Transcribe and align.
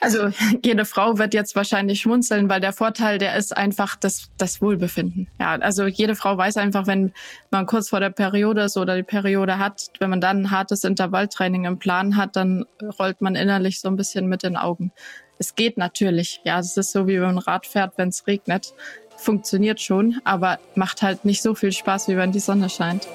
Also 0.00 0.30
jede 0.64 0.84
Frau 0.84 1.18
wird 1.18 1.34
jetzt 1.34 1.54
wahrscheinlich 1.54 2.00
schmunzeln, 2.00 2.48
weil 2.48 2.60
der 2.60 2.72
Vorteil, 2.72 3.18
der 3.18 3.36
ist 3.36 3.56
einfach 3.56 3.96
das, 3.96 4.30
das 4.38 4.60
Wohlbefinden. 4.60 5.28
Ja, 5.38 5.52
also 5.56 5.86
jede 5.86 6.16
Frau 6.16 6.36
weiß 6.36 6.56
einfach, 6.56 6.86
wenn 6.86 7.12
man 7.50 7.66
kurz 7.66 7.90
vor 7.90 8.00
der 8.00 8.10
Periode 8.10 8.62
ist 8.62 8.76
oder 8.76 8.96
die 8.96 9.02
Periode 9.02 9.58
hat, 9.58 9.90
wenn 10.00 10.10
man 10.10 10.20
dann 10.20 10.42
ein 10.42 10.50
hartes 10.50 10.84
Intervalltraining 10.84 11.64
im 11.66 11.78
Plan 11.78 12.16
hat, 12.16 12.36
dann 12.36 12.64
rollt 12.98 13.20
man 13.20 13.36
innerlich 13.36 13.80
so 13.80 13.88
ein 13.88 13.96
bisschen 13.96 14.26
mit 14.26 14.42
den 14.42 14.56
Augen. 14.56 14.92
Es 15.38 15.54
geht 15.54 15.78
natürlich. 15.78 16.40
Ja, 16.44 16.58
es 16.58 16.76
ist 16.76 16.92
so 16.92 17.06
wie 17.06 17.20
wenn 17.20 17.34
man 17.34 17.38
Rad 17.38 17.66
fährt, 17.66 17.94
wenn 17.96 18.08
es 18.08 18.26
regnet. 18.26 18.74
Funktioniert 19.16 19.80
schon, 19.80 20.20
aber 20.24 20.58
macht 20.74 21.02
halt 21.02 21.24
nicht 21.24 21.42
so 21.42 21.54
viel 21.54 21.72
Spaß, 21.72 22.08
wie 22.08 22.16
wenn 22.16 22.32
die 22.32 22.40
Sonne 22.40 22.70
scheint. 22.70 23.06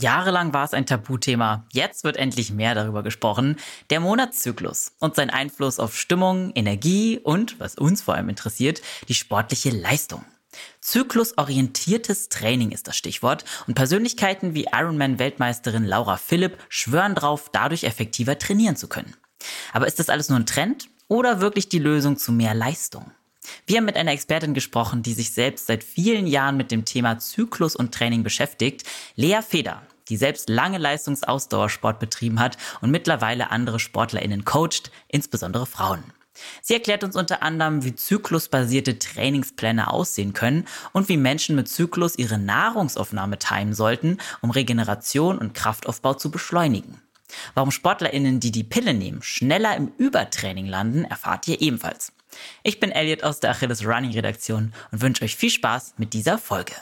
Jahrelang 0.00 0.52
war 0.52 0.64
es 0.64 0.74
ein 0.74 0.86
Tabuthema. 0.86 1.64
Jetzt 1.72 2.04
wird 2.04 2.16
endlich 2.16 2.52
mehr 2.52 2.74
darüber 2.74 3.02
gesprochen. 3.02 3.56
Der 3.90 4.00
Monatszyklus 4.00 4.92
und 4.98 5.14
sein 5.14 5.30
Einfluss 5.30 5.78
auf 5.78 5.98
Stimmung, 5.98 6.52
Energie 6.54 7.18
und, 7.18 7.60
was 7.60 7.74
uns 7.76 8.02
vor 8.02 8.14
allem 8.14 8.28
interessiert, 8.28 8.80
die 9.08 9.14
sportliche 9.14 9.70
Leistung. 9.70 10.24
Zyklusorientiertes 10.80 12.28
Training 12.28 12.72
ist 12.72 12.88
das 12.88 12.96
Stichwort 12.96 13.44
und 13.66 13.74
Persönlichkeiten 13.74 14.54
wie 14.54 14.66
Ironman-Weltmeisterin 14.72 15.84
Laura 15.84 16.16
Philipp 16.16 16.58
schwören 16.68 17.14
darauf, 17.14 17.50
dadurch 17.52 17.84
effektiver 17.84 18.38
trainieren 18.38 18.76
zu 18.76 18.88
können. 18.88 19.14
Aber 19.72 19.86
ist 19.86 19.98
das 19.98 20.08
alles 20.08 20.28
nur 20.28 20.38
ein 20.38 20.46
Trend 20.46 20.88
oder 21.08 21.40
wirklich 21.40 21.68
die 21.68 21.78
Lösung 21.78 22.16
zu 22.16 22.32
mehr 22.32 22.54
Leistung? 22.54 23.10
Wir 23.66 23.78
haben 23.78 23.84
mit 23.84 23.96
einer 23.96 24.12
Expertin 24.12 24.54
gesprochen, 24.54 25.02
die 25.02 25.12
sich 25.12 25.32
selbst 25.32 25.66
seit 25.66 25.84
vielen 25.84 26.26
Jahren 26.26 26.56
mit 26.56 26.70
dem 26.70 26.84
Thema 26.84 27.18
Zyklus 27.18 27.76
und 27.76 27.94
Training 27.94 28.22
beschäftigt, 28.22 28.84
Lea 29.16 29.40
Feder 29.46 29.82
die 30.10 30.16
selbst 30.16 30.48
lange 30.48 30.78
Leistungsausdauersport 30.78 31.98
betrieben 31.98 32.40
hat 32.40 32.58
und 32.80 32.90
mittlerweile 32.90 33.50
andere 33.50 33.80
SportlerInnen 33.80 34.44
coacht, 34.44 34.90
insbesondere 35.08 35.66
Frauen. 35.66 36.04
Sie 36.62 36.74
erklärt 36.74 37.04
uns 37.04 37.16
unter 37.16 37.42
anderem, 37.42 37.84
wie 37.84 37.94
zyklusbasierte 37.94 38.98
Trainingspläne 38.98 39.92
aussehen 39.92 40.32
können 40.32 40.66
und 40.92 41.08
wie 41.08 41.16
Menschen 41.16 41.56
mit 41.56 41.68
Zyklus 41.68 42.16
ihre 42.16 42.38
Nahrungsaufnahme 42.38 43.38
timen 43.38 43.74
sollten, 43.74 44.18
um 44.40 44.50
Regeneration 44.50 45.38
und 45.38 45.54
Kraftaufbau 45.54 46.14
zu 46.14 46.30
beschleunigen. 46.30 47.00
Warum 47.54 47.70
SportlerInnen, 47.70 48.40
die 48.40 48.50
die 48.50 48.64
Pille 48.64 48.94
nehmen, 48.94 49.22
schneller 49.22 49.76
im 49.76 49.92
Übertraining 49.98 50.66
landen, 50.66 51.04
erfahrt 51.04 51.46
ihr 51.46 51.60
ebenfalls. 51.60 52.12
Ich 52.62 52.80
bin 52.80 52.90
Elliot 52.90 53.22
aus 53.22 53.40
der 53.40 53.50
Achilles 53.50 53.84
Running 53.84 54.12
Redaktion 54.12 54.72
und 54.90 55.02
wünsche 55.02 55.24
euch 55.24 55.36
viel 55.36 55.50
Spaß 55.50 55.94
mit 55.98 56.12
dieser 56.12 56.38
Folge. 56.38 56.74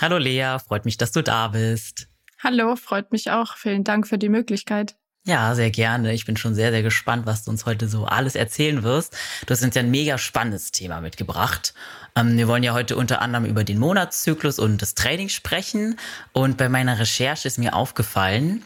Hallo 0.00 0.18
Lea, 0.18 0.56
freut 0.66 0.84
mich, 0.84 0.96
dass 0.96 1.12
du 1.12 1.22
da 1.22 1.48
bist. 1.48 2.09
Hallo, 2.42 2.74
freut 2.74 3.12
mich 3.12 3.30
auch. 3.30 3.56
Vielen 3.56 3.84
Dank 3.84 4.08
für 4.08 4.16
die 4.16 4.30
Möglichkeit. 4.30 4.96
Ja, 5.26 5.54
sehr 5.54 5.70
gerne. 5.70 6.14
Ich 6.14 6.24
bin 6.24 6.38
schon 6.38 6.54
sehr, 6.54 6.70
sehr 6.70 6.82
gespannt, 6.82 7.26
was 7.26 7.44
du 7.44 7.50
uns 7.50 7.66
heute 7.66 7.86
so 7.86 8.06
alles 8.06 8.34
erzählen 8.34 8.82
wirst. 8.82 9.14
Du 9.44 9.52
hast 9.52 9.62
uns 9.62 9.74
ja 9.74 9.82
ein 9.82 9.90
mega 9.90 10.16
spannendes 10.16 10.72
Thema 10.72 11.02
mitgebracht. 11.02 11.74
Ähm, 12.16 12.38
wir 12.38 12.48
wollen 12.48 12.62
ja 12.62 12.72
heute 12.72 12.96
unter 12.96 13.20
anderem 13.20 13.44
über 13.44 13.62
den 13.62 13.78
Monatszyklus 13.78 14.58
und 14.58 14.80
das 14.80 14.94
Training 14.94 15.28
sprechen. 15.28 15.98
Und 16.32 16.56
bei 16.56 16.70
meiner 16.70 16.98
Recherche 16.98 17.46
ist 17.46 17.58
mir 17.58 17.74
aufgefallen, 17.74 18.64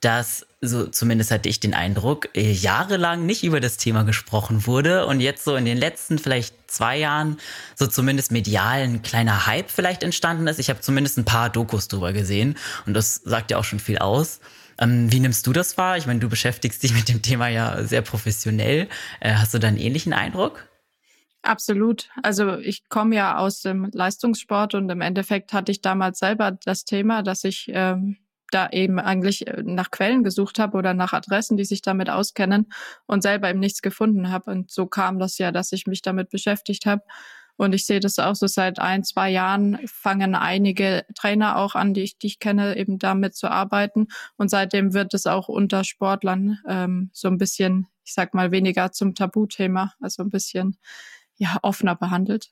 dass, 0.00 0.46
so 0.60 0.86
zumindest 0.86 1.30
hatte 1.30 1.48
ich 1.48 1.58
den 1.58 1.74
Eindruck, 1.74 2.28
äh, 2.34 2.52
jahrelang 2.52 3.24
nicht 3.24 3.44
über 3.44 3.60
das 3.60 3.76
Thema 3.76 4.02
gesprochen 4.04 4.66
wurde 4.66 5.06
und 5.06 5.20
jetzt 5.20 5.44
so 5.44 5.56
in 5.56 5.64
den 5.64 5.78
letzten 5.78 6.18
vielleicht 6.18 6.54
zwei 6.70 6.98
Jahren 6.98 7.38
so 7.74 7.86
zumindest 7.86 8.30
medial 8.30 8.82
ein 8.82 9.02
kleiner 9.02 9.46
Hype 9.46 9.70
vielleicht 9.70 10.02
entstanden 10.02 10.46
ist. 10.46 10.58
Ich 10.58 10.68
habe 10.68 10.80
zumindest 10.80 11.18
ein 11.18 11.24
paar 11.24 11.48
Dokus 11.48 11.88
drüber 11.88 12.12
gesehen 12.12 12.56
und 12.84 12.94
das 12.94 13.16
sagt 13.16 13.50
ja 13.50 13.58
auch 13.58 13.64
schon 13.64 13.80
viel 13.80 13.98
aus. 13.98 14.40
Ähm, 14.78 15.10
wie 15.10 15.20
nimmst 15.20 15.46
du 15.46 15.52
das 15.52 15.78
wahr? 15.78 15.96
Ich 15.96 16.06
meine, 16.06 16.20
du 16.20 16.28
beschäftigst 16.28 16.82
dich 16.82 16.92
mit 16.94 17.08
dem 17.08 17.22
Thema 17.22 17.48
ja 17.48 17.82
sehr 17.82 18.02
professionell. 18.02 18.88
Äh, 19.20 19.34
hast 19.34 19.54
du 19.54 19.58
da 19.58 19.68
einen 19.68 19.78
ähnlichen 19.78 20.12
Eindruck? 20.12 20.68
Absolut. 21.42 22.10
Also 22.22 22.58
ich 22.58 22.88
komme 22.88 23.14
ja 23.14 23.38
aus 23.38 23.60
dem 23.60 23.88
Leistungssport 23.92 24.74
und 24.74 24.90
im 24.90 25.00
Endeffekt 25.00 25.52
hatte 25.52 25.70
ich 25.70 25.80
damals 25.80 26.18
selber 26.18 26.50
das 26.50 26.84
Thema, 26.84 27.22
dass 27.22 27.44
ich 27.44 27.70
ähm, 27.72 28.16
da 28.50 28.68
eben 28.70 28.98
eigentlich 28.98 29.46
äh, 29.46 29.62
nach 29.64 29.90
Quellen 29.90 30.22
gesucht 30.22 30.58
habe 30.58 30.76
oder 30.76 30.94
nach 30.94 31.12
Adressen, 31.12 31.56
die 31.56 31.64
sich 31.64 31.82
damit 31.82 32.10
auskennen 32.10 32.66
und 33.06 33.22
selber 33.22 33.50
eben 33.50 33.60
nichts 33.60 33.82
gefunden 33.82 34.30
habe. 34.30 34.50
Und 34.50 34.70
so 34.70 34.86
kam 34.86 35.18
das 35.18 35.38
ja, 35.38 35.52
dass 35.52 35.72
ich 35.72 35.86
mich 35.86 36.02
damit 36.02 36.30
beschäftigt 36.30 36.86
habe. 36.86 37.02
Und 37.56 37.74
ich 37.74 37.86
sehe 37.86 38.00
das 38.00 38.18
auch 38.18 38.34
so 38.34 38.46
seit 38.46 38.78
ein, 38.78 39.02
zwei 39.02 39.30
Jahren 39.30 39.78
fangen 39.86 40.34
einige 40.34 41.06
Trainer 41.14 41.56
auch 41.56 41.74
an, 41.74 41.94
die 41.94 42.02
ich, 42.02 42.18
die 42.18 42.26
ich 42.26 42.38
kenne, 42.38 42.76
eben 42.76 42.98
damit 42.98 43.34
zu 43.34 43.50
arbeiten. 43.50 44.08
Und 44.36 44.50
seitdem 44.50 44.92
wird 44.92 45.14
es 45.14 45.26
auch 45.26 45.48
unter 45.48 45.82
Sportlern 45.82 46.58
ähm, 46.68 47.10
so 47.14 47.28
ein 47.28 47.38
bisschen, 47.38 47.86
ich 48.04 48.12
sag 48.12 48.34
mal, 48.34 48.50
weniger 48.50 48.92
zum 48.92 49.14
Tabuthema, 49.14 49.94
also 50.00 50.22
ein 50.22 50.30
bisschen 50.30 50.76
ja 51.36 51.58
offener 51.62 51.96
behandelt. 51.96 52.50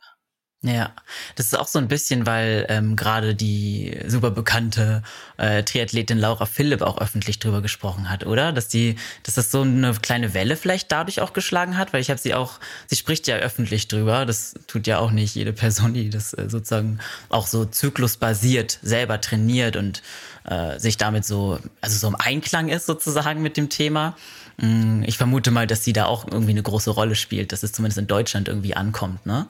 Ja, 0.66 0.94
das 1.36 1.46
ist 1.46 1.58
auch 1.58 1.66
so 1.66 1.78
ein 1.78 1.88
bisschen, 1.88 2.24
weil 2.24 2.64
ähm, 2.70 2.96
gerade 2.96 3.34
die 3.34 3.98
super 4.06 4.30
bekannte 4.30 5.02
äh, 5.36 5.62
Triathletin 5.62 6.16
Laura 6.16 6.46
Philipp 6.46 6.80
auch 6.80 6.96
öffentlich 6.96 7.38
drüber 7.38 7.60
gesprochen 7.60 8.08
hat, 8.08 8.24
oder? 8.24 8.50
Dass 8.50 8.68
die, 8.68 8.96
dass 9.24 9.34
das 9.34 9.50
so 9.50 9.60
eine 9.60 9.92
kleine 9.92 10.32
Welle 10.32 10.56
vielleicht 10.56 10.90
dadurch 10.90 11.20
auch 11.20 11.34
geschlagen 11.34 11.76
hat, 11.76 11.92
weil 11.92 12.00
ich 12.00 12.08
habe 12.08 12.18
sie 12.18 12.32
auch, 12.32 12.60
sie 12.86 12.96
spricht 12.96 13.26
ja 13.26 13.36
öffentlich 13.36 13.88
drüber. 13.88 14.24
Das 14.24 14.54
tut 14.66 14.86
ja 14.86 15.00
auch 15.00 15.10
nicht 15.10 15.34
jede 15.34 15.52
Person, 15.52 15.92
die 15.92 16.08
das 16.08 16.32
äh, 16.32 16.48
sozusagen 16.48 16.98
auch 17.28 17.46
so 17.46 17.66
zyklusbasiert 17.66 18.78
selber 18.80 19.20
trainiert 19.20 19.76
und 19.76 20.02
äh, 20.44 20.80
sich 20.80 20.96
damit 20.96 21.26
so, 21.26 21.58
also 21.82 21.98
so 21.98 22.08
im 22.08 22.16
Einklang 22.18 22.70
ist 22.70 22.86
sozusagen 22.86 23.42
mit 23.42 23.58
dem 23.58 23.68
Thema. 23.68 24.16
Mm, 24.56 25.02
ich 25.02 25.18
vermute 25.18 25.50
mal, 25.50 25.66
dass 25.66 25.84
sie 25.84 25.92
da 25.92 26.06
auch 26.06 26.26
irgendwie 26.26 26.52
eine 26.52 26.62
große 26.62 26.90
Rolle 26.90 27.16
spielt, 27.16 27.52
dass 27.52 27.62
es 27.62 27.72
zumindest 27.72 27.98
in 27.98 28.06
Deutschland 28.06 28.48
irgendwie 28.48 28.74
ankommt, 28.74 29.26
ne? 29.26 29.46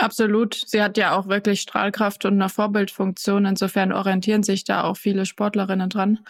Absolut. 0.00 0.62
Sie 0.66 0.82
hat 0.82 0.96
ja 0.96 1.16
auch 1.16 1.26
wirklich 1.26 1.60
Strahlkraft 1.60 2.24
und 2.24 2.34
eine 2.34 2.48
Vorbildfunktion. 2.48 3.44
Insofern 3.44 3.92
orientieren 3.92 4.42
sich 4.42 4.64
da 4.64 4.84
auch 4.84 4.96
viele 4.96 5.26
Sportlerinnen 5.26 5.90
dran. 5.90 6.20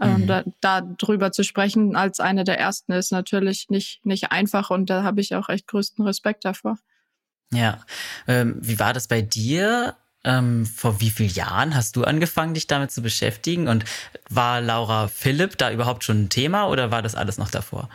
Ähm, 0.00 0.22
mhm. 0.22 0.26
da, 0.26 0.42
da 0.60 0.80
drüber 0.80 1.30
zu 1.32 1.44
sprechen 1.44 1.94
als 1.94 2.18
eine 2.18 2.44
der 2.44 2.58
ersten 2.58 2.92
ist 2.92 3.12
natürlich 3.12 3.66
nicht, 3.68 4.04
nicht 4.04 4.32
einfach 4.32 4.70
und 4.70 4.90
da 4.90 5.04
habe 5.04 5.20
ich 5.20 5.34
auch 5.34 5.48
echt 5.48 5.68
größten 5.68 6.04
Respekt 6.04 6.44
davor. 6.44 6.76
Ja. 7.52 7.78
Ähm, 8.26 8.56
wie 8.60 8.78
war 8.78 8.92
das 8.92 9.06
bei 9.06 9.22
dir? 9.22 9.94
Ähm, 10.24 10.66
vor 10.66 11.00
wie 11.00 11.10
vielen 11.10 11.30
Jahren 11.30 11.74
hast 11.74 11.96
du 11.96 12.04
angefangen, 12.04 12.54
dich 12.54 12.66
damit 12.66 12.90
zu 12.90 13.02
beschäftigen? 13.02 13.68
Und 13.68 13.84
war 14.28 14.60
Laura 14.60 15.08
Philipp 15.08 15.58
da 15.58 15.70
überhaupt 15.70 16.04
schon 16.04 16.24
ein 16.24 16.28
Thema 16.30 16.68
oder 16.68 16.90
war 16.90 17.02
das 17.02 17.14
alles 17.14 17.38
noch 17.38 17.50
davor? 17.50 17.88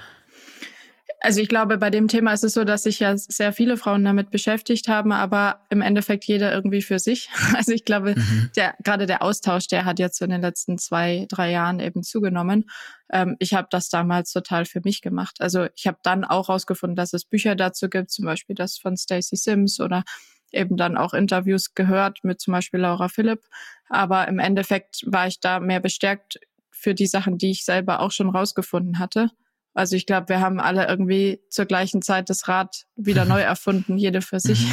Also 1.19 1.41
ich 1.41 1.49
glaube, 1.49 1.79
bei 1.79 1.89
dem 1.89 2.07
Thema 2.07 2.33
ist 2.33 2.43
es 2.43 2.53
so, 2.53 2.63
dass 2.63 2.83
sich 2.83 2.99
ja 2.99 3.17
sehr 3.17 3.51
viele 3.51 3.77
Frauen 3.77 4.05
damit 4.05 4.29
beschäftigt 4.29 4.87
haben, 4.87 5.11
aber 5.11 5.61
im 5.69 5.81
Endeffekt 5.81 6.25
jeder 6.25 6.53
irgendwie 6.53 6.81
für 6.81 6.99
sich. 6.99 7.29
Also 7.57 7.71
ich 7.71 7.85
glaube, 7.85 8.13
mhm. 8.15 8.51
der, 8.55 8.75
gerade 8.83 9.07
der 9.07 9.23
Austausch, 9.23 9.67
der 9.67 9.85
hat 9.85 9.97
jetzt 9.97 10.21
in 10.21 10.29
den 10.29 10.41
letzten 10.41 10.77
zwei, 10.77 11.25
drei 11.29 11.51
Jahren 11.51 11.79
eben 11.79 12.03
zugenommen. 12.03 12.69
Ähm, 13.11 13.35
ich 13.39 13.53
habe 13.53 13.67
das 13.71 13.89
damals 13.89 14.31
total 14.31 14.65
für 14.65 14.81
mich 14.83 15.01
gemacht. 15.01 15.37
Also 15.39 15.67
ich 15.75 15.87
habe 15.87 15.97
dann 16.03 16.23
auch 16.23 16.49
rausgefunden, 16.49 16.95
dass 16.95 17.13
es 17.13 17.25
Bücher 17.25 17.55
dazu 17.55 17.89
gibt, 17.89 18.11
zum 18.11 18.25
Beispiel 18.25 18.55
das 18.55 18.77
von 18.77 18.95
Stacey 18.95 19.37
Sims 19.37 19.79
oder 19.79 20.03
eben 20.51 20.77
dann 20.77 20.97
auch 20.97 21.13
Interviews 21.13 21.73
gehört 21.73 22.19
mit 22.23 22.39
zum 22.39 22.53
Beispiel 22.53 22.81
Laura 22.81 23.09
Philipp. 23.09 23.41
Aber 23.89 24.27
im 24.27 24.37
Endeffekt 24.37 25.01
war 25.05 25.27
ich 25.27 25.39
da 25.39 25.59
mehr 25.59 25.79
bestärkt 25.79 26.39
für 26.71 26.93
die 26.93 27.07
Sachen, 27.07 27.37
die 27.37 27.51
ich 27.51 27.65
selber 27.65 28.01
auch 28.01 28.11
schon 28.11 28.29
rausgefunden 28.29 28.99
hatte. 28.99 29.31
Also 29.77 29.95
ich 29.95 30.07
glaube, 30.07 30.29
wir 30.29 30.39
haben 30.39 30.59
alle 30.59 30.87
irgendwie 30.87 31.39
zur 31.49 31.65
gleichen 31.65 32.01
Zeit 32.01 32.31
das 32.31 32.47
Rad 32.47 32.85
wieder 32.95 33.25
neu 33.25 33.41
erfunden, 33.41 33.97
jede 33.97 34.23
für 34.23 34.39
sich. 34.39 34.65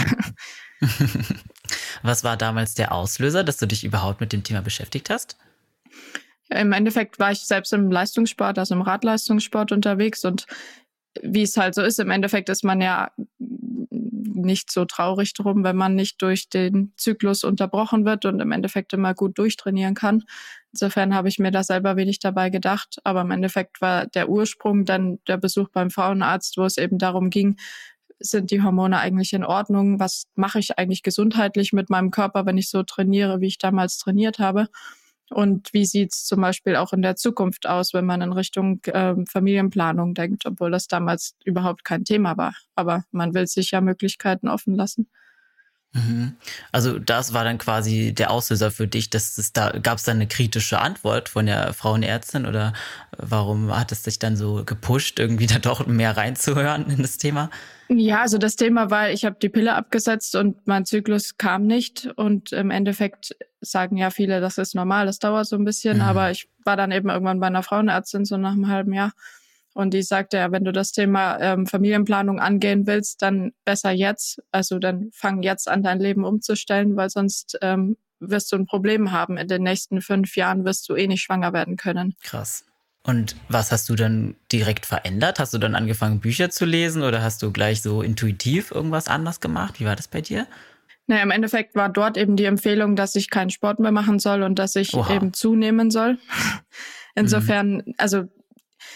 Mhm. 0.80 0.88
Was 2.02 2.24
war 2.24 2.38
damals 2.38 2.74
der 2.74 2.90
Auslöser, 2.92 3.44
dass 3.44 3.58
du 3.58 3.66
dich 3.66 3.84
überhaupt 3.84 4.20
mit 4.20 4.32
dem 4.32 4.42
Thema 4.42 4.62
beschäftigt 4.62 5.10
hast? 5.10 5.36
Im 6.48 6.72
Endeffekt 6.72 7.18
war 7.18 7.32
ich 7.32 7.40
selbst 7.40 7.74
im 7.74 7.90
Leistungssport, 7.90 8.58
also 8.58 8.74
im 8.74 8.80
Radleistungssport 8.80 9.72
unterwegs 9.72 10.24
und 10.24 10.46
wie 11.22 11.42
es 11.42 11.56
halt 11.56 11.74
so 11.74 11.82
ist, 11.82 11.98
im 11.98 12.10
Endeffekt 12.10 12.48
ist 12.48 12.64
man 12.64 12.80
ja 12.80 13.10
nicht 14.44 14.70
so 14.70 14.84
traurig 14.84 15.32
drum, 15.34 15.64
wenn 15.64 15.76
man 15.76 15.94
nicht 15.94 16.20
durch 16.20 16.48
den 16.48 16.92
Zyklus 16.96 17.44
unterbrochen 17.44 18.04
wird 18.04 18.24
und 18.24 18.40
im 18.40 18.52
Endeffekt 18.52 18.92
immer 18.92 19.14
gut 19.14 19.38
durchtrainieren 19.38 19.94
kann. 19.94 20.24
Insofern 20.72 21.14
habe 21.14 21.28
ich 21.28 21.38
mir 21.38 21.50
da 21.50 21.62
selber 21.62 21.96
wenig 21.96 22.18
dabei 22.18 22.50
gedacht. 22.50 22.98
Aber 23.04 23.22
im 23.22 23.30
Endeffekt 23.30 23.80
war 23.80 24.06
der 24.06 24.28
Ursprung 24.28 24.84
dann 24.84 25.18
der 25.28 25.36
Besuch 25.36 25.68
beim 25.70 25.90
Frauenarzt, 25.90 26.56
wo 26.56 26.64
es 26.64 26.78
eben 26.78 26.98
darum 26.98 27.30
ging, 27.30 27.56
sind 28.20 28.50
die 28.50 28.62
Hormone 28.62 28.98
eigentlich 28.98 29.32
in 29.32 29.44
Ordnung? 29.44 30.00
Was 30.00 30.26
mache 30.34 30.58
ich 30.58 30.78
eigentlich 30.78 31.02
gesundheitlich 31.02 31.72
mit 31.72 31.90
meinem 31.90 32.10
Körper, 32.10 32.46
wenn 32.46 32.58
ich 32.58 32.70
so 32.70 32.82
trainiere, 32.82 33.40
wie 33.40 33.46
ich 33.46 33.58
damals 33.58 33.98
trainiert 33.98 34.38
habe? 34.38 34.68
Und 35.30 35.72
wie 35.72 35.86
sieht's 35.86 36.24
zum 36.24 36.40
Beispiel 36.40 36.76
auch 36.76 36.92
in 36.92 37.02
der 37.02 37.16
Zukunft 37.16 37.66
aus, 37.66 37.94
wenn 37.94 38.04
man 38.04 38.20
in 38.20 38.32
Richtung 38.32 38.80
äh, 38.84 39.14
Familienplanung 39.28 40.14
denkt, 40.14 40.44
obwohl 40.46 40.70
das 40.70 40.86
damals 40.86 41.34
überhaupt 41.44 41.84
kein 41.84 42.04
Thema 42.04 42.36
war. 42.36 42.54
Aber 42.74 43.04
man 43.10 43.34
will 43.34 43.46
sich 43.46 43.70
ja 43.70 43.80
Möglichkeiten 43.80 44.48
offen 44.48 44.74
lassen. 44.74 45.08
Mhm. 45.94 46.34
Also 46.72 46.98
das 46.98 47.32
war 47.32 47.44
dann 47.44 47.58
quasi 47.58 48.12
der 48.12 48.30
Auslöser 48.30 48.72
für 48.72 48.88
dich, 48.88 49.10
dass 49.10 49.38
es 49.38 49.52
da 49.52 49.70
gab 49.70 49.98
es 49.98 50.04
dann 50.04 50.16
eine 50.16 50.26
kritische 50.26 50.80
Antwort 50.80 51.28
von 51.28 51.46
der 51.46 51.72
Frauenärztin 51.72 52.46
oder 52.46 52.72
warum 53.16 53.74
hat 53.74 53.92
es 53.92 54.02
dich 54.02 54.18
dann 54.18 54.36
so 54.36 54.64
gepusht, 54.64 55.20
irgendwie 55.20 55.46
da 55.46 55.58
doch 55.58 55.86
mehr 55.86 56.16
reinzuhören 56.16 56.90
in 56.90 57.00
das 57.02 57.16
Thema? 57.16 57.48
Ja, 57.88 58.22
also 58.22 58.38
das 58.38 58.56
Thema 58.56 58.90
war, 58.90 59.10
ich 59.10 59.24
habe 59.24 59.36
die 59.40 59.48
Pille 59.48 59.74
abgesetzt 59.74 60.34
und 60.34 60.66
mein 60.66 60.84
Zyklus 60.84 61.36
kam 61.36 61.66
nicht 61.66 62.06
und 62.16 62.50
im 62.52 62.70
Endeffekt 62.70 63.36
sagen 63.60 63.96
ja 63.96 64.10
viele, 64.10 64.40
das 64.40 64.58
ist 64.58 64.74
normal, 64.74 65.06
das 65.06 65.18
dauert 65.18 65.46
so 65.46 65.56
ein 65.56 65.64
bisschen, 65.64 65.98
mhm. 65.98 66.02
aber 66.02 66.30
ich 66.30 66.48
war 66.64 66.76
dann 66.76 66.92
eben 66.92 67.08
irgendwann 67.08 67.40
bei 67.40 67.46
einer 67.46 67.62
Frauenärztin 67.62 68.24
so 68.24 68.36
nach 68.36 68.52
einem 68.52 68.68
halben 68.68 68.92
Jahr 68.92 69.12
und 69.74 69.92
die 69.92 70.02
sagte 70.02 70.36
ja, 70.36 70.52
wenn 70.52 70.64
du 70.64 70.72
das 70.72 70.92
Thema 70.92 71.38
ähm, 71.40 71.66
Familienplanung 71.66 72.38
angehen 72.38 72.86
willst, 72.86 73.20
dann 73.22 73.52
besser 73.64 73.90
jetzt. 73.90 74.40
Also 74.52 74.78
dann 74.78 75.10
fang 75.12 75.42
jetzt 75.42 75.68
an, 75.68 75.82
dein 75.82 75.98
Leben 75.98 76.24
umzustellen, 76.24 76.96
weil 76.96 77.10
sonst 77.10 77.58
ähm, 77.60 77.96
wirst 78.20 78.52
du 78.52 78.56
ein 78.56 78.66
Problem 78.66 79.10
haben. 79.10 79.36
In 79.36 79.48
den 79.48 79.64
nächsten 79.64 80.00
fünf 80.00 80.36
Jahren 80.36 80.64
wirst 80.64 80.88
du 80.88 80.94
eh 80.94 81.08
nicht 81.08 81.22
schwanger 81.22 81.52
werden 81.52 81.76
können. 81.76 82.14
Krass. 82.22 82.64
Und 83.02 83.36
was 83.48 83.72
hast 83.72 83.88
du 83.88 83.96
dann 83.96 84.36
direkt 84.50 84.86
verändert? 84.86 85.40
Hast 85.40 85.52
du 85.52 85.58
dann 85.58 85.74
angefangen, 85.74 86.20
Bücher 86.20 86.50
zu 86.50 86.64
lesen 86.64 87.02
oder 87.02 87.20
hast 87.22 87.42
du 87.42 87.52
gleich 87.52 87.82
so 87.82 88.00
intuitiv 88.00 88.70
irgendwas 88.70 89.08
anders 89.08 89.40
gemacht? 89.40 89.80
Wie 89.80 89.84
war 89.84 89.96
das 89.96 90.08
bei 90.08 90.20
dir? 90.20 90.46
Naja, 91.06 91.22
im 91.22 91.32
Endeffekt 91.32 91.74
war 91.74 91.90
dort 91.90 92.16
eben 92.16 92.36
die 92.36 92.46
Empfehlung, 92.46 92.96
dass 92.96 93.14
ich 93.16 93.28
keinen 93.28 93.50
Sport 93.50 93.78
mehr 93.80 93.92
machen 93.92 94.20
soll 94.20 94.42
und 94.42 94.58
dass 94.58 94.74
ich 94.76 94.94
Oha. 94.94 95.14
eben 95.14 95.34
zunehmen 95.34 95.90
soll. 95.90 96.18
Insofern, 97.14 97.82
mhm. 97.84 97.94
also 97.98 98.24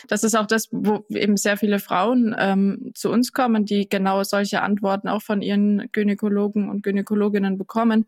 das 0.07 0.25
ist 0.25 0.37
auch 0.37 0.47
das, 0.47 0.69
wo 0.71 1.05
eben 1.11 1.37
sehr 1.37 1.57
viele 1.57 1.79
Frauen 1.79 2.35
ähm, 2.39 2.93
zu 2.95 3.11
uns 3.11 3.33
kommen, 3.33 3.65
die 3.65 3.89
genau 3.89 4.23
solche 4.23 4.63
Antworten 4.63 5.09
auch 5.09 5.23
von 5.23 5.43
ihren 5.43 5.91
Gynäkologen 5.93 6.69
und 6.69 6.83
Gynäkologinnen 6.83 7.59
bekommen, 7.59 8.07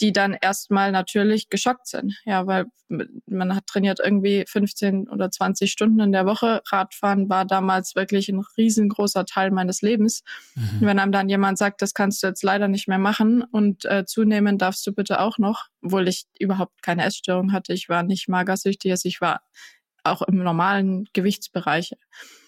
die 0.00 0.12
dann 0.12 0.36
erstmal 0.40 0.92
natürlich 0.92 1.48
geschockt 1.48 1.86
sind. 1.86 2.20
Ja, 2.24 2.46
weil 2.46 2.66
man 3.26 3.54
hat 3.54 3.66
trainiert 3.66 4.00
irgendwie 4.02 4.44
15 4.46 5.08
oder 5.08 5.30
20 5.30 5.70
Stunden 5.70 6.00
in 6.00 6.12
der 6.12 6.26
Woche. 6.26 6.62
Radfahren 6.66 7.28
war 7.28 7.44
damals 7.44 7.94
wirklich 7.94 8.28
ein 8.28 8.42
riesengroßer 8.56 9.24
Teil 9.24 9.50
meines 9.50 9.82
Lebens. 9.82 10.22
Mhm. 10.54 10.78
Wenn 10.80 10.98
einem 10.98 11.12
dann 11.12 11.28
jemand 11.28 11.58
sagt, 11.58 11.82
das 11.82 11.94
kannst 11.94 12.22
du 12.22 12.26
jetzt 12.26 12.42
leider 12.42 12.68
nicht 12.68 12.88
mehr 12.88 12.98
machen 12.98 13.42
und 13.42 13.84
äh, 13.84 14.04
zunehmen 14.04 14.58
darfst 14.58 14.86
du 14.86 14.92
bitte 14.92 15.20
auch 15.20 15.38
noch, 15.38 15.66
obwohl 15.82 16.08
ich 16.08 16.24
überhaupt 16.38 16.82
keine 16.82 17.04
Essstörung 17.04 17.52
hatte. 17.52 17.72
Ich 17.72 17.88
war 17.88 18.02
nicht 18.02 18.28
magersüchtig, 18.28 18.90
also 18.90 19.08
ich 19.08 19.20
war 19.20 19.40
auch 20.04 20.22
im 20.22 20.36
normalen 20.36 21.08
Gewichtsbereich. 21.12 21.92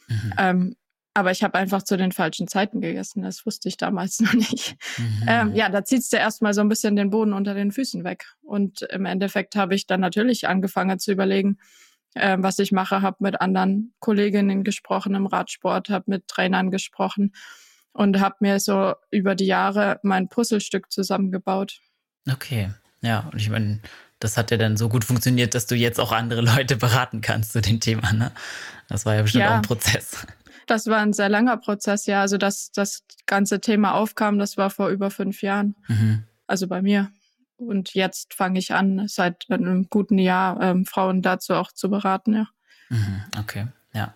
Mhm. 0.08 0.34
Ähm, 0.38 0.76
aber 1.14 1.30
ich 1.30 1.44
habe 1.44 1.56
einfach 1.56 1.82
zu 1.82 1.96
den 1.96 2.10
falschen 2.10 2.48
Zeiten 2.48 2.80
gegessen. 2.80 3.22
Das 3.22 3.46
wusste 3.46 3.68
ich 3.68 3.76
damals 3.76 4.20
noch 4.20 4.34
nicht. 4.34 4.76
Mhm. 4.98 5.24
Ähm, 5.28 5.54
ja, 5.54 5.68
da 5.68 5.84
zieht's 5.84 6.10
dir 6.10 6.18
erstmal 6.18 6.54
so 6.54 6.60
ein 6.60 6.68
bisschen 6.68 6.96
den 6.96 7.10
Boden 7.10 7.32
unter 7.32 7.54
den 7.54 7.70
Füßen 7.70 8.04
weg. 8.04 8.26
Und 8.42 8.82
im 8.82 9.06
Endeffekt 9.06 9.54
habe 9.54 9.74
ich 9.74 9.86
dann 9.86 10.00
natürlich 10.00 10.48
angefangen 10.48 10.98
zu 10.98 11.12
überlegen, 11.12 11.58
äh, 12.14 12.36
was 12.40 12.58
ich 12.58 12.72
mache, 12.72 13.00
habe 13.00 13.18
mit 13.20 13.40
anderen 13.40 13.94
Kolleginnen 14.00 14.64
gesprochen 14.64 15.14
im 15.14 15.26
Radsport, 15.26 15.88
habe 15.88 16.04
mit 16.08 16.26
Trainern 16.26 16.70
gesprochen 16.70 17.32
und 17.92 18.20
habe 18.20 18.36
mir 18.40 18.58
so 18.58 18.94
über 19.10 19.36
die 19.36 19.46
Jahre 19.46 20.00
mein 20.02 20.28
Puzzlestück 20.28 20.90
zusammengebaut. 20.90 21.80
Okay, 22.30 22.70
ja, 23.02 23.28
und 23.32 23.40
ich 23.40 23.50
meine, 23.50 23.80
das 24.20 24.36
hat 24.36 24.50
ja 24.50 24.56
dann 24.56 24.76
so 24.76 24.88
gut 24.88 25.04
funktioniert, 25.04 25.54
dass 25.54 25.66
du 25.66 25.74
jetzt 25.74 26.00
auch 26.00 26.12
andere 26.12 26.40
Leute 26.40 26.76
beraten 26.76 27.20
kannst 27.20 27.52
zu 27.52 27.60
dem 27.60 27.80
Thema. 27.80 28.12
Ne? 28.12 28.32
Das 28.88 29.06
war 29.06 29.14
ja 29.14 29.22
bestimmt 29.22 29.44
ja, 29.44 29.50
auch 29.50 29.56
ein 29.56 29.62
Prozess. 29.62 30.26
Das 30.66 30.86
war 30.86 30.98
ein 30.98 31.12
sehr 31.12 31.28
langer 31.28 31.56
Prozess, 31.56 32.06
ja. 32.06 32.20
Also 32.20 32.38
dass 32.38 32.70
das 32.72 33.04
ganze 33.26 33.60
Thema 33.60 33.94
aufkam, 33.94 34.38
das 34.38 34.56
war 34.56 34.70
vor 34.70 34.88
über 34.88 35.10
fünf 35.10 35.42
Jahren. 35.42 35.76
Mhm. 35.88 36.24
Also 36.46 36.68
bei 36.68 36.82
mir. 36.82 37.10
Und 37.56 37.94
jetzt 37.94 38.34
fange 38.34 38.58
ich 38.58 38.72
an, 38.74 39.06
seit 39.08 39.46
einem 39.48 39.88
guten 39.88 40.18
Jahr 40.18 40.60
ähm, 40.60 40.84
Frauen 40.86 41.22
dazu 41.22 41.54
auch 41.54 41.72
zu 41.72 41.88
beraten, 41.88 42.34
ja. 42.34 42.48
Mhm, 42.88 43.22
okay, 43.38 43.66
ja. 43.92 44.14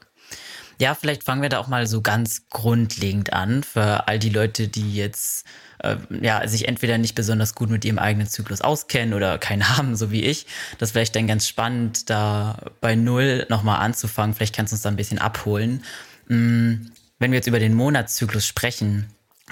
Ja, 0.80 0.94
vielleicht 0.94 1.24
fangen 1.24 1.42
wir 1.42 1.48
da 1.48 1.58
auch 1.58 1.66
mal 1.66 1.86
so 1.86 2.02
ganz 2.02 2.48
grundlegend 2.50 3.32
an 3.32 3.64
für 3.64 4.06
all 4.06 4.18
die 4.18 4.30
Leute, 4.30 4.68
die 4.68 4.94
jetzt 4.94 5.44
äh, 5.80 5.96
ja 6.20 6.46
sich 6.46 6.68
entweder 6.68 6.98
nicht 6.98 7.14
besonders 7.14 7.54
gut 7.54 7.68
mit 7.68 7.84
ihrem 7.84 7.98
eigenen 7.98 8.28
Zyklus 8.28 8.60
auskennen 8.60 9.14
oder 9.14 9.38
keinen 9.38 9.68
haben, 9.76 9.96
so 9.96 10.10
wie 10.10 10.24
ich. 10.24 10.46
Das 10.78 10.88
ist 10.88 10.92
vielleicht 10.92 11.16
dann 11.16 11.26
ganz 11.26 11.48
spannend, 11.48 12.10
da 12.10 12.70
bei 12.80 12.94
Null 12.94 13.46
nochmal 13.48 13.80
anzufangen. 13.80 14.34
Vielleicht 14.34 14.54
kannst 14.54 14.72
du 14.72 14.76
uns 14.76 14.82
da 14.82 14.88
ein 14.88 14.96
bisschen 14.96 15.18
abholen. 15.18 15.82
Mm, 16.28 16.74
wenn 17.18 17.32
wir 17.32 17.38
jetzt 17.38 17.48
über 17.48 17.58
den 17.58 17.74
Monatszyklus 17.74 18.46
sprechen, 18.46 19.06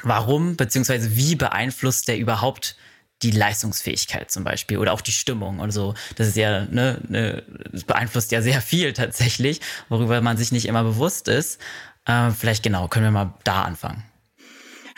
warum 0.05 0.57
bzw. 0.57 1.17
wie 1.17 1.35
beeinflusst 1.35 2.07
der 2.07 2.19
überhaupt 2.19 2.77
die 3.23 3.31
Leistungsfähigkeit 3.31 4.31
zum 4.31 4.45
Beispiel 4.45 4.79
oder 4.79 4.93
auch 4.93 5.01
die 5.01 5.13
Stimmung 5.13 5.59
und 5.59 5.71
so. 5.71 5.95
Das 6.17 6.29
ist 6.29 6.37
ja, 6.37 6.67
ne, 6.67 7.01
ne, 7.09 7.43
das 7.73 7.85
beeinflusst 7.85 8.33
ja 8.33 8.43
sehr 8.43 8.61
viel 8.61 8.93
tatsächlich, 8.93 9.61
worüber 9.89 10.21
man 10.21 10.37
sich 10.37 10.53
nicht 10.53 10.67
immer 10.67 10.85
bewusst 10.85 11.29
ist. 11.29 11.61
Äh, 12.05 12.31
vielleicht 12.31 12.63
genau, 12.63 12.89
können 12.89 13.07
wir 13.07 13.11
mal 13.11 13.35
da 13.45 13.63
anfangen. 13.63 14.05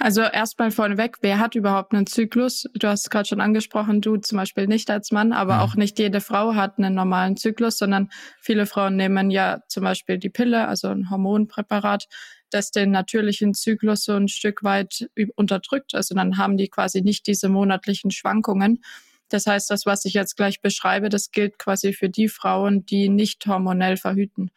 Also 0.00 0.20
erstmal 0.22 0.70
vorneweg, 0.70 1.16
wer 1.22 1.40
hat 1.40 1.56
überhaupt 1.56 1.92
einen 1.92 2.06
Zyklus? 2.06 2.68
Du 2.74 2.86
hast 2.86 3.10
gerade 3.10 3.28
schon 3.28 3.40
angesprochen, 3.40 4.00
du 4.00 4.16
zum 4.16 4.38
Beispiel 4.38 4.68
nicht 4.68 4.90
als 4.90 5.10
Mann, 5.10 5.32
aber 5.32 5.56
mhm. 5.56 5.60
auch 5.60 5.74
nicht 5.74 5.98
jede 5.98 6.20
Frau 6.20 6.54
hat 6.54 6.78
einen 6.78 6.94
normalen 6.94 7.36
Zyklus, 7.36 7.78
sondern 7.78 8.08
viele 8.40 8.66
Frauen 8.66 8.94
nehmen 8.94 9.30
ja 9.30 9.60
zum 9.66 9.82
Beispiel 9.82 10.18
die 10.18 10.30
Pille, 10.30 10.68
also 10.68 10.88
ein 10.88 11.10
Hormonpräparat, 11.10 12.06
das 12.50 12.70
den 12.70 12.90
natürlichen 12.90 13.54
Zyklus 13.54 14.04
so 14.04 14.14
ein 14.14 14.28
Stück 14.28 14.62
weit 14.62 15.10
unterdrückt. 15.34 15.94
Also 15.94 16.14
dann 16.14 16.38
haben 16.38 16.56
die 16.56 16.68
quasi 16.68 17.02
nicht 17.02 17.26
diese 17.26 17.48
monatlichen 17.48 18.10
Schwankungen. 18.10 18.82
Das 19.28 19.46
heißt, 19.46 19.70
das, 19.70 19.84
was 19.86 20.04
ich 20.04 20.14
jetzt 20.14 20.36
gleich 20.36 20.60
beschreibe, 20.60 21.08
das 21.08 21.30
gilt 21.30 21.58
quasi 21.58 21.92
für 21.92 22.08
die 22.08 22.28
Frauen, 22.28 22.86
die 22.86 23.08
nicht 23.08 23.46
hormonell 23.46 23.96
verhüten. 23.96 24.50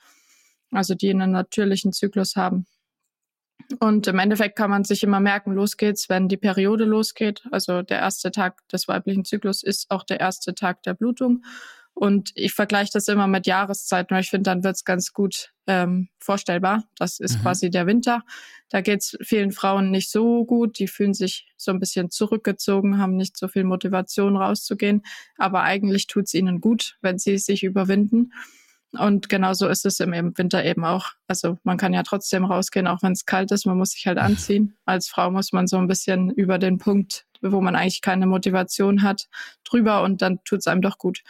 Also 0.71 0.95
die 0.95 1.09
einen 1.09 1.31
natürlichen 1.31 1.91
Zyklus 1.91 2.35
haben. 2.35 2.65
Und 3.79 4.07
im 4.07 4.19
Endeffekt 4.19 4.57
kann 4.57 4.69
man 4.69 4.83
sich 4.83 5.03
immer 5.03 5.19
merken, 5.19 5.53
los 5.53 5.77
geht's, 5.77 6.09
wenn 6.09 6.27
die 6.27 6.37
Periode 6.37 6.85
losgeht. 6.85 7.43
Also 7.51 7.81
der 7.81 7.99
erste 7.99 8.31
Tag 8.31 8.67
des 8.69 8.87
weiblichen 8.87 9.25
Zyklus 9.25 9.63
ist 9.63 9.91
auch 9.91 10.03
der 10.03 10.19
erste 10.19 10.55
Tag 10.55 10.83
der 10.83 10.93
Blutung. 10.93 11.43
Und 12.01 12.31
ich 12.33 12.53
vergleiche 12.53 12.89
das 12.91 13.07
immer 13.09 13.27
mit 13.27 13.45
Jahreszeiten, 13.45 14.15
weil 14.15 14.23
ich 14.23 14.31
finde, 14.31 14.49
dann 14.49 14.63
wird's 14.63 14.85
ganz 14.85 15.13
gut 15.13 15.53
ähm, 15.67 16.09
vorstellbar. 16.17 16.85
Das 16.97 17.19
ist 17.19 17.37
mhm. 17.37 17.41
quasi 17.43 17.69
der 17.69 17.85
Winter. 17.85 18.23
Da 18.69 18.81
geht's 18.81 19.15
vielen 19.21 19.51
Frauen 19.51 19.91
nicht 19.91 20.09
so 20.09 20.43
gut. 20.43 20.79
Die 20.79 20.87
fühlen 20.87 21.13
sich 21.13 21.53
so 21.57 21.69
ein 21.69 21.79
bisschen 21.79 22.09
zurückgezogen, 22.09 22.97
haben 22.97 23.17
nicht 23.17 23.37
so 23.37 23.47
viel 23.47 23.65
Motivation 23.65 24.35
rauszugehen. 24.35 25.03
Aber 25.37 25.61
eigentlich 25.61 26.07
tut's 26.07 26.33
ihnen 26.33 26.59
gut, 26.59 26.97
wenn 27.01 27.19
sie 27.19 27.37
sich 27.37 27.61
überwinden. 27.61 28.33
Und 28.93 29.29
genauso 29.29 29.67
ist 29.67 29.85
es 29.85 29.99
im 29.99 30.11
Winter 30.35 30.65
eben 30.65 30.83
auch. 30.83 31.11
Also 31.27 31.59
man 31.61 31.77
kann 31.77 31.93
ja 31.93 32.01
trotzdem 32.01 32.45
rausgehen, 32.45 32.87
auch 32.87 33.03
wenn 33.03 33.11
es 33.11 33.27
kalt 33.27 33.51
ist. 33.51 33.67
Man 33.67 33.77
muss 33.77 33.91
sich 33.91 34.07
halt 34.07 34.17
anziehen. 34.17 34.75
Als 34.85 35.07
Frau 35.07 35.29
muss 35.29 35.51
man 35.51 35.67
so 35.67 35.77
ein 35.77 35.87
bisschen 35.87 36.31
über 36.31 36.57
den 36.57 36.79
Punkt, 36.79 37.27
wo 37.41 37.61
man 37.61 37.75
eigentlich 37.75 38.01
keine 38.01 38.25
Motivation 38.25 39.03
hat, 39.03 39.29
drüber 39.63 40.01
und 40.01 40.23
dann 40.23 40.43
tut 40.45 40.61
es 40.61 40.67
einem 40.67 40.81
doch 40.81 40.97
gut. 40.97 41.21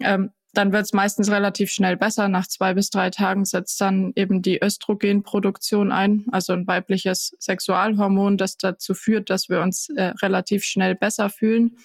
Ähm, 0.00 0.30
dann 0.52 0.72
wird 0.72 0.84
es 0.84 0.92
meistens 0.94 1.30
relativ 1.30 1.70
schnell 1.70 1.96
besser. 1.96 2.28
Nach 2.28 2.46
zwei 2.46 2.72
bis 2.72 2.88
drei 2.88 3.10
Tagen 3.10 3.44
setzt 3.44 3.80
dann 3.80 4.12
eben 4.16 4.40
die 4.40 4.62
Östrogenproduktion 4.62 5.92
ein, 5.92 6.24
also 6.32 6.54
ein 6.54 6.66
weibliches 6.66 7.36
Sexualhormon, 7.38 8.38
das 8.38 8.56
dazu 8.56 8.94
führt, 8.94 9.28
dass 9.28 9.48
wir 9.48 9.60
uns 9.60 9.90
äh, 9.90 10.14
relativ 10.22 10.64
schnell 10.64 10.94
besser 10.94 11.28
fühlen 11.28 11.76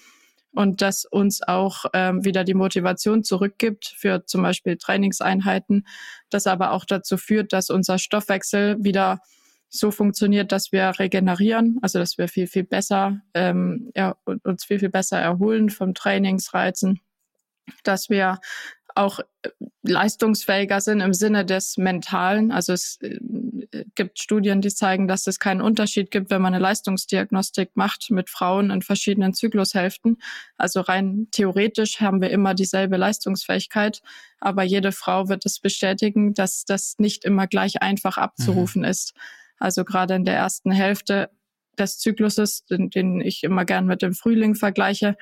und 0.52 0.82
das 0.82 1.04
uns 1.04 1.42
auch 1.42 1.84
ähm, 1.92 2.24
wieder 2.24 2.44
die 2.44 2.54
Motivation 2.54 3.24
zurückgibt 3.24 3.94
für 3.96 4.24
zum 4.26 4.42
Beispiel 4.42 4.76
Trainingseinheiten, 4.76 5.86
das 6.30 6.46
aber 6.46 6.72
auch 6.72 6.84
dazu 6.84 7.16
führt, 7.16 7.52
dass 7.52 7.70
unser 7.70 7.98
Stoffwechsel 7.98 8.82
wieder 8.82 9.20
so 9.68 9.90
funktioniert, 9.90 10.52
dass 10.52 10.70
wir 10.70 10.92
regenerieren, 10.98 11.78
also 11.80 11.98
dass 11.98 12.18
wir 12.18 12.28
viel, 12.28 12.46
viel 12.46 12.64
besser, 12.64 13.22
ähm, 13.32 13.90
ja, 13.96 14.16
uns 14.44 14.64
viel, 14.64 14.78
viel 14.78 14.90
besser 14.90 15.18
erholen 15.18 15.70
vom 15.70 15.94
Trainingsreizen, 15.94 17.00
dass 17.84 18.10
wir 18.10 18.40
auch 18.94 19.20
äh, 19.42 19.48
leistungsfähiger 19.82 20.80
sind 20.80 21.00
im 21.00 21.14
Sinne 21.14 21.44
des 21.44 21.76
Mentalen. 21.76 22.50
Also 22.50 22.72
es 22.72 22.98
äh, 23.00 23.18
gibt 23.94 24.18
Studien, 24.18 24.60
die 24.60 24.68
zeigen, 24.68 25.08
dass 25.08 25.26
es 25.26 25.38
keinen 25.38 25.60
Unterschied 25.60 26.10
gibt, 26.10 26.30
wenn 26.30 26.42
man 26.42 26.54
eine 26.54 26.62
Leistungsdiagnostik 26.62 27.70
macht 27.74 28.10
mit 28.10 28.30
Frauen 28.30 28.70
in 28.70 28.82
verschiedenen 28.82 29.34
Zyklushälften. 29.34 30.18
Also 30.56 30.80
rein 30.80 31.28
theoretisch 31.30 32.00
haben 32.00 32.20
wir 32.20 32.30
immer 32.30 32.54
dieselbe 32.54 32.96
Leistungsfähigkeit, 32.96 34.02
aber 34.40 34.62
jede 34.62 34.92
Frau 34.92 35.28
wird 35.28 35.46
es 35.46 35.60
bestätigen, 35.60 36.34
dass 36.34 36.64
das 36.64 36.96
nicht 36.98 37.24
immer 37.24 37.46
gleich 37.46 37.82
einfach 37.82 38.18
abzurufen 38.18 38.82
mhm. 38.82 38.88
ist. 38.88 39.14
Also 39.58 39.84
gerade 39.84 40.14
in 40.14 40.24
der 40.24 40.36
ersten 40.36 40.72
Hälfte 40.72 41.30
des 41.78 41.98
Zykluses, 41.98 42.64
den, 42.66 42.90
den 42.90 43.20
ich 43.20 43.44
immer 43.44 43.64
gern 43.64 43.86
mit 43.86 44.02
dem 44.02 44.12
Frühling 44.12 44.54
vergleiche, 44.54 45.16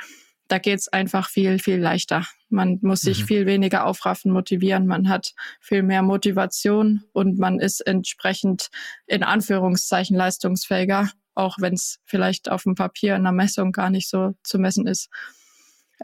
da 0.51 0.59
geht's 0.59 0.89
einfach 0.89 1.29
viel, 1.29 1.61
viel 1.61 1.79
leichter. 1.79 2.27
Man 2.49 2.81
muss 2.83 3.03
sich 3.03 3.23
mhm. 3.23 3.27
viel 3.27 3.47
weniger 3.47 3.87
aufraffen, 3.87 4.33
motivieren. 4.33 4.87
Man 4.87 5.09
hat 5.09 5.33
viel 5.61 5.85
mehr 5.85 6.03
Motivation 6.03 7.05
und 7.13 7.39
man 7.39 7.61
ist 7.61 7.81
entsprechend 7.81 8.69
in 9.07 9.23
Anführungszeichen 9.23 10.17
leistungsfähiger, 10.17 11.11
auch 11.37 11.57
wenn 11.61 11.75
es 11.75 12.01
vielleicht 12.05 12.51
auf 12.51 12.65
dem 12.65 12.75
Papier 12.75 13.15
in 13.15 13.23
der 13.23 13.33
Messung 13.33 13.71
gar 13.71 13.91
nicht 13.91 14.09
so 14.09 14.35
zu 14.43 14.59
messen 14.59 14.89
ist. 14.89 15.09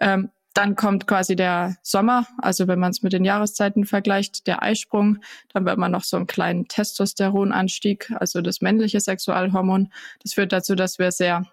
Ähm, 0.00 0.30
dann 0.54 0.76
kommt 0.76 1.06
quasi 1.06 1.34
der 1.34 1.76
Sommer, 1.82 2.26
also 2.38 2.68
wenn 2.68 2.78
man 2.78 2.92
es 2.92 3.02
mit 3.02 3.12
den 3.12 3.24
Jahreszeiten 3.24 3.84
vergleicht, 3.84 4.46
der 4.46 4.62
Eisprung. 4.62 5.18
Dann 5.52 5.66
wird 5.66 5.76
man 5.76 5.92
noch 5.92 6.04
so 6.04 6.16
einen 6.16 6.28
kleinen 6.28 6.68
Testosteronanstieg, 6.68 8.12
also 8.14 8.40
das 8.40 8.60
männliche 8.60 9.00
Sexualhormon. 9.00 9.92
Das 10.22 10.34
führt 10.34 10.52
dazu, 10.52 10.74
dass 10.76 10.98
wir 10.98 11.10
sehr 11.10 11.44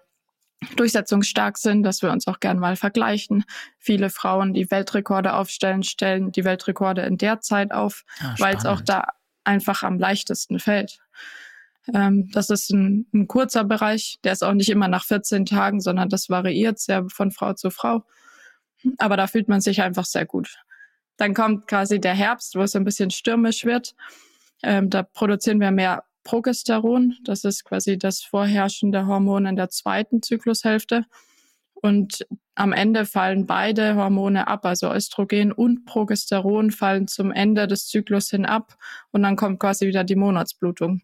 durchsetzungsstark 0.76 1.58
sind, 1.58 1.82
dass 1.82 2.02
wir 2.02 2.10
uns 2.10 2.26
auch 2.26 2.40
gern 2.40 2.58
mal 2.58 2.76
vergleichen. 2.76 3.44
Viele 3.78 4.10
Frauen, 4.10 4.54
die 4.54 4.70
Weltrekorde 4.70 5.34
aufstellen, 5.34 5.82
stellen 5.82 6.32
die 6.32 6.44
Weltrekorde 6.44 7.02
in 7.02 7.18
der 7.18 7.40
Zeit 7.40 7.72
auf, 7.72 8.04
ah, 8.20 8.34
weil 8.38 8.56
es 8.56 8.66
auch 8.66 8.80
da 8.80 9.08
einfach 9.44 9.82
am 9.82 9.98
leichtesten 9.98 10.58
fällt. 10.58 10.98
Ähm, 11.92 12.30
das 12.32 12.50
ist 12.50 12.70
ein, 12.70 13.06
ein 13.12 13.28
kurzer 13.28 13.64
Bereich, 13.64 14.18
der 14.24 14.32
ist 14.32 14.42
auch 14.42 14.54
nicht 14.54 14.70
immer 14.70 14.88
nach 14.88 15.04
14 15.04 15.44
Tagen, 15.44 15.80
sondern 15.80 16.08
das 16.08 16.30
variiert 16.30 16.78
sehr 16.78 17.04
von 17.08 17.30
Frau 17.30 17.52
zu 17.52 17.70
Frau. 17.70 18.04
Aber 18.98 19.16
da 19.16 19.26
fühlt 19.26 19.48
man 19.48 19.60
sich 19.60 19.82
einfach 19.82 20.04
sehr 20.04 20.26
gut. 20.26 20.58
Dann 21.16 21.34
kommt 21.34 21.68
quasi 21.68 22.00
der 22.00 22.14
Herbst, 22.14 22.54
wo 22.54 22.62
es 22.62 22.74
ein 22.74 22.84
bisschen 22.84 23.10
stürmisch 23.10 23.64
wird. 23.64 23.94
Ähm, 24.62 24.90
da 24.90 25.02
produzieren 25.02 25.60
wir 25.60 25.70
mehr 25.70 26.04
Progesteron. 26.24 27.14
Das 27.24 27.44
ist 27.44 27.64
quasi 27.64 27.98
das 27.98 28.22
vorherrschende 28.22 29.06
Hormon 29.06 29.46
in 29.46 29.56
der 29.56 29.70
zweiten 29.70 30.22
Zyklushälfte. 30.22 31.04
Und 31.74 32.26
am 32.54 32.72
Ende 32.72 33.04
fallen 33.04 33.46
beide 33.46 33.94
Hormone 33.96 34.48
ab, 34.48 34.64
also 34.64 34.92
Östrogen 34.92 35.52
und 35.52 35.84
Progesteron 35.84 36.70
fallen 36.70 37.08
zum 37.08 37.30
Ende 37.30 37.66
des 37.66 37.88
Zyklus 37.88 38.30
hin 38.30 38.46
ab 38.46 38.76
und 39.10 39.22
dann 39.22 39.36
kommt 39.36 39.60
quasi 39.60 39.86
wieder 39.86 40.04
die 40.04 40.16
Monatsblutung. 40.16 41.02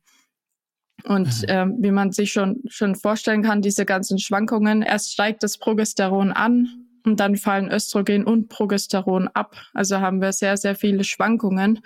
Und 1.04 1.42
mhm. 1.42 1.46
ähm, 1.48 1.76
wie 1.80 1.90
man 1.90 2.12
sich 2.12 2.32
schon, 2.32 2.62
schon 2.68 2.94
vorstellen 2.94 3.42
kann, 3.42 3.62
diese 3.62 3.84
ganzen 3.84 4.18
Schwankungen, 4.18 4.82
erst 4.82 5.12
steigt 5.12 5.42
das 5.42 5.58
Progesteron 5.58 6.32
an 6.32 6.86
und 7.04 7.20
dann 7.20 7.36
fallen 7.36 7.70
Östrogen 7.70 8.24
und 8.24 8.48
Progesteron 8.48 9.28
ab. 9.28 9.56
Also 9.74 10.00
haben 10.00 10.20
wir 10.20 10.32
sehr, 10.32 10.56
sehr 10.56 10.74
viele 10.74 11.04
Schwankungen. 11.04 11.80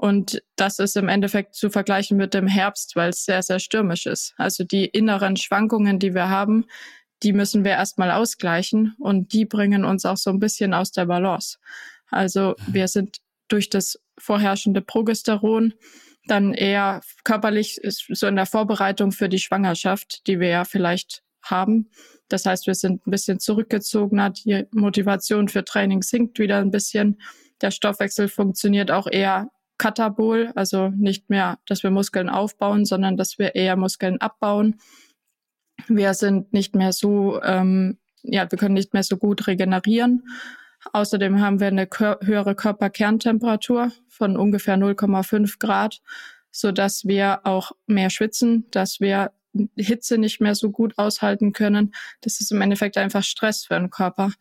Und 0.00 0.40
das 0.54 0.78
ist 0.78 0.96
im 0.96 1.08
Endeffekt 1.08 1.56
zu 1.56 1.70
vergleichen 1.70 2.16
mit 2.16 2.32
dem 2.32 2.46
Herbst, 2.46 2.94
weil 2.94 3.10
es 3.10 3.24
sehr, 3.24 3.42
sehr 3.42 3.58
stürmisch 3.58 4.06
ist. 4.06 4.32
Also 4.36 4.62
die 4.62 4.84
inneren 4.84 5.36
Schwankungen, 5.36 5.98
die 5.98 6.14
wir 6.14 6.28
haben, 6.28 6.66
die 7.24 7.32
müssen 7.32 7.64
wir 7.64 7.72
erstmal 7.72 8.12
ausgleichen 8.12 8.94
und 9.00 9.32
die 9.32 9.44
bringen 9.44 9.84
uns 9.84 10.04
auch 10.04 10.16
so 10.16 10.30
ein 10.30 10.38
bisschen 10.38 10.72
aus 10.72 10.92
der 10.92 11.06
Balance. 11.06 11.58
Also 12.10 12.54
mhm. 12.58 12.74
wir 12.74 12.86
sind 12.86 13.16
durch 13.48 13.70
das 13.70 13.98
vorherrschende 14.16 14.82
Progesteron 14.82 15.74
dann 16.28 16.54
eher 16.54 17.00
körperlich 17.24 17.80
so 17.82 18.28
in 18.28 18.36
der 18.36 18.46
Vorbereitung 18.46 19.10
für 19.10 19.28
die 19.28 19.40
Schwangerschaft, 19.40 20.28
die 20.28 20.38
wir 20.38 20.48
ja 20.48 20.64
vielleicht 20.64 21.24
haben. 21.42 21.90
Das 22.28 22.46
heißt, 22.46 22.68
wir 22.68 22.76
sind 22.76 23.04
ein 23.04 23.10
bisschen 23.10 23.40
zurückgezogener. 23.40 24.30
Die 24.30 24.64
Motivation 24.70 25.48
für 25.48 25.64
Training 25.64 26.02
sinkt 26.02 26.38
wieder 26.38 26.58
ein 26.58 26.70
bisschen. 26.70 27.20
Der 27.62 27.72
Stoffwechsel 27.72 28.28
funktioniert 28.28 28.92
auch 28.92 29.08
eher 29.10 29.50
katabol, 29.78 30.52
also 30.54 30.88
nicht 30.90 31.30
mehr, 31.30 31.58
dass 31.66 31.82
wir 31.82 31.90
Muskeln 31.90 32.28
aufbauen, 32.28 32.84
sondern 32.84 33.16
dass 33.16 33.38
wir 33.38 33.54
eher 33.54 33.76
Muskeln 33.76 34.20
abbauen. 34.20 34.76
Wir 35.86 36.14
sind 36.14 36.52
nicht 36.52 36.74
mehr 36.74 36.92
so, 36.92 37.40
ähm, 37.42 37.98
ja, 38.22 38.50
wir 38.50 38.58
können 38.58 38.74
nicht 38.74 38.92
mehr 38.92 39.04
so 39.04 39.16
gut 39.16 39.46
regenerieren. 39.46 40.24
Außerdem 40.92 41.40
haben 41.40 41.60
wir 41.60 41.68
eine 41.68 41.86
kör 41.86 42.18
höhere 42.22 42.54
Körperkerntemperatur 42.54 43.92
von 44.08 44.36
ungefähr 44.36 44.76
0,5 44.76 45.58
Grad, 45.58 46.00
so 46.50 46.72
dass 46.72 47.04
wir 47.04 47.40
auch 47.44 47.72
mehr 47.86 48.10
schwitzen, 48.10 48.66
dass 48.70 49.00
wir 49.00 49.32
Hitze 49.76 50.18
nicht 50.18 50.40
mehr 50.40 50.54
so 50.54 50.70
gut 50.70 50.98
aushalten 50.98 51.52
können. 51.52 51.94
Das 52.20 52.40
ist 52.40 52.52
im 52.52 52.60
Endeffekt 52.60 52.96
einfach 52.96 53.22
Stress 53.22 53.64
für 53.64 53.74
den 53.74 53.90
Körper. 53.90 54.32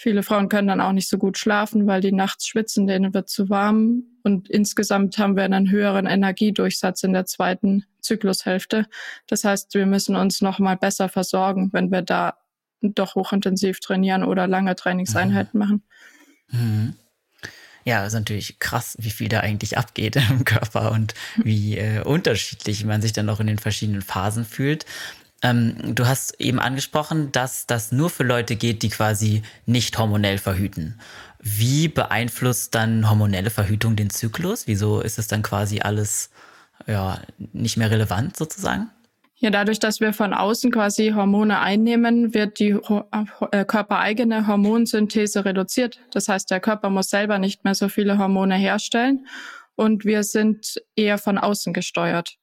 Viele 0.00 0.22
Frauen 0.22 0.48
können 0.48 0.68
dann 0.68 0.80
auch 0.80 0.92
nicht 0.92 1.08
so 1.08 1.18
gut 1.18 1.38
schlafen, 1.38 1.88
weil 1.88 2.00
die 2.00 2.12
nachts 2.12 2.46
schwitzen, 2.46 2.86
denen 2.86 3.12
wird 3.14 3.28
zu 3.28 3.50
warm. 3.50 4.04
Und 4.22 4.48
insgesamt 4.48 5.18
haben 5.18 5.34
wir 5.34 5.42
einen 5.42 5.70
höheren 5.70 6.06
Energiedurchsatz 6.06 7.02
in 7.02 7.12
der 7.12 7.26
zweiten 7.26 7.84
Zyklushälfte. 8.00 8.86
Das 9.26 9.42
heißt, 9.42 9.74
wir 9.74 9.86
müssen 9.86 10.14
uns 10.14 10.40
noch 10.40 10.60
mal 10.60 10.76
besser 10.76 11.08
versorgen, 11.08 11.70
wenn 11.72 11.90
wir 11.90 12.02
da 12.02 12.38
doch 12.80 13.16
hochintensiv 13.16 13.80
trainieren 13.80 14.22
oder 14.22 14.46
lange 14.46 14.76
Trainingseinheiten 14.76 15.58
mhm. 15.58 15.66
machen. 15.66 15.82
Mhm. 16.50 16.94
Ja, 17.84 18.06
ist 18.06 18.12
natürlich 18.12 18.60
krass, 18.60 18.96
wie 19.00 19.10
viel 19.10 19.28
da 19.28 19.40
eigentlich 19.40 19.78
abgeht 19.78 20.14
im 20.30 20.44
Körper 20.44 20.92
und 20.92 21.14
wie 21.38 21.76
äh, 21.76 22.02
unterschiedlich 22.04 22.84
man 22.84 23.02
sich 23.02 23.12
dann 23.12 23.28
auch 23.28 23.40
in 23.40 23.48
den 23.48 23.58
verschiedenen 23.58 24.02
Phasen 24.02 24.44
fühlt. 24.44 24.86
Ähm, 25.42 25.94
du 25.94 26.06
hast 26.06 26.40
eben 26.40 26.58
angesprochen, 26.58 27.30
dass 27.32 27.66
das 27.66 27.92
nur 27.92 28.10
für 28.10 28.24
Leute 28.24 28.56
geht, 28.56 28.82
die 28.82 28.88
quasi 28.88 29.42
nicht 29.66 29.96
hormonell 29.98 30.38
verhüten. 30.38 30.98
Wie 31.40 31.88
beeinflusst 31.88 32.74
dann 32.74 33.08
hormonelle 33.08 33.50
Verhütung 33.50 33.94
den 33.94 34.10
Zyklus? 34.10 34.66
Wieso 34.66 35.00
ist 35.00 35.18
es 35.18 35.28
dann 35.28 35.42
quasi 35.42 35.80
alles 35.80 36.30
ja, 36.86 37.20
nicht 37.52 37.76
mehr 37.76 37.90
relevant 37.90 38.36
sozusagen? 38.36 38.90
Ja, 39.40 39.50
dadurch, 39.50 39.78
dass 39.78 40.00
wir 40.00 40.12
von 40.12 40.34
außen 40.34 40.72
quasi 40.72 41.12
Hormone 41.14 41.60
einnehmen, 41.60 42.34
wird 42.34 42.58
die 42.58 42.70
äh, 42.70 43.64
körpereigene 43.64 44.48
Hormonsynthese 44.48 45.44
reduziert. 45.44 46.00
Das 46.10 46.28
heißt, 46.28 46.50
der 46.50 46.58
Körper 46.58 46.90
muss 46.90 47.10
selber 47.10 47.38
nicht 47.38 47.62
mehr 47.62 47.76
so 47.76 47.88
viele 47.88 48.18
Hormone 48.18 48.56
herstellen 48.56 49.28
und 49.76 50.04
wir 50.04 50.24
sind 50.24 50.82
eher 50.96 51.18
von 51.18 51.38
außen 51.38 51.72
gesteuert. 51.72 52.36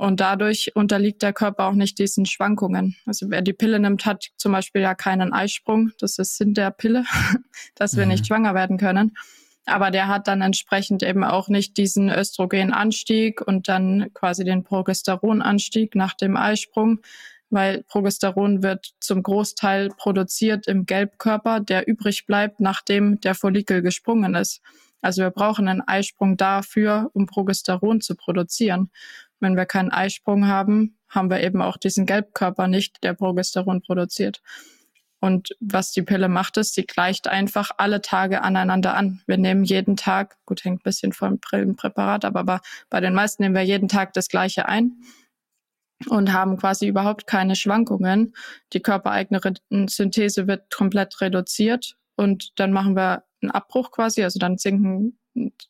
Und 0.00 0.20
dadurch 0.20 0.74
unterliegt 0.74 1.20
der 1.20 1.34
Körper 1.34 1.66
auch 1.66 1.74
nicht 1.74 1.98
diesen 1.98 2.24
Schwankungen. 2.24 2.96
Also 3.04 3.28
wer 3.28 3.42
die 3.42 3.52
Pille 3.52 3.78
nimmt, 3.78 4.06
hat 4.06 4.28
zum 4.38 4.52
Beispiel 4.52 4.80
ja 4.80 4.94
keinen 4.94 5.34
Eisprung. 5.34 5.92
Das 5.98 6.18
ist 6.18 6.38
Sinn 6.38 6.54
der 6.54 6.70
Pille, 6.70 7.04
dass 7.74 7.98
wir 7.98 8.04
mhm. 8.04 8.12
nicht 8.12 8.26
schwanger 8.26 8.54
werden 8.54 8.78
können 8.78 9.12
aber 9.66 9.90
der 9.90 10.08
hat 10.08 10.26
dann 10.26 10.40
entsprechend 10.40 11.02
eben 11.02 11.22
auch 11.22 11.48
nicht 11.48 11.76
diesen 11.76 12.08
Östrogenanstieg 12.08 13.40
und 13.40 13.68
dann 13.68 14.12
quasi 14.14 14.42
den 14.42 14.64
Progesteronanstieg 14.64 15.94
nach 15.94 16.14
dem 16.14 16.36
Eisprung, 16.36 17.00
weil 17.50 17.84
Progesteron 17.84 18.62
wird 18.62 18.94
zum 19.00 19.22
Großteil 19.22 19.90
produziert 19.96 20.66
im 20.66 20.86
Gelbkörper, 20.86 21.60
der 21.60 21.86
übrig 21.86 22.26
bleibt, 22.26 22.58
nachdem 22.58 23.20
der 23.20 23.34
Follikel 23.34 23.82
gesprungen 23.82 24.34
ist. 24.34 24.60
Also 25.02 25.22
wir 25.22 25.30
brauchen 25.30 25.68
einen 25.68 25.82
Eisprung 25.82 26.36
dafür, 26.36 27.10
um 27.12 27.26
Progesteron 27.26 28.00
zu 28.00 28.16
produzieren. 28.16 28.90
Wenn 29.40 29.56
wir 29.56 29.66
keinen 29.66 29.90
Eisprung 29.90 30.46
haben, 30.46 30.98
haben 31.08 31.30
wir 31.30 31.42
eben 31.42 31.60
auch 31.60 31.76
diesen 31.76 32.06
Gelbkörper 32.06 32.68
nicht, 32.68 33.02
der 33.02 33.14
Progesteron 33.14 33.82
produziert. 33.82 34.42
Und 35.20 35.54
was 35.60 35.92
die 35.92 36.02
Pille 36.02 36.28
macht, 36.28 36.56
ist, 36.56 36.74
sie 36.74 36.86
gleicht 36.86 37.28
einfach 37.28 37.70
alle 37.76 38.00
Tage 38.00 38.42
aneinander 38.42 38.94
an. 38.94 39.20
Wir 39.26 39.36
nehmen 39.36 39.64
jeden 39.64 39.96
Tag, 39.96 40.38
gut, 40.46 40.64
hängt 40.64 40.80
ein 40.80 40.82
bisschen 40.82 41.12
vom 41.12 41.38
Brillenpräparat 41.38 42.24
ab, 42.24 42.36
aber 42.36 42.60
bei 42.88 43.00
den 43.00 43.12
meisten 43.12 43.42
nehmen 43.42 43.54
wir 43.54 43.62
jeden 43.62 43.88
Tag 43.88 44.14
das 44.14 44.28
gleiche 44.28 44.66
ein 44.66 45.02
und 46.08 46.32
haben 46.32 46.56
quasi 46.56 46.86
überhaupt 46.86 47.26
keine 47.26 47.54
Schwankungen. 47.54 48.34
Die 48.72 48.80
körpereigene 48.80 49.40
Synthese 49.88 50.46
wird 50.46 50.74
komplett 50.74 51.20
reduziert 51.20 51.96
und 52.16 52.58
dann 52.58 52.72
machen 52.72 52.96
wir 52.96 53.24
einen 53.42 53.50
Abbruch 53.50 53.90
quasi, 53.90 54.22
also 54.22 54.38
dann 54.38 54.56
sinken 54.56 55.18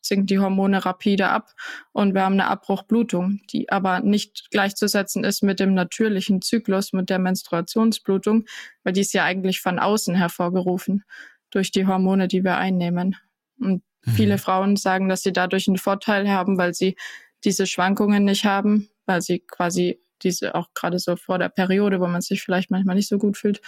sinken 0.00 0.26
die 0.26 0.38
Hormone 0.38 0.84
rapide 0.84 1.28
ab 1.28 1.52
und 1.92 2.14
wir 2.14 2.22
haben 2.22 2.34
eine 2.34 2.48
Abbruchblutung, 2.48 3.40
die 3.50 3.70
aber 3.70 4.00
nicht 4.00 4.50
gleichzusetzen 4.50 5.24
ist 5.24 5.42
mit 5.42 5.60
dem 5.60 5.74
natürlichen 5.74 6.42
Zyklus, 6.42 6.92
mit 6.92 7.10
der 7.10 7.18
Menstruationsblutung, 7.18 8.46
weil 8.84 8.92
die 8.92 9.02
ist 9.02 9.12
ja 9.12 9.24
eigentlich 9.24 9.60
von 9.60 9.78
außen 9.78 10.14
hervorgerufen 10.14 11.04
durch 11.50 11.70
die 11.70 11.86
Hormone, 11.86 12.28
die 12.28 12.44
wir 12.44 12.56
einnehmen. 12.56 13.16
Und 13.58 13.82
mhm. 14.04 14.10
viele 14.10 14.38
Frauen 14.38 14.76
sagen, 14.76 15.08
dass 15.08 15.22
sie 15.22 15.32
dadurch 15.32 15.68
einen 15.68 15.78
Vorteil 15.78 16.30
haben, 16.30 16.56
weil 16.58 16.74
sie 16.74 16.96
diese 17.44 17.66
Schwankungen 17.66 18.24
nicht 18.24 18.44
haben, 18.44 18.88
weil 19.06 19.22
sie 19.22 19.40
quasi 19.40 20.00
diese 20.22 20.54
auch 20.54 20.68
gerade 20.74 20.98
so 20.98 21.16
vor 21.16 21.38
der 21.38 21.48
Periode, 21.48 22.00
wo 22.00 22.06
man 22.06 22.20
sich 22.20 22.42
vielleicht 22.42 22.70
manchmal 22.70 22.96
nicht 22.96 23.08
so 23.08 23.18
gut 23.18 23.36
fühlt, 23.36 23.60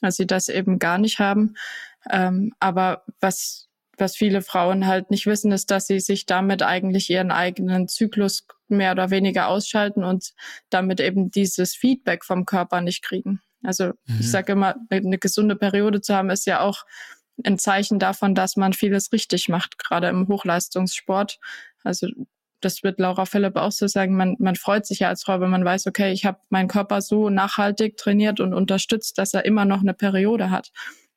weil 0.00 0.12
sie 0.12 0.26
das 0.26 0.48
eben 0.48 0.78
gar 0.78 0.98
nicht 0.98 1.18
haben. 1.18 1.54
Ähm, 2.10 2.52
aber 2.60 3.04
was 3.20 3.68
was 3.98 4.16
viele 4.16 4.42
Frauen 4.42 4.86
halt 4.86 5.10
nicht 5.10 5.26
wissen, 5.26 5.52
ist, 5.52 5.70
dass 5.70 5.86
sie 5.86 6.00
sich 6.00 6.26
damit 6.26 6.62
eigentlich 6.62 7.10
ihren 7.10 7.30
eigenen 7.30 7.88
Zyklus 7.88 8.46
mehr 8.68 8.92
oder 8.92 9.10
weniger 9.10 9.48
ausschalten 9.48 10.04
und 10.04 10.32
damit 10.70 11.00
eben 11.00 11.30
dieses 11.30 11.74
Feedback 11.74 12.24
vom 12.24 12.46
Körper 12.46 12.80
nicht 12.80 13.02
kriegen. 13.02 13.40
Also 13.62 13.86
mhm. 14.06 14.20
ich 14.20 14.30
sage 14.30 14.52
immer, 14.52 14.76
eine 14.90 15.18
gesunde 15.18 15.56
Periode 15.56 16.00
zu 16.00 16.14
haben, 16.14 16.30
ist 16.30 16.46
ja 16.46 16.60
auch 16.60 16.84
ein 17.44 17.58
Zeichen 17.58 17.98
davon, 17.98 18.34
dass 18.34 18.56
man 18.56 18.72
vieles 18.72 19.12
richtig 19.12 19.48
macht, 19.48 19.78
gerade 19.78 20.08
im 20.08 20.28
Hochleistungssport. 20.28 21.38
Also 21.82 22.08
das 22.60 22.82
wird 22.82 23.00
Laura 23.00 23.26
Philipp 23.26 23.56
auch 23.56 23.72
so 23.72 23.86
sagen, 23.86 24.16
man, 24.16 24.36
man 24.38 24.56
freut 24.56 24.86
sich 24.86 25.00
ja 25.00 25.08
als 25.08 25.24
Frau, 25.24 25.40
wenn 25.40 25.50
man 25.50 25.64
weiß, 25.64 25.86
okay, 25.86 26.12
ich 26.12 26.24
habe 26.24 26.38
meinen 26.48 26.68
Körper 26.68 27.02
so 27.02 27.28
nachhaltig 27.28 27.96
trainiert 27.96 28.40
und 28.40 28.54
unterstützt, 28.54 29.18
dass 29.18 29.34
er 29.34 29.44
immer 29.44 29.64
noch 29.64 29.80
eine 29.80 29.94
Periode 29.94 30.50
hat. 30.50 30.70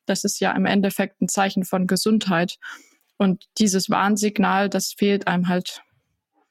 Das 0.07 0.23
ist 0.23 0.39
ja 0.39 0.51
im 0.53 0.65
Endeffekt 0.65 1.21
ein 1.21 1.29
Zeichen 1.29 1.63
von 1.63 1.87
Gesundheit. 1.87 2.57
Und 3.17 3.45
dieses 3.57 3.89
Warnsignal, 3.89 4.69
das 4.69 4.93
fehlt 4.93 5.27
einem 5.27 5.47
halt 5.47 5.81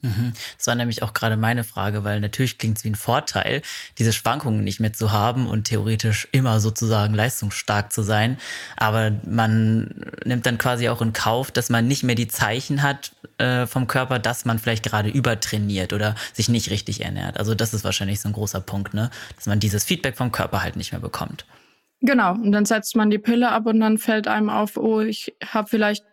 Mhm. 0.02 0.34
Das 0.58 0.66
war 0.66 0.74
nämlich 0.74 1.02
auch 1.02 1.12
gerade 1.14 1.36
meine 1.36 1.64
Frage, 1.64 2.04
weil 2.04 2.20
natürlich 2.20 2.58
klingt 2.58 2.78
es 2.78 2.84
wie 2.84 2.90
ein 2.90 2.96
Vorteil, 2.96 3.62
diese 3.98 4.12
Schwankungen 4.12 4.62
nicht 4.62 4.78
mehr 4.78 4.92
zu 4.92 5.10
haben 5.10 5.46
und 5.46 5.64
theoretisch 5.64 6.28
immer 6.32 6.60
sozusagen 6.60 7.14
leistungsstark 7.14 7.92
zu 7.92 8.02
sein. 8.02 8.38
Aber 8.76 9.12
man 9.26 10.04
nimmt 10.24 10.46
dann 10.46 10.58
quasi 10.58 10.88
auch 10.88 11.00
in 11.00 11.12
Kauf, 11.12 11.50
dass 11.50 11.70
man 11.70 11.88
nicht 11.88 12.02
mehr 12.02 12.14
die 12.14 12.28
Zeichen 12.28 12.82
hat 12.82 13.12
äh, 13.38 13.66
vom 13.66 13.86
Körper, 13.86 14.18
dass 14.18 14.44
man 14.44 14.58
vielleicht 14.58 14.84
gerade 14.84 15.08
übertrainiert 15.08 15.92
oder 15.92 16.14
sich 16.32 16.48
nicht 16.48 16.70
richtig 16.70 17.02
ernährt. 17.02 17.38
Also 17.38 17.54
das 17.54 17.72
ist 17.72 17.84
wahrscheinlich 17.84 18.20
so 18.20 18.28
ein 18.28 18.32
großer 18.32 18.60
Punkt, 18.60 18.94
ne? 18.94 19.10
Dass 19.36 19.46
man 19.46 19.60
dieses 19.60 19.84
Feedback 19.84 20.16
vom 20.16 20.30
Körper 20.30 20.62
halt 20.62 20.76
nicht 20.76 20.92
mehr 20.92 21.00
bekommt. 21.00 21.46
Genau, 22.00 22.32
und 22.32 22.52
dann 22.52 22.66
setzt 22.66 22.94
man 22.94 23.10
die 23.10 23.18
Pille 23.18 23.50
ab 23.50 23.66
und 23.66 23.80
dann 23.80 23.98
fällt 23.98 24.28
einem 24.28 24.50
auf, 24.50 24.76
oh, 24.76 25.00
ich 25.00 25.34
habe 25.44 25.68
vielleicht 25.68 26.04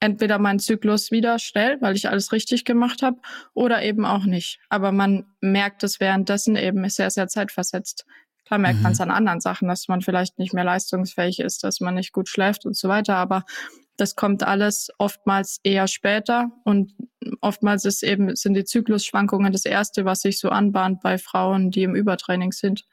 entweder 0.00 0.38
meinen 0.38 0.60
Zyklus 0.60 1.10
wieder 1.10 1.38
schnell, 1.38 1.78
weil 1.80 1.96
ich 1.96 2.08
alles 2.08 2.32
richtig 2.32 2.64
gemacht 2.64 3.02
habe, 3.02 3.18
oder 3.52 3.82
eben 3.82 4.04
auch 4.04 4.24
nicht. 4.24 4.60
Aber 4.68 4.92
man 4.92 5.26
merkt 5.40 5.82
es 5.82 5.98
währenddessen 5.98 6.56
eben 6.56 6.88
sehr, 6.88 7.10
sehr 7.10 7.26
zeitversetzt. 7.26 8.06
Klar 8.46 8.58
merkt 8.58 8.78
mhm. 8.78 8.82
man 8.84 8.92
es 8.92 9.00
an 9.00 9.10
anderen 9.10 9.40
Sachen, 9.40 9.68
dass 9.68 9.88
man 9.88 10.00
vielleicht 10.00 10.38
nicht 10.38 10.54
mehr 10.54 10.64
leistungsfähig 10.64 11.40
ist, 11.40 11.64
dass 11.64 11.80
man 11.80 11.96
nicht 11.96 12.12
gut 12.12 12.28
schläft 12.28 12.64
und 12.64 12.76
so 12.76 12.88
weiter. 12.88 13.16
Aber 13.16 13.44
das 13.96 14.14
kommt 14.14 14.44
alles 14.44 14.90
oftmals 14.98 15.58
eher 15.64 15.88
später 15.88 16.52
und 16.64 16.94
oftmals 17.40 17.84
ist 17.84 18.02
eben, 18.04 18.34
sind 18.36 18.54
die 18.54 18.64
Zyklusschwankungen 18.64 19.52
das 19.52 19.64
erste, 19.64 20.04
was 20.04 20.20
sich 20.20 20.38
so 20.38 20.50
anbahnt 20.50 21.00
bei 21.00 21.18
Frauen, 21.18 21.70
die 21.72 21.82
im 21.82 21.96
Übertraining 21.96 22.52
sind. 22.52 22.84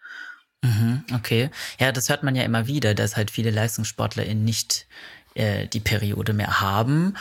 Mhm, 0.66 1.04
okay. 1.14 1.50
Ja, 1.80 1.92
das 1.92 2.10
hört 2.10 2.24
man 2.24 2.36
ja 2.36 2.44
immer 2.44 2.68
wieder, 2.68 2.96
dass 2.96 3.16
halt 3.16 3.30
viele 3.30 3.52
LeistungssportlerInnen 3.52 4.44
nicht 4.44 4.88
äh, 5.36 5.68
die 5.68 5.80
Periode 5.80 6.34
mehr 6.34 6.60
haben. 6.60 7.16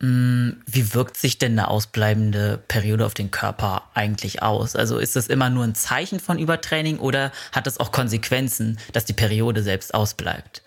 Hm, 0.00 0.62
wie 0.66 0.94
wirkt 0.94 1.16
sich 1.16 1.38
denn 1.38 1.52
eine 1.52 1.68
ausbleibende 1.68 2.62
Periode 2.68 3.06
auf 3.06 3.14
den 3.14 3.30
Körper 3.30 3.84
eigentlich 3.94 4.42
aus? 4.42 4.76
Also 4.76 4.98
ist 4.98 5.16
das 5.16 5.28
immer 5.28 5.50
nur 5.50 5.64
ein 5.64 5.74
Zeichen 5.74 6.20
von 6.20 6.38
Übertraining 6.38 6.98
oder 6.98 7.32
hat 7.52 7.66
das 7.66 7.80
auch 7.80 7.92
Konsequenzen, 7.92 8.78
dass 8.92 9.04
die 9.04 9.12
Periode 9.12 9.62
selbst 9.62 9.94
ausbleibt? 9.94 10.62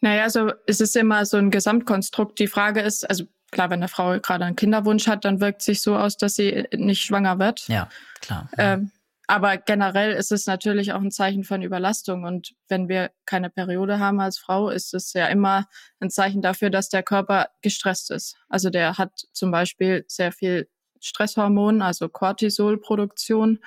Naja, 0.00 0.22
also 0.22 0.52
es 0.66 0.80
ist 0.80 0.96
immer 0.96 1.26
so 1.26 1.36
ein 1.36 1.50
Gesamtkonstrukt. 1.50 2.38
Die 2.38 2.46
Frage 2.46 2.80
ist, 2.80 3.08
also 3.08 3.24
klar, 3.50 3.68
wenn 3.70 3.80
eine 3.80 3.88
Frau 3.88 4.18
gerade 4.18 4.44
einen 4.44 4.56
Kinderwunsch 4.56 5.06
hat, 5.06 5.24
dann 5.24 5.40
wirkt 5.40 5.62
sich 5.62 5.82
so 5.82 5.96
aus, 5.96 6.16
dass 6.16 6.34
sie 6.36 6.66
nicht 6.74 7.02
schwanger 7.02 7.38
wird. 7.38 7.68
Ja, 7.68 7.88
klar. 8.20 8.48
Ähm, 8.56 8.90
aber 9.30 9.58
generell 9.58 10.10
ist 10.10 10.32
es 10.32 10.46
natürlich 10.46 10.92
auch 10.92 11.00
ein 11.00 11.12
Zeichen 11.12 11.44
von 11.44 11.62
Überlastung. 11.62 12.24
Und 12.24 12.52
wenn 12.66 12.88
wir 12.88 13.12
keine 13.26 13.48
Periode 13.48 14.00
haben 14.00 14.18
als 14.18 14.40
Frau, 14.40 14.70
ist 14.70 14.92
es 14.92 15.12
ja 15.12 15.26
immer 15.28 15.68
ein 16.00 16.10
Zeichen 16.10 16.42
dafür, 16.42 16.68
dass 16.68 16.88
der 16.88 17.04
Körper 17.04 17.46
gestresst 17.62 18.10
ist. 18.10 18.34
Also 18.48 18.70
der 18.70 18.98
hat 18.98 19.12
zum 19.32 19.52
Beispiel 19.52 20.04
sehr 20.08 20.32
viel 20.32 20.68
Stresshormon, 20.98 21.80
also 21.80 22.08
Cortisolproduktion. 22.08 23.60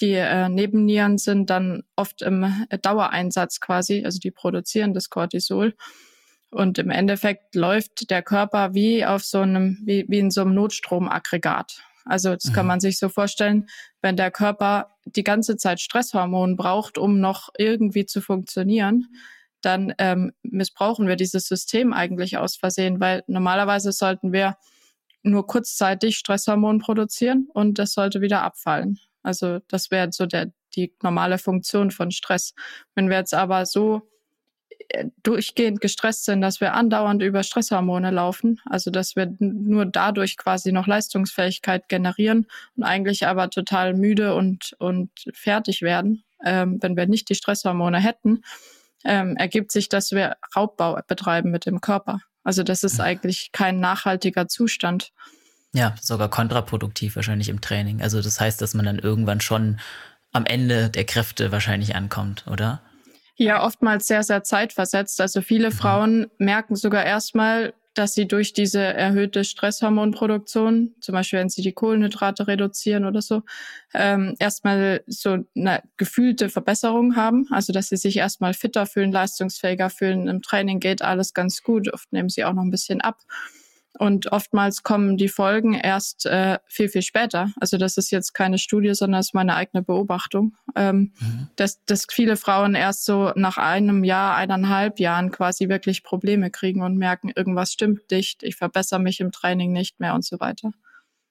Die 0.00 0.14
äh, 0.14 0.48
Nebennieren 0.48 1.16
sind 1.16 1.48
dann 1.48 1.84
oft 1.94 2.20
im 2.22 2.66
Dauereinsatz 2.82 3.60
quasi, 3.60 4.04
also 4.04 4.18
die 4.18 4.32
produzieren 4.32 4.94
das 4.94 5.10
Cortisol. 5.10 5.76
Und 6.50 6.76
im 6.80 6.90
Endeffekt 6.90 7.54
läuft 7.54 8.10
der 8.10 8.22
Körper 8.22 8.74
wie 8.74 9.06
auf 9.06 9.24
so 9.24 9.42
einem, 9.42 9.78
wie, 9.84 10.06
wie 10.08 10.18
in 10.18 10.32
so 10.32 10.40
einem 10.40 10.54
Notstromaggregat. 10.54 11.84
Also 12.08 12.34
das 12.34 12.46
mhm. 12.46 12.52
kann 12.54 12.66
man 12.66 12.80
sich 12.80 12.98
so 12.98 13.08
vorstellen, 13.08 13.68
wenn 14.02 14.16
der 14.16 14.30
Körper 14.30 14.96
die 15.04 15.24
ganze 15.24 15.56
Zeit 15.56 15.80
Stresshormone 15.80 16.56
braucht, 16.56 16.98
um 16.98 17.20
noch 17.20 17.48
irgendwie 17.58 18.06
zu 18.06 18.20
funktionieren, 18.20 19.06
dann 19.60 19.92
ähm, 19.98 20.32
missbrauchen 20.42 21.08
wir 21.08 21.16
dieses 21.16 21.46
System 21.48 21.92
eigentlich 21.92 22.38
aus 22.38 22.56
Versehen, 22.56 23.00
weil 23.00 23.24
normalerweise 23.26 23.92
sollten 23.92 24.32
wir 24.32 24.56
nur 25.22 25.46
kurzzeitig 25.46 26.16
Stresshormon 26.16 26.78
produzieren 26.78 27.48
und 27.52 27.78
das 27.78 27.92
sollte 27.92 28.20
wieder 28.20 28.42
abfallen. 28.42 28.98
Also 29.22 29.58
das 29.68 29.90
wäre 29.90 30.12
so 30.12 30.26
der, 30.26 30.52
die 30.76 30.94
normale 31.02 31.38
Funktion 31.38 31.90
von 31.90 32.10
Stress. 32.10 32.54
Wenn 32.94 33.10
wir 33.10 33.18
jetzt 33.18 33.34
aber 33.34 33.66
so 33.66 34.08
durchgehend 35.22 35.80
gestresst 35.80 36.24
sind, 36.24 36.40
dass 36.40 36.60
wir 36.60 36.74
andauernd 36.74 37.22
über 37.22 37.42
Stresshormone 37.42 38.10
laufen, 38.10 38.60
also 38.64 38.90
dass 38.90 39.16
wir 39.16 39.34
nur 39.38 39.84
dadurch 39.86 40.36
quasi 40.36 40.72
noch 40.72 40.86
Leistungsfähigkeit 40.86 41.88
generieren 41.88 42.46
und 42.76 42.84
eigentlich 42.84 43.26
aber 43.26 43.50
total 43.50 43.94
müde 43.94 44.34
und, 44.34 44.74
und 44.78 45.10
fertig 45.32 45.82
werden, 45.82 46.24
ähm, 46.44 46.78
wenn 46.80 46.96
wir 46.96 47.06
nicht 47.06 47.28
die 47.28 47.34
Stresshormone 47.34 48.00
hätten, 48.00 48.42
ähm, 49.04 49.36
ergibt 49.36 49.72
sich, 49.72 49.88
dass 49.88 50.12
wir 50.12 50.36
Raubbau 50.56 50.98
betreiben 51.06 51.50
mit 51.50 51.66
dem 51.66 51.80
Körper. 51.80 52.20
Also 52.42 52.62
das 52.62 52.82
ist 52.82 52.98
eigentlich 52.98 53.52
kein 53.52 53.80
nachhaltiger 53.80 54.48
Zustand. 54.48 55.12
Ja, 55.74 55.94
sogar 56.00 56.30
kontraproduktiv 56.30 57.16
wahrscheinlich 57.16 57.50
im 57.50 57.60
Training. 57.60 58.00
Also 58.00 58.22
das 58.22 58.40
heißt, 58.40 58.62
dass 58.62 58.72
man 58.72 58.86
dann 58.86 58.98
irgendwann 58.98 59.42
schon 59.42 59.78
am 60.32 60.46
Ende 60.46 60.88
der 60.88 61.04
Kräfte 61.04 61.52
wahrscheinlich 61.52 61.94
ankommt, 61.94 62.46
oder? 62.46 62.80
Ja, 63.40 63.64
oftmals 63.64 64.08
sehr, 64.08 64.24
sehr 64.24 64.42
zeitversetzt. 64.42 65.20
Also 65.20 65.42
viele 65.42 65.70
mhm. 65.70 65.74
Frauen 65.74 66.26
merken 66.38 66.74
sogar 66.74 67.04
erstmal, 67.04 67.72
dass 67.94 68.12
sie 68.14 68.26
durch 68.26 68.52
diese 68.52 68.80
erhöhte 68.80 69.44
Stresshormonproduktion, 69.44 70.94
zum 71.00 71.12
Beispiel 71.12 71.38
wenn 71.38 71.48
sie 71.48 71.62
die 71.62 71.72
Kohlenhydrate 71.72 72.48
reduzieren 72.48 73.04
oder 73.04 73.22
so, 73.22 73.42
ähm, 73.94 74.34
erstmal 74.40 75.02
so 75.06 75.38
eine 75.56 75.82
gefühlte 75.96 76.48
Verbesserung 76.48 77.14
haben. 77.14 77.46
Also 77.50 77.72
dass 77.72 77.88
sie 77.88 77.96
sich 77.96 78.16
erstmal 78.16 78.54
fitter 78.54 78.86
fühlen, 78.86 79.12
leistungsfähiger 79.12 79.88
fühlen. 79.88 80.26
Im 80.26 80.42
Training 80.42 80.80
geht 80.80 81.02
alles 81.02 81.32
ganz 81.32 81.62
gut. 81.62 81.92
Oft 81.92 82.12
nehmen 82.12 82.28
sie 82.28 82.44
auch 82.44 82.52
noch 82.52 82.62
ein 82.62 82.72
bisschen 82.72 83.00
ab. 83.00 83.18
Und 83.98 84.32
oftmals 84.32 84.82
kommen 84.82 85.16
die 85.16 85.28
Folgen 85.28 85.74
erst 85.74 86.26
äh, 86.26 86.58
viel, 86.66 86.88
viel 86.88 87.02
später. 87.02 87.52
Also 87.60 87.78
das 87.78 87.96
ist 87.96 88.10
jetzt 88.10 88.32
keine 88.32 88.58
Studie, 88.58 88.94
sondern 88.94 89.20
es 89.20 89.28
ist 89.28 89.34
meine 89.34 89.56
eigene 89.56 89.82
Beobachtung, 89.82 90.56
ähm, 90.76 91.12
mhm. 91.20 91.48
dass, 91.56 91.84
dass 91.84 92.06
viele 92.10 92.36
Frauen 92.36 92.74
erst 92.74 93.04
so 93.04 93.32
nach 93.34 93.58
einem 93.58 94.04
Jahr, 94.04 94.36
eineinhalb 94.36 95.00
Jahren 95.00 95.30
quasi 95.30 95.68
wirklich 95.68 96.02
Probleme 96.02 96.50
kriegen 96.50 96.82
und 96.82 96.96
merken, 96.96 97.32
irgendwas 97.34 97.72
stimmt 97.72 98.10
nicht, 98.10 98.42
ich 98.42 98.56
verbessere 98.56 99.00
mich 99.00 99.20
im 99.20 99.32
Training 99.32 99.72
nicht 99.72 100.00
mehr 100.00 100.14
und 100.14 100.24
so 100.24 100.38
weiter. 100.40 100.70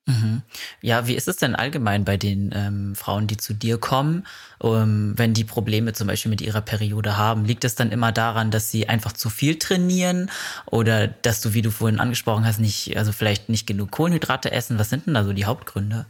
Mhm. 0.08 0.42
Ja, 0.82 1.06
wie 1.06 1.16
ist 1.16 1.28
es 1.28 1.36
denn 1.36 1.54
allgemein 1.54 2.06
bei 2.06 2.16
den 2.16 2.52
ähm, 2.56 2.96
Frauen, 2.96 3.28
die 3.28 3.36
zu 3.36 3.54
dir 3.54 3.78
kommen, 3.78 4.26
ähm, 4.64 5.14
wenn 5.18 5.34
die 5.34 5.44
Probleme 5.44 5.92
zum 5.92 6.08
Beispiel 6.08 6.30
mit 6.30 6.40
ihrer 6.40 6.62
Periode 6.62 7.18
haben? 7.18 7.44
Liegt 7.44 7.66
es 7.66 7.76
dann 7.76 7.92
immer 7.92 8.14
daran, 8.14 8.50
dass 8.50 8.72
sie 8.72 8.88
einfach 8.88 9.12
zu 9.12 9.30
viel 9.30 9.60
trainieren 9.60 10.32
oder 10.66 11.08
dass 11.08 11.42
du, 11.42 11.54
wie 11.54 11.62
du 11.62 11.72
vorhin 11.72 12.00
angesprochen 12.00 12.46
hast, 12.46 12.60
nicht, 12.60 12.96
also 12.96 13.12
vielleicht 13.12 13.50
nicht 13.50 13.68
genug 13.68 13.92
Kohlenhydrate 13.92 14.50
essen? 14.50 14.80
Was 14.80 14.90
sind 14.90 15.08
denn 15.08 15.14
da 15.14 15.26
so 15.26 15.34
die 15.34 15.46
Hauptgründe? 15.46 16.06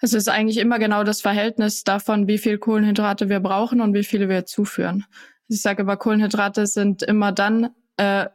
Es 0.00 0.12
ist 0.12 0.28
eigentlich 0.28 0.58
immer 0.58 0.80
genau 0.80 1.04
das 1.04 1.20
Verhältnis 1.20 1.84
davon, 1.84 2.26
wie 2.26 2.38
viel 2.38 2.58
Kohlenhydrate 2.58 3.28
wir 3.28 3.38
brauchen 3.38 3.80
und 3.80 3.94
wie 3.94 4.04
viele 4.04 4.28
wir 4.28 4.44
zuführen. 4.44 5.04
Ich 5.46 5.62
sage 5.62 5.82
aber, 5.82 5.96
Kohlenhydrate 5.96 6.66
sind 6.66 7.04
immer 7.04 7.30
dann 7.30 7.70
äh, 7.96 8.26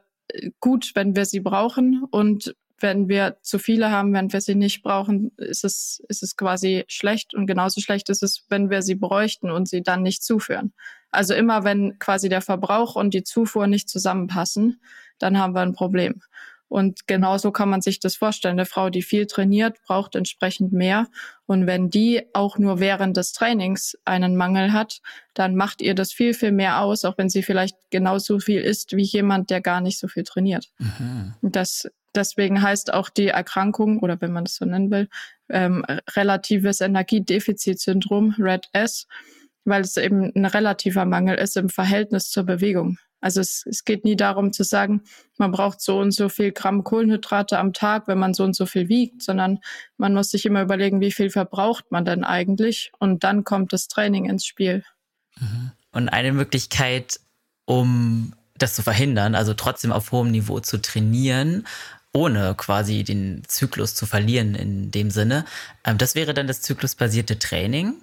gut, 0.62 0.92
wenn 0.96 1.18
wir 1.18 1.26
sie 1.26 1.42
brauchen 1.42 2.06
und 2.12 2.56
wenn 2.82 3.08
wir 3.08 3.38
zu 3.42 3.60
viele 3.60 3.92
haben, 3.92 4.14
wenn 4.14 4.32
wir 4.32 4.42
sie 4.42 4.56
nicht 4.56 4.84
brauchen, 4.84 5.32
ist 5.38 5.64
es, 5.64 6.04
ist 6.08 6.24
es 6.24 6.36
quasi 6.36 6.86
schlecht. 6.88 7.34
Und 7.34 7.48
genauso 7.48 7.82
schlecht 7.82 8.10
ist 8.10 8.24
es, 8.24 8.46
wenn 8.50 8.70
wir 8.70 8.82
sie 8.82 8.96
bräuchten 8.96 9.52
und 9.52 9.68
sie 9.68 9.84
dann 9.84 10.02
nicht 10.02 10.24
zuführen. 10.24 10.74
Also 11.12 11.34
immer 11.34 11.64
wenn 11.64 11.98
quasi 12.00 12.30
der 12.30 12.42
Verbrauch 12.42 12.96
und 12.96 13.14
die 13.14 13.24
Zufuhr 13.24 13.68
nicht 13.68 13.90
zusammenpassen, 13.90 14.82
dann 15.18 15.38
haben 15.38 15.54
wir 15.54 15.62
ein 15.62 15.74
Problem. 15.74 16.22
Und 16.70 17.08
genauso 17.08 17.52
kann 17.52 17.68
man 17.70 17.82
sich 17.82 18.00
das 18.00 18.16
vorstellen. 18.16 18.54
Eine 18.54 18.66
Frau, 18.66 18.90
die 18.90 19.02
viel 19.02 19.26
trainiert, 19.26 19.82
braucht 19.86 20.16
entsprechend 20.16 20.72
mehr. 20.72 21.08
Und 21.46 21.66
wenn 21.68 21.90
die 21.90 22.24
auch 22.34 22.58
nur 22.58 22.80
während 22.80 23.18
des 23.18 23.34
Trainings 23.34 23.98
einen 24.06 24.36
Mangel 24.36 24.72
hat, 24.72 25.02
dann 25.34 25.56
macht 25.56 25.82
ihr 25.82 25.96
das 25.96 26.14
viel, 26.14 26.34
viel 26.34 26.52
mehr 26.52 26.82
aus, 26.82 27.06
auch 27.06 27.18
wenn 27.18 27.30
sie 27.30 27.44
vielleicht 27.44 27.76
genauso 27.90 28.40
viel 28.40 28.62
isst 28.62 28.96
wie 28.96 29.04
jemand, 29.04 29.50
der 29.50 29.62
gar 29.62 29.82
nicht 29.82 29.98
so 29.98 30.08
viel 30.08 30.24
trainiert. 30.24 30.70
Mhm. 30.78 31.34
Das 31.42 31.90
Deswegen 32.16 32.62
heißt 32.62 32.94
auch 32.94 33.10
die 33.10 33.28
Erkrankung, 33.28 34.00
oder 34.00 34.20
wenn 34.22 34.32
man 34.32 34.46
das 34.46 34.56
so 34.56 34.66
nennen 34.66 34.90
will, 34.92 35.10
ähm, 35.50 35.86
relatives 36.16 36.82
Energiedefizitsyndrom, 36.82 38.36
RED-S, 38.40 39.08
weil 39.64 39.82
es 39.82 39.98
eben 39.98 40.32
ein 40.36 40.46
relativer 40.46 41.06
Mangel 41.06 41.38
ist 41.38 41.56
im 41.58 41.70
Verhältnis 41.70 42.32
zur 42.32 42.44
Bewegung. 42.44 42.98
Also 43.22 43.42
es, 43.42 43.66
es 43.66 43.84
geht 43.84 44.06
nie 44.06 44.16
darum 44.16 44.54
zu 44.54 44.64
sagen, 44.64 45.02
man 45.38 45.52
braucht 45.52 45.82
so 45.82 46.00
und 46.00 46.12
so 46.12 46.30
viel 46.30 46.52
Gramm 46.52 46.84
Kohlenhydrate 46.84 47.60
am 47.60 47.74
Tag, 47.74 48.08
wenn 48.08 48.18
man 48.18 48.34
so 48.34 48.44
und 48.44 48.56
so 48.56 48.66
viel 48.66 48.88
wiegt, 48.90 49.22
sondern 49.22 49.60
man 49.98 50.14
muss 50.14 50.32
sich 50.32 50.46
immer 50.46 50.62
überlegen, 50.62 51.02
wie 51.02 51.12
viel 51.12 51.30
verbraucht 51.30 51.92
man 51.92 52.06
denn 52.06 52.24
eigentlich 52.24 52.92
und 53.00 53.24
dann 53.24 53.44
kommt 53.44 53.74
das 53.74 53.88
Training 53.88 54.26
ins 54.26 54.46
Spiel. 54.46 54.84
Mhm. 55.40 55.72
Und 55.92 56.10
eine 56.10 56.32
Möglichkeit, 56.32 57.20
um 57.66 58.34
das 58.58 58.76
zu 58.76 58.84
verhindern, 58.84 59.36
also 59.36 59.54
trotzdem 59.54 59.92
auf 59.92 60.12
hohem 60.12 60.32
Niveau 60.32 60.60
zu 60.60 60.82
trainieren, 60.82 61.66
ohne 62.14 62.56
quasi 62.56 63.04
den 63.04 63.44
Zyklus 63.48 63.96
zu 63.96 64.06
verlieren 64.06 64.56
in 64.56 64.92
dem 64.92 65.12
Sinne. 65.12 65.46
Ähm, 65.86 65.98
das 65.98 66.16
wäre 66.16 66.34
dann 66.34 66.48
das 66.48 66.62
zyklusbasierte 66.62 67.40
Training. 67.40 67.96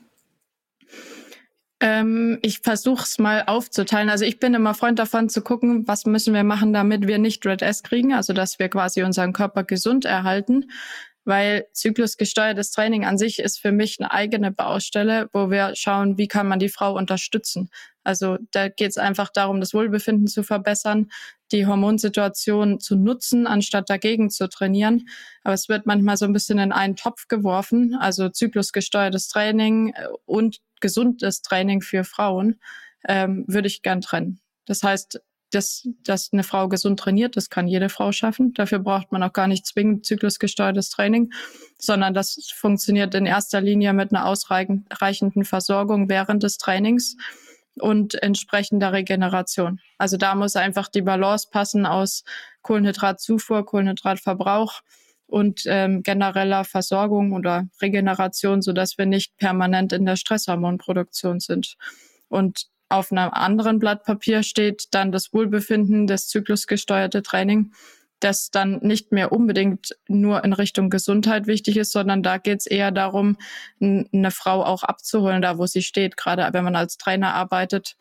Ähm, 1.81 2.39
ich 2.41 2.61
versuche 2.61 3.03
es 3.03 3.19
mal 3.19 3.45
aufzuteilen. 3.47 4.09
Also 4.09 4.25
ich 4.25 4.39
bin 4.39 4.55
immer 4.55 4.75
Freund 4.75 4.99
davon 4.99 5.29
zu 5.29 5.43
gucken, 5.43 5.87
was 5.87 6.07
müssen 6.07 6.33
wir 6.33 6.45
machen, 6.45 6.73
damit 6.73 7.07
wir 7.07 7.19
nicht 7.19 7.45
Red 7.45 7.61
S 7.63 7.83
kriegen, 7.83 8.15
also 8.15 8.33
dass 8.33 8.59
wir 8.59 8.69
quasi 8.69 9.03
unseren 9.03 9.33
Körper 9.33 9.65
gesund 9.65 10.05
erhalten. 10.07 10.71
Weil 11.25 11.67
zyklusgesteuertes 11.73 12.71
Training 12.71 13.05
an 13.05 13.19
sich 13.19 13.41
ist 13.41 13.59
für 13.59 13.73
mich 13.73 13.97
eine 13.99 14.13
eigene 14.13 14.53
Baustelle, 14.53 15.29
wo 15.33 15.51
wir 15.51 15.75
schauen, 15.75 16.19
wie 16.19 16.29
kann 16.29 16.47
man 16.47 16.61
die 16.61 16.69
Frau 16.69 16.97
unterstützen. 16.97 17.69
Also 18.05 18.39
da 18.53 18.69
geht 18.69 18.91
es 18.91 18.97
einfach 18.97 19.31
darum, 19.31 19.59
das 19.59 19.75
Wohlbefinden 19.75 20.29
zu 20.29 20.45
verbessern, 20.45 21.11
die 21.51 21.67
Hormonsituation 21.67 22.79
zu 22.79 22.95
nutzen, 22.95 23.49
anstatt 23.49 23.91
dagegen 23.91 24.31
zu 24.31 24.49
trainieren. 24.49 25.09
Aber 25.43 25.55
es 25.55 25.69
wird 25.69 25.85
manchmal 25.85 26.17
so 26.17 26.25
ein 26.25 26.33
bisschen 26.33 26.61
in 26.61 26.71
einen 26.71 26.95
Topf 26.95 27.27
geworfen, 27.27 27.97
also 27.99 28.29
zyklusgesteuertes 28.29 29.27
Training 29.29 29.93
äh, 29.95 30.07
und 30.25 30.61
gesundes 30.81 31.43
Training 31.43 31.81
für 31.81 32.05
Frauen 32.05 32.61
ähm, 33.09 33.45
würde 33.47 33.69
ich 33.69 33.83
gern 33.83 34.01
trennen. 34.01 34.41
Das 34.67 34.83
heißt, 34.83 35.21
dass, 35.51 35.89
dass 36.03 36.33
eine 36.33 36.43
Frau 36.43 36.69
gesund 36.69 36.99
trainiert, 36.99 37.37
das 37.37 37.51
kann 37.51 37.69
jede 37.69 37.89
Frau 37.89 38.13
schaffen. 38.13 38.53
Dafür 38.55 38.81
braucht 38.81 39.13
man 39.13 39.23
auch 39.23 39.33
gar 39.33 39.47
nicht 39.47 39.65
zwingend 39.65 40.05
zyklusgesteuertes 40.05 40.91
Training, 40.91 41.33
sondern 41.79 42.15
das 42.15 42.51
funktioniert 42.55 43.15
in 43.15 43.27
erster 43.27 43.61
Linie 43.61 43.93
mit 43.93 44.13
einer 44.13 44.27
ausreichenden 44.27 45.45
Versorgung 45.45 46.09
während 46.09 46.43
des 46.43 46.59
Trainings 46.59 47.17
und 47.79 48.21
entsprechender 48.23 48.93
Regeneration. 48.93 49.81
Also 49.99 50.17
da 50.17 50.35
muss 50.35 50.57
einfach 50.57 50.89
die 50.89 51.03
Balance 51.03 51.49
passen 51.51 51.87
aus 51.87 52.25
Kohlenhydratzufuhr, 52.63 53.65
Kohlenhydratverbrauch 53.65 54.83
und 55.27 55.63
ähm, 55.67 56.03
genereller 56.03 56.65
Versorgung 56.65 57.33
oder 57.33 57.69
Regeneration, 57.83 58.63
so 58.63 58.73
dass 58.73 58.99
wir 58.99 59.07
nicht 59.07 59.37
permanent 59.39 59.93
in 59.93 60.07
der 60.07 60.17
Stresshormonproduktion 60.17 61.41
sind. 61.41 61.77
Und 62.29 62.67
auf 62.89 63.11
einem 63.11 63.31
anderen 63.33 63.79
Blatt 63.79 64.05
Papier 64.05 64.43
steht 64.43 64.89
dann 64.93 65.11
das 65.11 65.33
Wohlbefinden, 65.33 66.07
das 66.07 66.29
zyklusgesteuerte 66.29 67.23
Training, 67.23 67.73
das 68.21 68.51
dann 68.51 68.79
nicht 68.79 69.13
mehr 69.13 69.33
unbedingt 69.33 69.97
nur 70.09 70.45
in 70.45 70.53
Richtung 70.53 70.89
Gesundheit 70.89 71.47
wichtig 71.47 71.77
ist, 71.77 71.93
sondern 71.93 72.23
da 72.23 72.39
geht 72.39 72.61
es 72.61 72.67
eher 72.67 72.91
darum, 72.93 73.37
eine 73.81 74.31
Frau 74.31 74.65
auch 74.65 74.85
abzuholen, 74.85 75.43
da 75.43 75.59
wo 75.59 75.67
sie 75.67 75.83
steht, 75.83 76.17
gerade 76.17 76.49
wenn 76.53 76.65
man 76.65 76.77
als 76.77 76.97
Trainer 76.97 77.35
arbeitet 77.35 77.97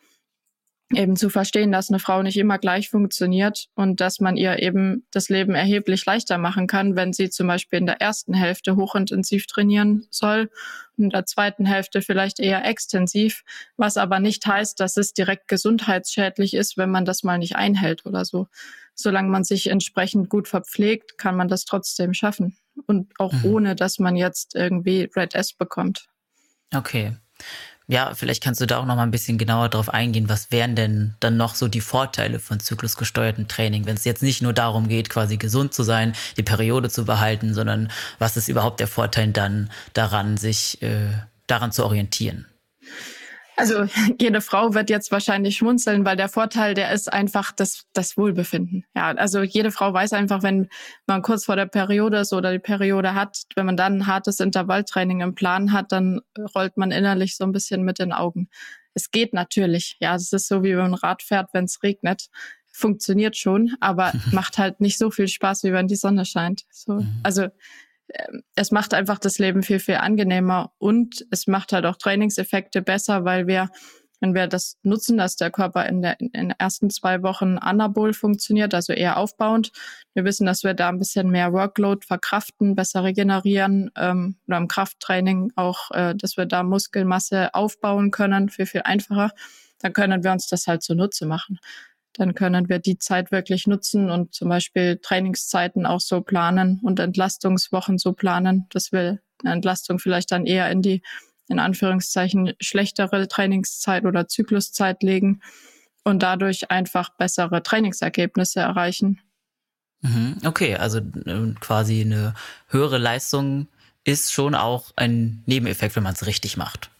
eben 0.92 1.16
zu 1.16 1.30
verstehen, 1.30 1.72
dass 1.72 1.90
eine 1.90 1.98
Frau 1.98 2.22
nicht 2.22 2.36
immer 2.36 2.58
gleich 2.58 2.90
funktioniert 2.90 3.68
und 3.74 4.00
dass 4.00 4.20
man 4.20 4.36
ihr 4.36 4.62
eben 4.62 5.04
das 5.10 5.28
Leben 5.28 5.54
erheblich 5.54 6.06
leichter 6.06 6.38
machen 6.38 6.68
kann, 6.68 6.94
wenn 6.94 7.12
sie 7.12 7.28
zum 7.28 7.48
Beispiel 7.48 7.80
in 7.80 7.86
der 7.86 8.00
ersten 8.00 8.34
Hälfte 8.34 8.76
hochintensiv 8.76 9.46
trainieren 9.46 10.06
soll 10.10 10.48
und 10.96 11.04
in 11.04 11.10
der 11.10 11.26
zweiten 11.26 11.66
Hälfte 11.66 12.02
vielleicht 12.02 12.38
eher 12.38 12.64
extensiv, 12.64 13.42
was 13.76 13.96
aber 13.96 14.20
nicht 14.20 14.46
heißt, 14.46 14.78
dass 14.78 14.96
es 14.96 15.12
direkt 15.12 15.48
gesundheitsschädlich 15.48 16.54
ist, 16.54 16.76
wenn 16.76 16.90
man 16.90 17.04
das 17.04 17.24
mal 17.24 17.38
nicht 17.38 17.56
einhält 17.56 18.06
oder 18.06 18.24
so. 18.24 18.46
Solange 18.94 19.28
man 19.28 19.42
sich 19.42 19.68
entsprechend 19.68 20.28
gut 20.28 20.46
verpflegt, 20.46 21.18
kann 21.18 21.36
man 21.36 21.48
das 21.48 21.64
trotzdem 21.64 22.14
schaffen 22.14 22.56
und 22.86 23.12
auch 23.18 23.32
mhm. 23.32 23.44
ohne, 23.44 23.74
dass 23.74 23.98
man 23.98 24.14
jetzt 24.14 24.54
irgendwie 24.54 25.10
Red 25.16 25.34
S 25.34 25.52
bekommt. 25.52 26.06
Okay. 26.72 27.16
Ja, 27.88 28.14
vielleicht 28.14 28.42
kannst 28.42 28.60
du 28.60 28.66
da 28.66 28.78
auch 28.78 28.84
noch 28.84 28.96
mal 28.96 29.04
ein 29.04 29.12
bisschen 29.12 29.38
genauer 29.38 29.68
drauf 29.68 29.88
eingehen. 29.88 30.28
Was 30.28 30.50
wären 30.50 30.74
denn 30.74 31.14
dann 31.20 31.36
noch 31.36 31.54
so 31.54 31.68
die 31.68 31.80
Vorteile 31.80 32.40
von 32.40 32.58
zyklusgesteuertem 32.58 33.46
Training, 33.46 33.86
wenn 33.86 33.96
es 33.96 34.04
jetzt 34.04 34.24
nicht 34.24 34.42
nur 34.42 34.52
darum 34.52 34.88
geht, 34.88 35.08
quasi 35.08 35.36
gesund 35.36 35.72
zu 35.72 35.84
sein, 35.84 36.12
die 36.36 36.42
Periode 36.42 36.90
zu 36.90 37.04
behalten, 37.04 37.54
sondern 37.54 37.92
was 38.18 38.36
ist 38.36 38.48
überhaupt 38.48 38.80
der 38.80 38.88
Vorteil 38.88 39.28
dann 39.28 39.70
daran, 39.92 40.36
sich 40.36 40.82
äh, 40.82 41.12
daran 41.46 41.70
zu 41.70 41.84
orientieren? 41.84 42.46
Also 43.56 43.86
jede 44.20 44.40
Frau 44.40 44.74
wird 44.74 44.90
jetzt 44.90 45.10
wahrscheinlich 45.10 45.56
schmunzeln, 45.56 46.04
weil 46.04 46.16
der 46.16 46.28
Vorteil, 46.28 46.74
der 46.74 46.92
ist 46.92 47.12
einfach 47.12 47.52
das, 47.52 47.86
das 47.92 48.16
Wohlbefinden. 48.16 48.84
Ja, 48.94 49.08
also 49.12 49.42
jede 49.42 49.70
Frau 49.70 49.92
weiß 49.92 50.12
einfach, 50.12 50.42
wenn 50.42 50.68
man 51.06 51.22
kurz 51.22 51.46
vor 51.46 51.56
der 51.56 51.66
Periode 51.66 52.18
ist 52.18 52.32
oder 52.32 52.52
die 52.52 52.58
Periode 52.58 53.14
hat, 53.14 53.42
wenn 53.56 53.66
man 53.66 53.76
dann 53.76 53.98
ein 53.98 54.06
hartes 54.06 54.40
Intervalltraining 54.40 55.20
im 55.20 55.34
Plan 55.34 55.72
hat, 55.72 55.90
dann 55.92 56.20
rollt 56.54 56.76
man 56.76 56.90
innerlich 56.90 57.36
so 57.36 57.44
ein 57.44 57.52
bisschen 57.52 57.82
mit 57.82 57.98
den 57.98 58.12
Augen. 58.12 58.48
Es 58.94 59.10
geht 59.10 59.34
natürlich. 59.34 59.96
Ja, 60.00 60.14
es 60.14 60.32
ist 60.32 60.48
so 60.48 60.62
wie 60.62 60.76
wenn 60.76 60.90
man 60.90 60.94
Rad 60.94 61.22
fährt, 61.22 61.50
wenn 61.52 61.64
es 61.64 61.82
regnet. 61.82 62.28
Funktioniert 62.72 63.36
schon, 63.36 63.74
aber 63.80 64.12
macht 64.32 64.58
halt 64.58 64.80
nicht 64.80 64.98
so 64.98 65.10
viel 65.10 65.28
Spaß, 65.28 65.64
wie 65.64 65.72
wenn 65.72 65.88
die 65.88 65.96
Sonne 65.96 66.24
scheint. 66.24 66.62
So, 66.70 66.94
mhm. 66.94 67.20
also 67.22 67.48
es 68.54 68.70
macht 68.70 68.94
einfach 68.94 69.18
das 69.18 69.38
Leben 69.38 69.62
viel, 69.62 69.80
viel 69.80 69.96
angenehmer 69.96 70.72
und 70.78 71.26
es 71.30 71.46
macht 71.46 71.72
halt 71.72 71.86
auch 71.86 71.96
Trainingseffekte 71.96 72.82
besser, 72.82 73.24
weil 73.24 73.46
wir, 73.46 73.68
wenn 74.20 74.34
wir 74.34 74.46
das 74.46 74.78
nutzen, 74.82 75.18
dass 75.18 75.36
der 75.36 75.50
Körper 75.50 75.86
in, 75.86 76.02
der, 76.02 76.20
in 76.20 76.30
den 76.32 76.50
ersten 76.50 76.90
zwei 76.90 77.22
Wochen 77.22 77.58
anabol 77.58 78.12
funktioniert, 78.14 78.74
also 78.74 78.92
eher 78.92 79.18
aufbauend. 79.18 79.72
Wir 80.14 80.24
wissen, 80.24 80.46
dass 80.46 80.62
wir 80.62 80.74
da 80.74 80.88
ein 80.88 80.98
bisschen 80.98 81.30
mehr 81.30 81.52
Workload 81.52 82.06
verkraften, 82.06 82.74
besser 82.74 83.04
regenerieren 83.04 83.90
ähm, 83.96 84.36
oder 84.46 84.58
im 84.58 84.68
Krafttraining 84.68 85.52
auch, 85.56 85.90
äh, 85.90 86.14
dass 86.14 86.36
wir 86.36 86.46
da 86.46 86.62
Muskelmasse 86.62 87.54
aufbauen 87.54 88.10
können, 88.10 88.48
viel, 88.48 88.66
viel 88.66 88.82
einfacher. 88.82 89.30
Dann 89.80 89.92
können 89.92 90.24
wir 90.24 90.32
uns 90.32 90.48
das 90.48 90.66
halt 90.66 90.82
zunutze 90.82 91.26
machen 91.26 91.58
dann 92.16 92.34
können 92.34 92.68
wir 92.68 92.78
die 92.78 92.98
Zeit 92.98 93.30
wirklich 93.30 93.66
nutzen 93.66 94.10
und 94.10 94.34
zum 94.34 94.48
Beispiel 94.48 94.98
Trainingszeiten 95.02 95.86
auch 95.86 96.00
so 96.00 96.20
planen 96.20 96.80
und 96.82 96.98
Entlastungswochen 96.98 97.98
so 97.98 98.12
planen, 98.12 98.66
dass 98.70 98.92
wir 98.92 99.20
eine 99.44 99.54
Entlastung 99.54 99.98
vielleicht 99.98 100.32
dann 100.32 100.46
eher 100.46 100.70
in 100.70 100.82
die, 100.82 101.02
in 101.48 101.58
Anführungszeichen, 101.58 102.54
schlechtere 102.60 103.28
Trainingszeit 103.28 104.04
oder 104.04 104.28
Zykluszeit 104.28 105.02
legen 105.02 105.40
und 106.04 106.22
dadurch 106.22 106.70
einfach 106.70 107.10
bessere 107.16 107.62
Trainingsergebnisse 107.62 108.60
erreichen. 108.60 109.20
Mhm. 110.00 110.38
Okay, 110.44 110.76
also 110.76 110.98
äh, 110.98 111.54
quasi 111.60 112.00
eine 112.00 112.34
höhere 112.68 112.98
Leistung 112.98 113.68
ist 114.04 114.32
schon 114.32 114.54
auch 114.54 114.92
ein 114.96 115.42
Nebeneffekt, 115.46 115.96
wenn 115.96 116.04
man 116.04 116.14
es 116.14 116.26
richtig 116.26 116.56
macht. 116.56 116.90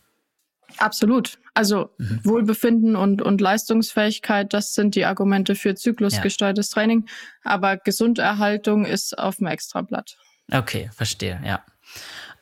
Absolut. 0.78 1.38
Also 1.54 1.90
mhm. 1.98 2.20
Wohlbefinden 2.24 2.96
und, 2.96 3.22
und 3.22 3.40
Leistungsfähigkeit, 3.40 4.52
das 4.52 4.74
sind 4.74 4.94
die 4.94 5.04
Argumente 5.04 5.54
für 5.54 5.74
zyklusgesteuertes 5.74 6.70
ja. 6.70 6.74
Training. 6.74 7.06
Aber 7.42 7.76
Gesunderhaltung 7.76 8.84
ist 8.84 9.18
auf 9.18 9.36
dem 9.36 9.46
Extrablatt. 9.46 10.16
Okay, 10.52 10.90
verstehe, 10.94 11.40
ja. 11.44 11.64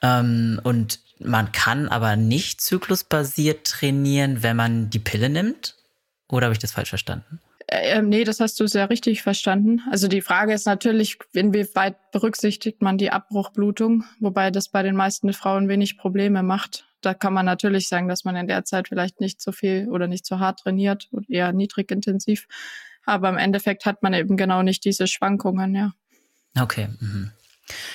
Ähm, 0.03 0.61
und 0.65 1.01
man 1.19 1.53
kann 1.53 1.89
aber 1.89 2.17
nicht 2.17 2.61
zyklusbasiert 2.61 3.67
trainieren, 3.67 4.43
wenn 4.43 4.57
man 4.57 4.91
die 4.91 4.99
Pille 4.99 5.29
nimmt? 5.29 5.77
Oder 6.29 6.47
habe 6.47 6.55
ich 6.55 6.59
das 6.59 6.73
falsch 6.73 6.89
verstanden? 6.91 7.41
Äh, 7.67 7.99
ähm, 7.99 8.09
nee, 8.09 8.25
das 8.25 8.41
hast 8.41 8.59
du 8.61 8.67
sehr 8.67 8.91
richtig 8.91 9.23
verstanden. 9.23 9.81
Also 9.91 10.09
die 10.09 10.21
Frage 10.21 10.53
ist 10.53 10.67
natürlich, 10.67 11.19
inwieweit 11.33 12.11
berücksichtigt 12.11 12.83
man 12.83 12.99
die 12.99 13.11
Abbruchblutung, 13.11 14.05
wobei 14.21 14.51
das 14.51 14.69
bei 14.69 14.83
den 14.83 14.97
meisten 14.97 15.33
Frauen 15.33 15.69
wenig 15.69 15.97
Probleme 15.97 16.43
macht. 16.43 16.87
Da 17.05 17.15
kann 17.15 17.33
man 17.33 17.47
natürlich 17.47 17.89
sagen, 17.89 18.09
dass 18.09 18.25
man 18.25 18.37
in 18.37 18.47
der 18.47 18.65
Zeit 18.65 18.89
vielleicht 18.89 19.21
nicht 19.21 19.41
so 19.41 19.53
viel 19.53 19.89
oder 19.91 20.07
nicht 20.07 20.27
so 20.27 20.39
hart 20.39 20.61
trainiert 20.61 21.09
und 21.11 21.29
eher 21.31 21.53
niedrig 21.53 21.91
intensiv. 21.91 22.47
Aber 23.05 23.29
im 23.29 23.37
Endeffekt 23.37 23.85
hat 23.85 24.03
man 24.03 24.15
eben 24.15 24.37
genau 24.37 24.63
nicht 24.63 24.85
diese 24.85 25.07
Schwankungen, 25.07 25.75
ja. 25.75 25.93
Okay. 26.59 26.89
Mhm. 27.01 27.33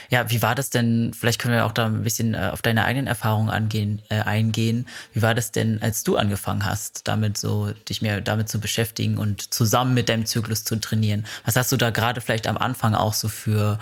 Ja, 0.09 0.29
wie 0.31 0.41
war 0.41 0.55
das 0.55 0.71
denn? 0.71 1.13
Vielleicht 1.13 1.39
können 1.39 1.53
wir 1.53 1.65
auch 1.65 1.71
da 1.71 1.85
ein 1.85 2.03
bisschen 2.03 2.33
äh, 2.33 2.49
auf 2.51 2.61
deine 2.61 2.85
eigenen 2.85 3.05
Erfahrungen 3.05 3.49
angehen, 3.49 4.01
äh, 4.09 4.21
eingehen. 4.21 4.87
Wie 5.13 5.21
war 5.21 5.35
das 5.35 5.51
denn, 5.51 5.81
als 5.81 6.03
du 6.03 6.17
angefangen 6.17 6.65
hast, 6.65 7.07
damit 7.07 7.37
so 7.37 7.71
dich 7.87 8.01
mehr 8.01 8.19
damit 8.21 8.49
zu 8.49 8.59
beschäftigen 8.59 9.17
und 9.17 9.53
zusammen 9.53 9.93
mit 9.93 10.09
deinem 10.09 10.25
Zyklus 10.25 10.63
zu 10.63 10.75
trainieren? 10.77 11.25
Was 11.45 11.55
hast 11.55 11.71
du 11.71 11.77
da 11.77 11.91
gerade 11.91 12.21
vielleicht 12.21 12.47
am 12.47 12.57
Anfang 12.57 12.95
auch 12.95 13.13
so 13.13 13.27
für 13.27 13.77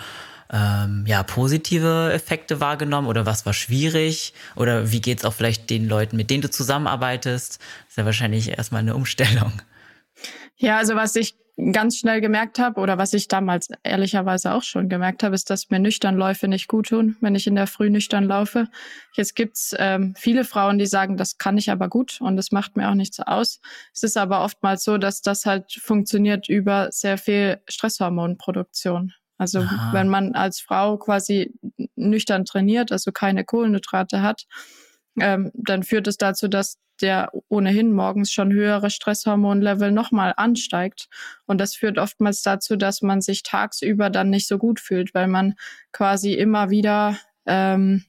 ähm, 0.52 1.04
ja, 1.06 1.22
positive 1.22 2.12
Effekte 2.12 2.60
wahrgenommen 2.60 3.06
oder 3.06 3.26
was 3.26 3.46
war 3.46 3.52
schwierig? 3.52 4.32
Oder 4.56 4.90
wie 4.92 5.00
geht's 5.00 5.24
auch 5.24 5.34
vielleicht 5.34 5.70
den 5.70 5.88
Leuten, 5.88 6.16
mit 6.16 6.30
denen 6.30 6.42
du 6.42 6.50
zusammenarbeitest? 6.50 7.58
Das 7.58 7.88
ist 7.90 7.96
ja 7.96 8.04
wahrscheinlich 8.04 8.48
erstmal 8.50 8.80
eine 8.80 8.94
Umstellung. 8.94 9.52
Ja, 10.56 10.78
also 10.78 10.96
was 10.96 11.14
ich 11.16 11.36
ganz 11.72 11.98
schnell 11.98 12.20
gemerkt 12.20 12.58
habe 12.58 12.80
oder 12.80 12.98
was 12.98 13.12
ich 13.12 13.26
damals 13.26 13.68
ehrlicherweise 13.82 14.54
auch 14.54 14.62
schon 14.62 14.88
gemerkt 14.88 15.22
habe, 15.24 15.34
ist, 15.34 15.50
dass 15.50 15.70
mir 15.70 15.80
Nüchternläufe 15.80 16.46
nicht 16.46 16.68
gut 16.68 16.88
tun, 16.88 17.16
wenn 17.20 17.34
ich 17.34 17.46
in 17.46 17.56
der 17.56 17.66
Früh 17.66 17.90
nüchtern 17.90 18.24
laufe. 18.24 18.68
Jetzt 19.14 19.34
gibt's 19.34 19.74
ähm, 19.76 20.14
viele 20.16 20.44
Frauen, 20.44 20.78
die 20.78 20.86
sagen, 20.86 21.16
das 21.16 21.36
kann 21.36 21.58
ich 21.58 21.70
aber 21.70 21.88
gut 21.88 22.20
und 22.20 22.36
das 22.36 22.52
macht 22.52 22.76
mir 22.76 22.88
auch 22.88 22.94
nichts 22.94 23.18
aus. 23.18 23.60
Es 23.92 24.04
ist 24.04 24.16
aber 24.16 24.44
oftmals 24.44 24.84
so, 24.84 24.98
dass 24.98 25.20
das 25.20 25.46
halt 25.46 25.72
funktioniert 25.72 26.48
über 26.48 26.92
sehr 26.92 27.18
viel 27.18 27.60
Stresshormonproduktion. 27.68 29.12
Also 29.38 29.60
Aha. 29.60 29.92
wenn 29.92 30.08
man 30.08 30.34
als 30.34 30.60
Frau 30.60 30.98
quasi 30.98 31.54
nüchtern 31.96 32.44
trainiert, 32.44 32.92
also 32.92 33.12
keine 33.12 33.44
Kohlenhydrate 33.44 34.22
hat, 34.22 34.46
ähm, 35.20 35.50
dann 35.54 35.82
führt 35.82 36.06
es 36.06 36.16
dazu, 36.16 36.48
dass 36.48 36.78
der 37.00 37.30
ohnehin 37.48 37.92
morgens 37.92 38.32
schon 38.32 38.52
höhere 38.52 38.90
Stresshormonlevel 38.90 39.92
nochmal 39.92 40.34
ansteigt. 40.36 41.08
Und 41.46 41.60
das 41.60 41.76
führt 41.76 41.96
oftmals 41.96 42.42
dazu, 42.42 42.76
dass 42.76 43.02
man 43.02 43.20
sich 43.20 43.44
tagsüber 43.44 44.10
dann 44.10 44.30
nicht 44.30 44.48
so 44.48 44.58
gut 44.58 44.80
fühlt, 44.80 45.14
weil 45.14 45.28
man 45.28 45.54
quasi 45.92 46.34
immer 46.34 46.70
wieder 46.70 47.16
ähm, 47.46 48.04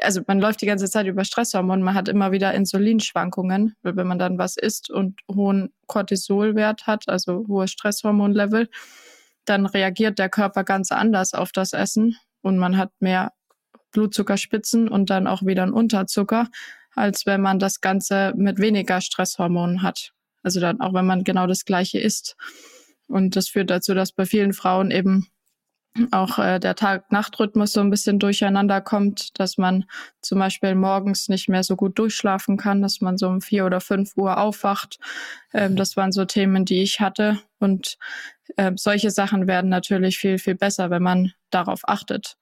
also 0.00 0.20
man 0.26 0.40
läuft 0.40 0.60
die 0.62 0.66
ganze 0.66 0.88
Zeit 0.90 1.06
über 1.06 1.24
Stresshormone, 1.24 1.82
man 1.82 1.94
hat 1.94 2.08
immer 2.08 2.32
wieder 2.32 2.54
Insulinschwankungen, 2.54 3.76
weil 3.82 3.96
wenn 3.96 4.06
man 4.06 4.18
dann 4.18 4.38
was 4.38 4.56
isst 4.56 4.90
und 4.90 5.20
hohen 5.30 5.72
Cortisolwert 5.86 6.86
hat, 6.86 7.08
also 7.08 7.44
hohes 7.48 7.70
Stresshormonlevel, 7.70 8.68
dann 9.44 9.66
reagiert 9.66 10.18
der 10.18 10.28
Körper 10.28 10.64
ganz 10.64 10.92
anders 10.92 11.34
auf 11.34 11.52
das 11.52 11.72
Essen 11.72 12.16
und 12.42 12.58
man 12.58 12.76
hat 12.76 12.90
mehr 13.00 13.32
Blutzuckerspitzen 13.92 14.88
und 14.88 15.10
dann 15.10 15.26
auch 15.26 15.42
wieder 15.42 15.62
einen 15.62 15.72
Unterzucker, 15.72 16.48
als 16.94 17.26
wenn 17.26 17.40
man 17.40 17.58
das 17.58 17.80
Ganze 17.80 18.32
mit 18.36 18.58
weniger 18.58 19.00
Stresshormonen 19.00 19.82
hat. 19.82 20.12
Also 20.42 20.60
dann 20.60 20.80
auch 20.80 20.94
wenn 20.94 21.06
man 21.06 21.24
genau 21.24 21.46
das 21.46 21.64
gleiche 21.64 21.98
isst. 21.98 22.36
Und 23.08 23.36
das 23.36 23.48
führt 23.48 23.70
dazu, 23.70 23.94
dass 23.94 24.12
bei 24.12 24.24
vielen 24.24 24.52
Frauen 24.52 24.90
eben 24.90 25.28
auch 26.12 26.38
äh, 26.38 26.60
der 26.60 26.76
Tag-Nacht-Rhythmus 26.76 27.72
so 27.72 27.80
ein 27.80 27.90
bisschen 27.90 28.18
durcheinander 28.18 28.80
kommt, 28.80 29.38
dass 29.40 29.58
man 29.58 29.84
zum 30.20 30.38
Beispiel 30.38 30.74
morgens 30.76 31.28
nicht 31.28 31.48
mehr 31.48 31.64
so 31.64 31.74
gut 31.74 31.98
durchschlafen 31.98 32.56
kann, 32.56 32.80
dass 32.80 33.00
man 33.00 33.18
so 33.18 33.26
um 33.26 33.40
vier 33.40 33.66
oder 33.66 33.80
fünf 33.80 34.16
Uhr 34.16 34.38
aufwacht. 34.38 34.98
Ähm, 35.52 35.74
das 35.74 35.96
waren 35.96 36.12
so 36.12 36.24
Themen, 36.24 36.64
die 36.64 36.82
ich 36.82 37.00
hatte. 37.00 37.40
Und 37.58 37.98
äh, 38.56 38.72
solche 38.76 39.10
Sachen 39.10 39.46
werden 39.46 39.70
natürlich 39.70 40.18
viel, 40.18 40.38
viel 40.38 40.54
besser, 40.54 40.90
wenn 40.90 41.02
man 41.02 41.32
darauf 41.50 41.80
achtet. 41.88 42.36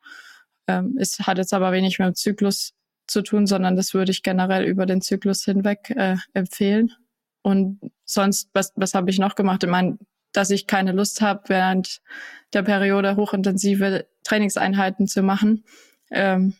Ähm, 0.67 0.97
es 0.99 1.19
hat 1.21 1.39
jetzt 1.39 1.55
aber 1.55 1.73
wenig 1.73 1.99
mit 1.99 2.07
dem 2.07 2.15
Zyklus 2.15 2.75
zu 3.07 3.23
tun, 3.23 3.47
sondern 3.47 3.77
das 3.77 3.95
würde 3.95 4.13
ich 4.13 4.23
generell 4.23 4.65
über 4.65 4.87
den 4.87 5.01
Zyklus 5.01 5.45
hinweg 5.45 5.91
äh, 5.91 6.17
empfehlen. 6.35 6.93
Und 7.43 7.81
sonst, 8.05 8.51
was, 8.53 8.73
was 8.77 8.95
habe 8.95 9.11
ich 9.11 9.19
noch 9.19 9.35
gemacht? 9.35 9.65
Ich 9.65 9.71
meine, 9.71 9.99
dass 10.33 10.51
ich 10.51 10.67
keine 10.67 10.93
Lust 10.93 11.21
habe, 11.21 11.43
während 11.49 12.01
der 12.53 12.63
Periode 12.63 13.17
hochintensive 13.17 14.07
Trainingseinheiten 14.25 15.07
zu 15.07 15.23
machen. 15.23 15.65
Ähm, 16.11 16.55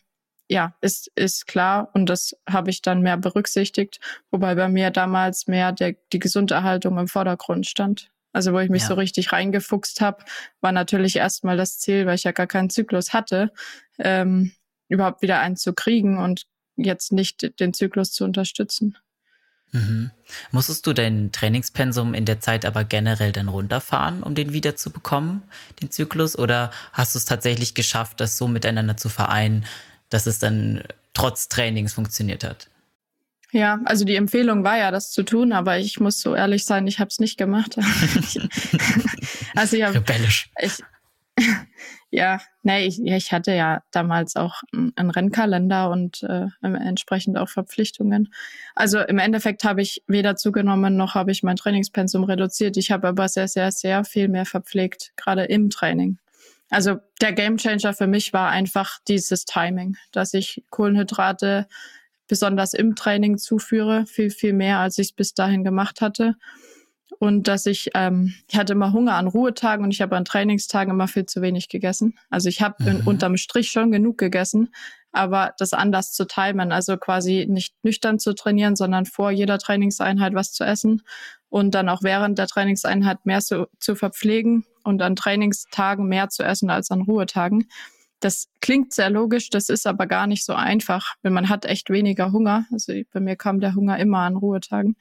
ja, 0.49 0.73
ist, 0.81 1.11
ist 1.15 1.45
klar 1.45 1.89
und 1.93 2.07
das 2.07 2.35
habe 2.49 2.71
ich 2.71 2.81
dann 2.81 3.01
mehr 3.01 3.17
berücksichtigt, 3.17 3.99
wobei 4.31 4.55
bei 4.55 4.67
mir 4.67 4.89
damals 4.89 5.45
mehr 5.45 5.71
der, 5.71 5.95
die 6.11 6.17
Gesunderhaltung 6.17 6.97
im 6.97 7.07
Vordergrund 7.07 7.67
stand. 7.67 8.09
Also 8.31 8.53
wo 8.53 8.59
ich 8.59 8.69
mich 8.69 8.83
ja. 8.83 8.89
so 8.89 8.93
richtig 8.93 9.31
reingefuchst 9.31 10.01
habe, 10.01 10.23
war 10.61 10.71
natürlich 10.71 11.15
erstmal 11.15 11.57
das 11.57 11.79
Ziel, 11.79 12.05
weil 12.05 12.15
ich 12.15 12.23
ja 12.23 12.31
gar 12.31 12.47
keinen 12.47 12.69
Zyklus 12.69 13.13
hatte, 13.13 13.51
ähm, 13.97 14.51
überhaupt 14.87 15.21
wieder 15.21 15.39
einen 15.39 15.55
zu 15.55 15.73
kriegen 15.73 16.17
und 16.17 16.45
jetzt 16.75 17.11
nicht 17.11 17.59
den 17.59 17.73
Zyklus 17.73 18.11
zu 18.11 18.23
unterstützen. 18.23 18.97
Mhm. 19.71 20.11
Musstest 20.51 20.87
du 20.87 20.93
dein 20.93 21.31
Trainingspensum 21.31 22.13
in 22.13 22.25
der 22.25 22.39
Zeit 22.39 22.65
aber 22.65 22.83
generell 22.83 23.31
dann 23.31 23.47
runterfahren, 23.47 24.23
um 24.23 24.33
den 24.33 24.53
wieder 24.53 24.75
zu 24.75 24.89
bekommen, 24.89 25.43
den 25.81 25.91
Zyklus? 25.91 26.37
Oder 26.37 26.71
hast 26.91 27.13
du 27.13 27.19
es 27.19 27.25
tatsächlich 27.25 27.75
geschafft, 27.75 28.19
das 28.19 28.37
so 28.37 28.47
miteinander 28.47 28.97
zu 28.97 29.09
vereinen, 29.09 29.65
dass 30.09 30.25
es 30.25 30.39
dann 30.39 30.83
trotz 31.13 31.49
Trainings 31.49 31.93
funktioniert 31.93 32.43
hat? 32.43 32.69
Ja, 33.51 33.79
also 33.85 34.05
die 34.05 34.15
Empfehlung 34.15 34.63
war 34.63 34.77
ja, 34.77 34.91
das 34.91 35.11
zu 35.11 35.23
tun, 35.23 35.53
aber 35.53 35.79
ich 35.79 35.99
muss 35.99 36.21
so 36.21 36.35
ehrlich 36.35 36.65
sein, 36.65 36.85
ich 36.85 36.99
habe 36.99 37.09
es 37.09 37.19
nicht 37.19 37.37
gemacht. 37.37 37.77
also 39.55 39.75
ich 39.75 39.83
habe 39.83 39.95
rebellisch. 39.95 40.51
Ich, 40.61 40.83
ja, 42.11 42.39
nee, 42.61 42.85
ich, 42.85 43.03
ich 43.03 43.31
hatte 43.31 43.53
ja 43.53 43.81
damals 43.91 44.35
auch 44.35 44.61
einen 44.71 45.09
Rennkalender 45.09 45.89
und 45.89 46.21
äh, 46.23 46.47
entsprechend 46.61 47.37
auch 47.37 47.49
Verpflichtungen. 47.49 48.31
Also 48.75 48.99
im 48.99 49.17
Endeffekt 49.17 49.63
habe 49.63 49.81
ich 49.81 50.03
weder 50.05 50.35
zugenommen 50.35 50.95
noch 50.95 51.15
habe 51.15 51.31
ich 51.31 51.41
mein 51.41 51.55
Trainingspensum 51.55 52.25
reduziert. 52.25 52.77
Ich 52.77 52.91
habe 52.91 53.07
aber 53.07 53.27
sehr, 53.29 53.47
sehr, 53.47 53.71
sehr 53.71 54.03
viel 54.03 54.27
mehr 54.27 54.45
verpflegt, 54.45 55.13
gerade 55.15 55.45
im 55.45 55.71
Training. 55.71 56.19
Also 56.69 56.97
der 57.19 57.33
Gamechanger 57.33 57.93
für 57.93 58.05
mich 58.05 58.31
war 58.31 58.49
einfach 58.49 58.99
dieses 59.07 59.45
Timing, 59.45 59.97
dass 60.11 60.35
ich 60.35 60.63
Kohlenhydrate 60.69 61.67
besonders 62.29 62.73
im 62.73 62.95
Training 62.95 63.37
zuführe, 63.37 64.05
viel, 64.05 64.29
viel 64.29 64.53
mehr, 64.53 64.79
als 64.79 64.97
ich 64.97 65.07
es 65.07 65.13
bis 65.13 65.33
dahin 65.33 65.65
gemacht 65.65 65.99
hatte 65.99 66.35
und 67.19 67.47
dass 67.49 67.65
ich, 67.65 67.89
ähm, 67.95 68.33
ich 68.47 68.57
hatte 68.57 68.73
immer 68.73 68.93
Hunger 68.93 69.15
an 69.15 69.27
Ruhetagen 69.27 69.83
und 69.83 69.91
ich 69.91 70.01
habe 70.01 70.15
an 70.15 70.25
Trainingstagen 70.25 70.93
immer 70.93 71.07
viel 71.07 71.25
zu 71.25 71.41
wenig 71.41 71.67
gegessen. 71.67 72.17
Also 72.29 72.47
ich 72.47 72.61
habe 72.61 72.81
mhm. 72.81 73.07
unterm 73.07 73.37
Strich 73.37 73.71
schon 73.71 73.91
genug 73.91 74.17
gegessen, 74.17 74.73
aber 75.11 75.53
das 75.57 75.73
anders 75.73 76.13
zu 76.13 76.25
timen, 76.25 76.71
also 76.71 76.97
quasi 76.97 77.45
nicht 77.49 77.73
nüchtern 77.83 78.19
zu 78.19 78.33
trainieren, 78.33 78.75
sondern 78.75 79.05
vor 79.05 79.31
jeder 79.31 79.57
Trainingseinheit 79.57 80.33
was 80.33 80.53
zu 80.53 80.63
essen 80.63 81.01
und 81.49 81.75
dann 81.75 81.89
auch 81.89 82.03
während 82.03 82.37
der 82.37 82.47
Trainingseinheit 82.47 83.25
mehr 83.25 83.41
zu, 83.41 83.67
zu 83.79 83.95
verpflegen 83.95 84.65
und 84.83 85.01
an 85.01 85.15
Trainingstagen 85.15 86.07
mehr 86.07 86.29
zu 86.29 86.43
essen 86.43 86.69
als 86.69 86.89
an 86.89 87.01
Ruhetagen. 87.01 87.67
Das 88.19 88.49
klingt 88.61 88.93
sehr 88.93 89.09
logisch, 89.09 89.49
das 89.49 89.69
ist 89.69 89.87
aber 89.87 90.07
gar 90.07 90.27
nicht 90.27 90.45
so 90.45 90.53
einfach, 90.53 91.15
weil 91.21 91.31
man 91.31 91.49
hat 91.49 91.65
echt 91.65 91.89
weniger 91.89 92.31
Hunger. 92.31 92.65
Also 92.71 92.93
bei 93.11 93.19
mir 93.19 93.35
kam 93.35 93.59
der 93.59 93.75
Hunger 93.75 93.97
immer 93.97 94.19
an 94.19 94.35
Ruhetagen. 94.35 94.95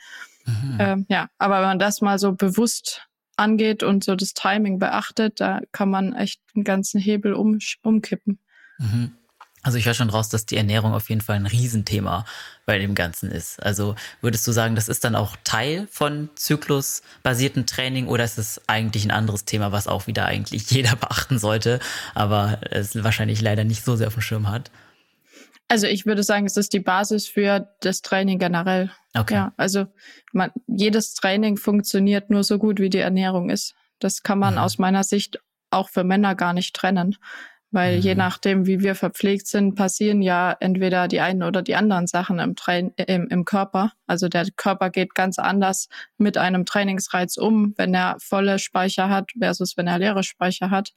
Mhm. 0.46 0.76
Ähm, 0.78 1.06
ja, 1.08 1.28
aber 1.38 1.56
wenn 1.56 1.68
man 1.68 1.78
das 1.78 2.00
mal 2.00 2.18
so 2.18 2.32
bewusst 2.32 3.08
angeht 3.36 3.82
und 3.82 4.04
so 4.04 4.16
das 4.16 4.34
Timing 4.34 4.78
beachtet, 4.78 5.40
da 5.40 5.60
kann 5.72 5.90
man 5.90 6.14
echt 6.14 6.40
einen 6.54 6.64
ganzen 6.64 7.00
Hebel 7.00 7.34
um, 7.34 7.58
umkippen. 7.82 8.38
Mhm. 8.78 9.12
Also 9.68 9.76
ich 9.76 9.84
höre 9.84 9.92
schon 9.92 10.08
raus, 10.08 10.30
dass 10.30 10.46
die 10.46 10.56
Ernährung 10.56 10.94
auf 10.94 11.10
jeden 11.10 11.20
Fall 11.20 11.36
ein 11.36 11.44
Riesenthema 11.44 12.24
bei 12.64 12.78
dem 12.78 12.94
Ganzen 12.94 13.30
ist. 13.30 13.62
Also 13.62 13.96
würdest 14.22 14.46
du 14.46 14.52
sagen, 14.52 14.74
das 14.74 14.88
ist 14.88 15.04
dann 15.04 15.14
auch 15.14 15.36
Teil 15.44 15.86
von 15.90 16.30
zyklusbasierten 16.36 17.66
Training 17.66 18.06
oder 18.06 18.24
ist 18.24 18.38
es 18.38 18.62
eigentlich 18.66 19.04
ein 19.04 19.10
anderes 19.10 19.44
Thema, 19.44 19.70
was 19.70 19.86
auch 19.86 20.06
wieder 20.06 20.24
eigentlich 20.24 20.70
jeder 20.70 20.96
beachten 20.96 21.38
sollte, 21.38 21.80
aber 22.14 22.60
es 22.70 23.04
wahrscheinlich 23.04 23.42
leider 23.42 23.64
nicht 23.64 23.84
so 23.84 23.94
sehr 23.94 24.06
auf 24.06 24.14
dem 24.14 24.22
Schirm 24.22 24.48
hat? 24.48 24.70
Also 25.68 25.86
ich 25.86 26.06
würde 26.06 26.22
sagen, 26.22 26.46
es 26.46 26.56
ist 26.56 26.72
die 26.72 26.80
Basis 26.80 27.28
für 27.28 27.68
das 27.80 28.00
Training 28.00 28.38
generell. 28.38 28.90
Okay. 29.14 29.34
Ja, 29.34 29.52
also 29.58 29.84
man, 30.32 30.50
jedes 30.66 31.12
Training 31.12 31.58
funktioniert 31.58 32.30
nur 32.30 32.42
so 32.42 32.56
gut, 32.56 32.80
wie 32.80 32.88
die 32.88 33.00
Ernährung 33.00 33.50
ist. 33.50 33.74
Das 33.98 34.22
kann 34.22 34.38
man 34.38 34.54
mhm. 34.54 34.60
aus 34.60 34.78
meiner 34.78 35.04
Sicht 35.04 35.40
auch 35.68 35.90
für 35.90 36.04
Männer 36.04 36.34
gar 36.36 36.54
nicht 36.54 36.74
trennen. 36.74 37.16
Weil 37.70 37.96
mhm. 37.96 38.02
je 38.02 38.14
nachdem, 38.14 38.66
wie 38.66 38.80
wir 38.80 38.94
verpflegt 38.94 39.46
sind, 39.46 39.74
passieren 39.74 40.22
ja 40.22 40.56
entweder 40.58 41.06
die 41.06 41.20
einen 41.20 41.42
oder 41.42 41.62
die 41.62 41.74
anderen 41.74 42.06
Sachen 42.06 42.38
im, 42.38 42.56
Train 42.56 42.92
im, 42.96 43.28
im 43.28 43.44
Körper. 43.44 43.92
Also 44.06 44.28
der 44.28 44.46
Körper 44.56 44.90
geht 44.90 45.14
ganz 45.14 45.38
anders 45.38 45.88
mit 46.16 46.38
einem 46.38 46.64
Trainingsreiz 46.64 47.36
um, 47.36 47.74
wenn 47.76 47.94
er 47.94 48.16
volle 48.20 48.58
Speicher 48.58 49.10
hat 49.10 49.32
versus 49.38 49.76
wenn 49.76 49.86
er 49.86 49.98
leere 49.98 50.22
Speicher 50.22 50.70
hat. 50.70 50.92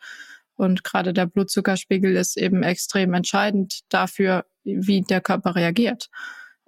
Und 0.56 0.84
gerade 0.84 1.14
der 1.14 1.26
Blutzuckerspiegel 1.26 2.16
ist 2.16 2.38
eben 2.38 2.64
extrem 2.64 3.14
entscheidend 3.14 3.82
dafür, 3.90 4.46
wie 4.64 5.02
der 5.02 5.20
Körper 5.20 5.56
reagiert. 5.56 6.10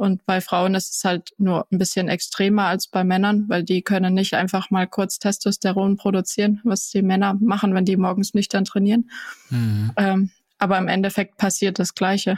Und 0.03 0.25
bei 0.25 0.41
Frauen 0.41 0.75
ist 0.75 0.93
es 0.93 1.05
halt 1.05 1.29
nur 1.37 1.65
ein 1.71 1.77
bisschen 1.77 2.09
extremer 2.09 2.65
als 2.65 2.87
bei 2.87 3.05
Männern, 3.05 3.45
weil 3.47 3.63
die 3.63 3.83
können 3.83 4.13
nicht 4.13 4.33
einfach 4.33 4.69
mal 4.69 4.85
kurz 4.85 5.17
Testosteron 5.17 5.95
produzieren, 5.95 6.59
was 6.65 6.89
die 6.89 7.01
Männer 7.01 7.37
machen, 7.39 7.73
wenn 7.73 7.85
die 7.85 7.95
morgens 7.95 8.33
nüchtern 8.33 8.65
trainieren. 8.65 9.09
Mhm. 9.49 9.93
Ähm, 9.95 10.31
aber 10.57 10.77
im 10.77 10.89
Endeffekt 10.89 11.37
passiert 11.37 11.79
das 11.79 11.95
Gleiche. 11.95 12.37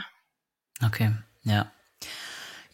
Okay, 0.80 1.10
ja. 1.42 1.72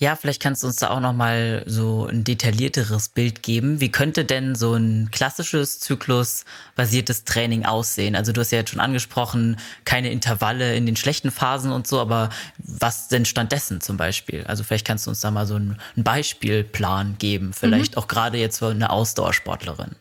Ja, 0.03 0.17
vielleicht 0.17 0.43
kannst 0.43 0.65
du 0.65 0.67
uns 0.67 0.79
da 0.79 0.91
auch 0.91 0.99
noch 0.99 1.13
mal 1.13 1.63
so 1.65 2.09
ein 2.09 2.25
detaillierteres 2.25 3.11
Bild 3.11 3.45
geben. 3.45 3.81
Wie 3.81 3.93
könnte 3.93 4.25
denn 4.25 4.57
so 4.57 4.75
ein 4.75 5.11
klassisches 5.13 5.79
Zyklus-basiertes 5.79 7.23
Training 7.23 7.65
aussehen? 7.67 8.17
Also 8.17 8.33
du 8.33 8.41
hast 8.41 8.51
ja 8.51 8.59
jetzt 8.59 8.71
schon 8.71 8.81
angesprochen, 8.81 9.61
keine 9.85 10.11
Intervalle 10.11 10.75
in 10.75 10.87
den 10.87 10.97
schlechten 10.97 11.31
Phasen 11.31 11.71
und 11.71 11.87
so, 11.87 12.01
aber 12.01 12.31
was 12.59 13.07
denn 13.07 13.25
stattdessen 13.25 13.81
zum 13.81 13.97
Beispiel? 13.97 14.43
Also 14.43 14.65
vielleicht 14.65 14.89
kannst 14.89 15.07
du 15.07 15.11
uns 15.11 15.21
da 15.21 15.31
mal 15.31 15.47
so 15.47 15.55
einen 15.55 15.79
Beispielplan 15.95 17.15
geben, 17.21 17.53
vielleicht 17.53 17.95
mhm. 17.95 17.99
auch 17.99 18.09
gerade 18.09 18.39
jetzt 18.39 18.59
für 18.59 18.71
eine 18.71 18.91
Ausdauersportlerin. 18.91 19.95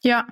Ja, 0.00 0.26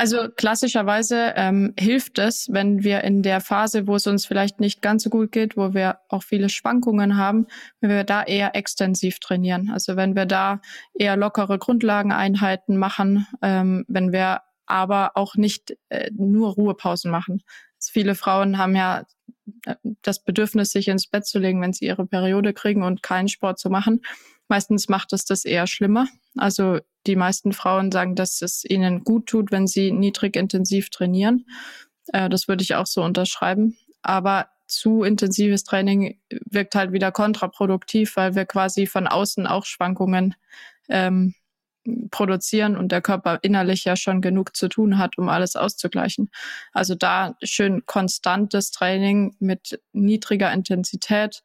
also 0.00 0.30
klassischerweise 0.34 1.34
ähm, 1.36 1.74
hilft 1.78 2.18
es, 2.18 2.48
wenn 2.50 2.82
wir 2.82 3.04
in 3.04 3.22
der 3.22 3.42
Phase, 3.42 3.86
wo 3.86 3.96
es 3.96 4.06
uns 4.06 4.24
vielleicht 4.24 4.58
nicht 4.58 4.80
ganz 4.80 5.02
so 5.02 5.10
gut 5.10 5.30
geht, 5.30 5.58
wo 5.58 5.74
wir 5.74 5.98
auch 6.08 6.22
viele 6.22 6.48
Schwankungen 6.48 7.18
haben, 7.18 7.46
wenn 7.82 7.90
wir 7.90 8.04
da 8.04 8.22
eher 8.22 8.56
extensiv 8.56 9.18
trainieren. 9.18 9.68
Also 9.70 9.96
wenn 9.96 10.16
wir 10.16 10.24
da 10.24 10.62
eher 10.94 11.18
lockere 11.18 11.58
Grundlageneinheiten 11.58 12.78
machen, 12.78 13.26
ähm, 13.42 13.84
wenn 13.88 14.10
wir 14.10 14.40
aber 14.64 15.18
auch 15.18 15.34
nicht 15.34 15.76
äh, 15.90 16.10
nur 16.14 16.54
Ruhepausen 16.54 17.10
machen. 17.10 17.42
Also 17.76 17.90
viele 17.92 18.14
Frauen 18.14 18.56
haben 18.56 18.76
ja 18.76 19.04
äh, 19.66 19.74
das 20.00 20.24
Bedürfnis, 20.24 20.70
sich 20.70 20.88
ins 20.88 21.08
Bett 21.08 21.26
zu 21.26 21.38
legen, 21.38 21.60
wenn 21.60 21.74
sie 21.74 21.84
ihre 21.84 22.06
Periode 22.06 22.54
kriegen 22.54 22.84
und 22.84 23.02
keinen 23.02 23.28
Sport 23.28 23.58
zu 23.58 23.68
machen. 23.68 24.00
Meistens 24.50 24.88
macht 24.88 25.12
es 25.12 25.24
das 25.24 25.44
eher 25.44 25.68
schlimmer. 25.68 26.08
Also 26.36 26.80
die 27.06 27.14
meisten 27.14 27.52
Frauen 27.52 27.92
sagen, 27.92 28.16
dass 28.16 28.42
es 28.42 28.64
ihnen 28.64 29.04
gut 29.04 29.26
tut, 29.26 29.52
wenn 29.52 29.68
sie 29.68 29.92
niedrig 29.92 30.34
intensiv 30.34 30.90
trainieren. 30.90 31.46
Äh, 32.08 32.28
das 32.28 32.48
würde 32.48 32.64
ich 32.64 32.74
auch 32.74 32.86
so 32.86 33.04
unterschreiben. 33.04 33.78
Aber 34.02 34.48
zu 34.66 35.04
intensives 35.04 35.62
Training 35.62 36.18
wirkt 36.46 36.74
halt 36.74 36.90
wieder 36.90 37.12
kontraproduktiv, 37.12 38.16
weil 38.16 38.34
wir 38.34 38.44
quasi 38.44 38.88
von 38.88 39.06
außen 39.06 39.46
auch 39.46 39.64
Schwankungen 39.66 40.34
ähm, 40.88 41.34
produzieren 42.10 42.76
und 42.76 42.90
der 42.90 43.02
Körper 43.02 43.38
innerlich 43.42 43.84
ja 43.84 43.94
schon 43.94 44.20
genug 44.20 44.56
zu 44.56 44.68
tun 44.68 44.98
hat, 44.98 45.16
um 45.16 45.28
alles 45.28 45.54
auszugleichen. 45.54 46.28
Also 46.72 46.96
da 46.96 47.36
schön 47.40 47.86
konstantes 47.86 48.72
Training 48.72 49.36
mit 49.38 49.80
niedriger 49.92 50.52
Intensität, 50.52 51.44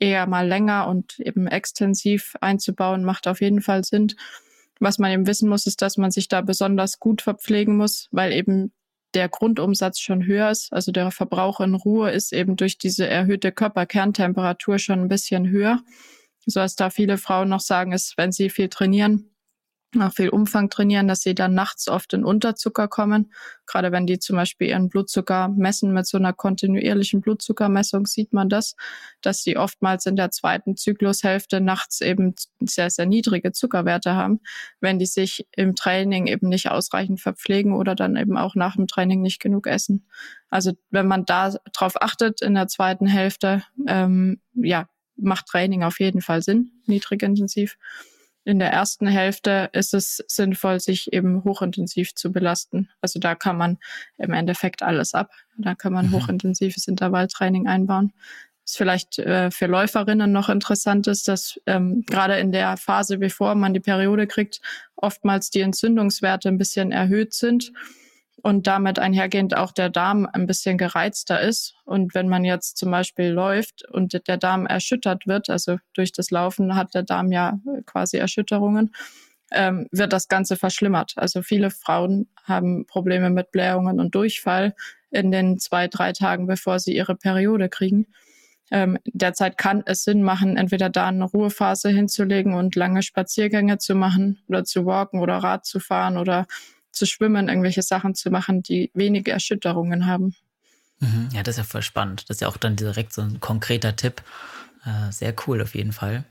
eher 0.00 0.26
mal 0.26 0.46
länger 0.46 0.88
und 0.88 1.18
eben 1.18 1.46
extensiv 1.46 2.34
einzubauen, 2.40 3.04
macht 3.04 3.28
auf 3.28 3.40
jeden 3.40 3.60
Fall 3.60 3.84
Sinn. 3.84 4.14
Was 4.78 4.98
man 4.98 5.10
eben 5.10 5.26
wissen 5.26 5.48
muss, 5.48 5.66
ist, 5.66 5.80
dass 5.82 5.96
man 5.96 6.10
sich 6.10 6.28
da 6.28 6.42
besonders 6.42 6.98
gut 6.98 7.22
verpflegen 7.22 7.76
muss, 7.76 8.08
weil 8.10 8.32
eben 8.32 8.72
der 9.14 9.28
Grundumsatz 9.28 9.98
schon 10.00 10.26
höher 10.26 10.50
ist. 10.50 10.72
Also 10.72 10.92
der 10.92 11.10
Verbrauch 11.10 11.60
in 11.60 11.74
Ruhe 11.74 12.10
ist 12.10 12.32
eben 12.32 12.56
durch 12.56 12.76
diese 12.76 13.06
erhöhte 13.06 13.52
Körperkerntemperatur 13.52 14.78
schon 14.78 15.00
ein 15.00 15.08
bisschen 15.08 15.48
höher. 15.48 15.80
So 16.44 16.60
dass 16.60 16.76
da 16.76 16.90
viele 16.90 17.16
Frauen 17.16 17.48
noch 17.48 17.60
sagen, 17.60 17.92
ist, 17.92 18.14
wenn 18.18 18.30
sie 18.30 18.50
viel 18.50 18.68
trainieren, 18.68 19.30
auch 20.00 20.12
viel 20.12 20.28
Umfang 20.28 20.68
trainieren, 20.68 21.08
dass 21.08 21.22
sie 21.22 21.34
dann 21.34 21.54
nachts 21.54 21.88
oft 21.88 22.12
in 22.12 22.24
Unterzucker 22.24 22.88
kommen. 22.88 23.32
Gerade 23.66 23.92
wenn 23.92 24.06
die 24.06 24.18
zum 24.18 24.36
Beispiel 24.36 24.68
ihren 24.68 24.88
Blutzucker 24.88 25.48
messen 25.48 25.92
mit 25.92 26.06
so 26.06 26.18
einer 26.18 26.32
kontinuierlichen 26.32 27.20
Blutzuckermessung, 27.20 28.06
sieht 28.06 28.32
man 28.32 28.48
das, 28.48 28.76
dass 29.22 29.42
sie 29.42 29.56
oftmals 29.56 30.06
in 30.06 30.16
der 30.16 30.30
zweiten 30.30 30.76
Zyklushälfte 30.76 31.60
nachts 31.60 32.00
eben 32.00 32.34
sehr, 32.60 32.90
sehr 32.90 33.06
niedrige 33.06 33.52
Zuckerwerte 33.52 34.14
haben, 34.14 34.40
wenn 34.80 34.98
die 34.98 35.06
sich 35.06 35.46
im 35.56 35.74
Training 35.74 36.26
eben 36.26 36.48
nicht 36.48 36.70
ausreichend 36.70 37.20
verpflegen 37.20 37.72
oder 37.72 37.94
dann 37.94 38.16
eben 38.16 38.36
auch 38.36 38.54
nach 38.54 38.76
dem 38.76 38.86
Training 38.86 39.22
nicht 39.22 39.40
genug 39.40 39.66
essen. 39.66 40.06
Also 40.50 40.72
wenn 40.90 41.06
man 41.06 41.24
da 41.24 41.54
drauf 41.72 42.00
achtet 42.00 42.42
in 42.42 42.54
der 42.54 42.68
zweiten 42.68 43.06
Hälfte, 43.06 43.62
ähm, 43.86 44.40
ja, 44.54 44.86
macht 45.16 45.46
Training 45.46 45.82
auf 45.82 45.98
jeden 45.98 46.20
Fall 46.20 46.42
Sinn, 46.42 46.72
niedrig 46.86 47.22
intensiv 47.22 47.78
in 48.46 48.60
der 48.60 48.72
ersten 48.72 49.08
Hälfte 49.08 49.70
ist 49.72 49.92
es 49.92 50.22
sinnvoll, 50.28 50.78
sich 50.78 51.12
eben 51.12 51.42
hochintensiv 51.42 52.14
zu 52.14 52.30
belasten. 52.30 52.88
Also 53.00 53.18
da 53.18 53.34
kann 53.34 53.56
man 53.56 53.78
im 54.18 54.32
Endeffekt 54.32 54.84
alles 54.84 55.14
ab. 55.14 55.32
Da 55.58 55.74
kann 55.74 55.92
man 55.92 56.06
mhm. 56.06 56.12
hochintensives 56.12 56.86
Intervalltraining 56.86 57.66
einbauen. 57.66 58.12
Was 58.64 58.76
vielleicht 58.76 59.18
äh, 59.18 59.50
für 59.50 59.66
Läuferinnen 59.66 60.30
noch 60.30 60.48
interessant 60.48 61.08
ist, 61.08 61.26
dass 61.26 61.60
ähm, 61.66 62.04
gerade 62.06 62.38
in 62.38 62.52
der 62.52 62.76
Phase, 62.76 63.18
bevor 63.18 63.56
man 63.56 63.74
die 63.74 63.80
Periode 63.80 64.28
kriegt, 64.28 64.60
oftmals 64.94 65.50
die 65.50 65.60
Entzündungswerte 65.60 66.48
ein 66.48 66.58
bisschen 66.58 66.92
erhöht 66.92 67.34
sind 67.34 67.72
und 68.46 68.68
damit 68.68 69.00
einhergehend 69.00 69.56
auch 69.56 69.72
der 69.72 69.90
Darm 69.90 70.28
ein 70.32 70.46
bisschen 70.46 70.78
gereizter 70.78 71.40
ist. 71.40 71.74
Und 71.84 72.14
wenn 72.14 72.28
man 72.28 72.44
jetzt 72.44 72.76
zum 72.76 72.92
Beispiel 72.92 73.30
läuft 73.30 73.84
und 73.90 74.28
der 74.28 74.36
Darm 74.36 74.66
erschüttert 74.66 75.26
wird, 75.26 75.50
also 75.50 75.78
durch 75.94 76.12
das 76.12 76.30
Laufen 76.30 76.76
hat 76.76 76.94
der 76.94 77.02
Darm 77.02 77.32
ja 77.32 77.58
quasi 77.86 78.18
Erschütterungen, 78.18 78.94
ähm, 79.50 79.88
wird 79.90 80.12
das 80.12 80.28
Ganze 80.28 80.54
verschlimmert. 80.54 81.14
Also 81.16 81.42
viele 81.42 81.72
Frauen 81.72 82.28
haben 82.44 82.86
Probleme 82.86 83.30
mit 83.30 83.50
Blähungen 83.50 83.98
und 83.98 84.14
Durchfall 84.14 84.76
in 85.10 85.32
den 85.32 85.58
zwei, 85.58 85.88
drei 85.88 86.12
Tagen, 86.12 86.46
bevor 86.46 86.78
sie 86.78 86.94
ihre 86.94 87.16
Periode 87.16 87.68
kriegen. 87.68 88.06
Ähm, 88.70 88.96
derzeit 89.06 89.58
kann 89.58 89.82
es 89.86 90.04
Sinn 90.04 90.22
machen, 90.22 90.56
entweder 90.56 90.88
da 90.88 91.08
eine 91.08 91.24
Ruhephase 91.24 91.88
hinzulegen 91.88 92.54
und 92.54 92.76
lange 92.76 93.02
Spaziergänge 93.02 93.78
zu 93.78 93.96
machen 93.96 94.38
oder 94.46 94.62
zu 94.62 94.86
walken 94.86 95.18
oder 95.18 95.38
Rad 95.38 95.66
zu 95.66 95.80
fahren 95.80 96.16
oder 96.16 96.46
zu 96.96 97.06
schwimmen, 97.06 97.48
irgendwelche 97.48 97.82
Sachen 97.82 98.14
zu 98.14 98.30
machen, 98.30 98.62
die 98.62 98.90
wenige 98.94 99.32
Erschütterungen 99.32 100.06
haben. 100.06 100.34
Mhm. 101.00 101.28
Ja, 101.32 101.42
das 101.42 101.54
ist 101.54 101.58
ja 101.58 101.64
voll 101.64 101.82
spannend. 101.82 102.24
Das 102.28 102.36
ist 102.36 102.40
ja 102.40 102.48
auch 102.48 102.56
dann 102.56 102.76
direkt 102.76 103.12
so 103.12 103.22
ein 103.22 103.40
konkreter 103.40 103.96
Tipp. 103.96 104.22
Äh, 104.84 105.12
sehr 105.12 105.34
cool 105.46 105.60
auf 105.62 105.74
jeden 105.74 105.92
Fall. 105.92 106.24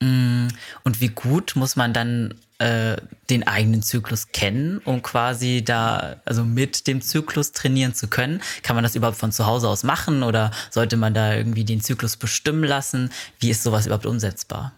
Mm, 0.00 0.48
und 0.82 1.00
wie 1.00 1.08
gut 1.08 1.54
muss 1.54 1.76
man 1.76 1.92
dann 1.92 2.34
äh, 2.58 2.96
den 3.30 3.46
eigenen 3.46 3.82
Zyklus 3.82 4.28
kennen, 4.32 4.78
um 4.78 5.00
quasi 5.00 5.62
da, 5.64 6.16
also 6.24 6.44
mit 6.44 6.86
dem 6.88 7.00
Zyklus 7.00 7.52
trainieren 7.52 7.94
zu 7.94 8.08
können? 8.08 8.42
Kann 8.62 8.74
man 8.74 8.82
das 8.82 8.96
überhaupt 8.96 9.18
von 9.18 9.32
zu 9.32 9.46
Hause 9.46 9.68
aus 9.68 9.84
machen 9.84 10.22
oder 10.22 10.50
sollte 10.70 10.96
man 10.96 11.14
da 11.14 11.34
irgendwie 11.34 11.64
den 11.64 11.80
Zyklus 11.80 12.16
bestimmen 12.16 12.64
lassen? 12.64 13.10
Wie 13.38 13.50
ist 13.50 13.62
sowas 13.62 13.86
überhaupt 13.86 14.06
umsetzbar? 14.06 14.72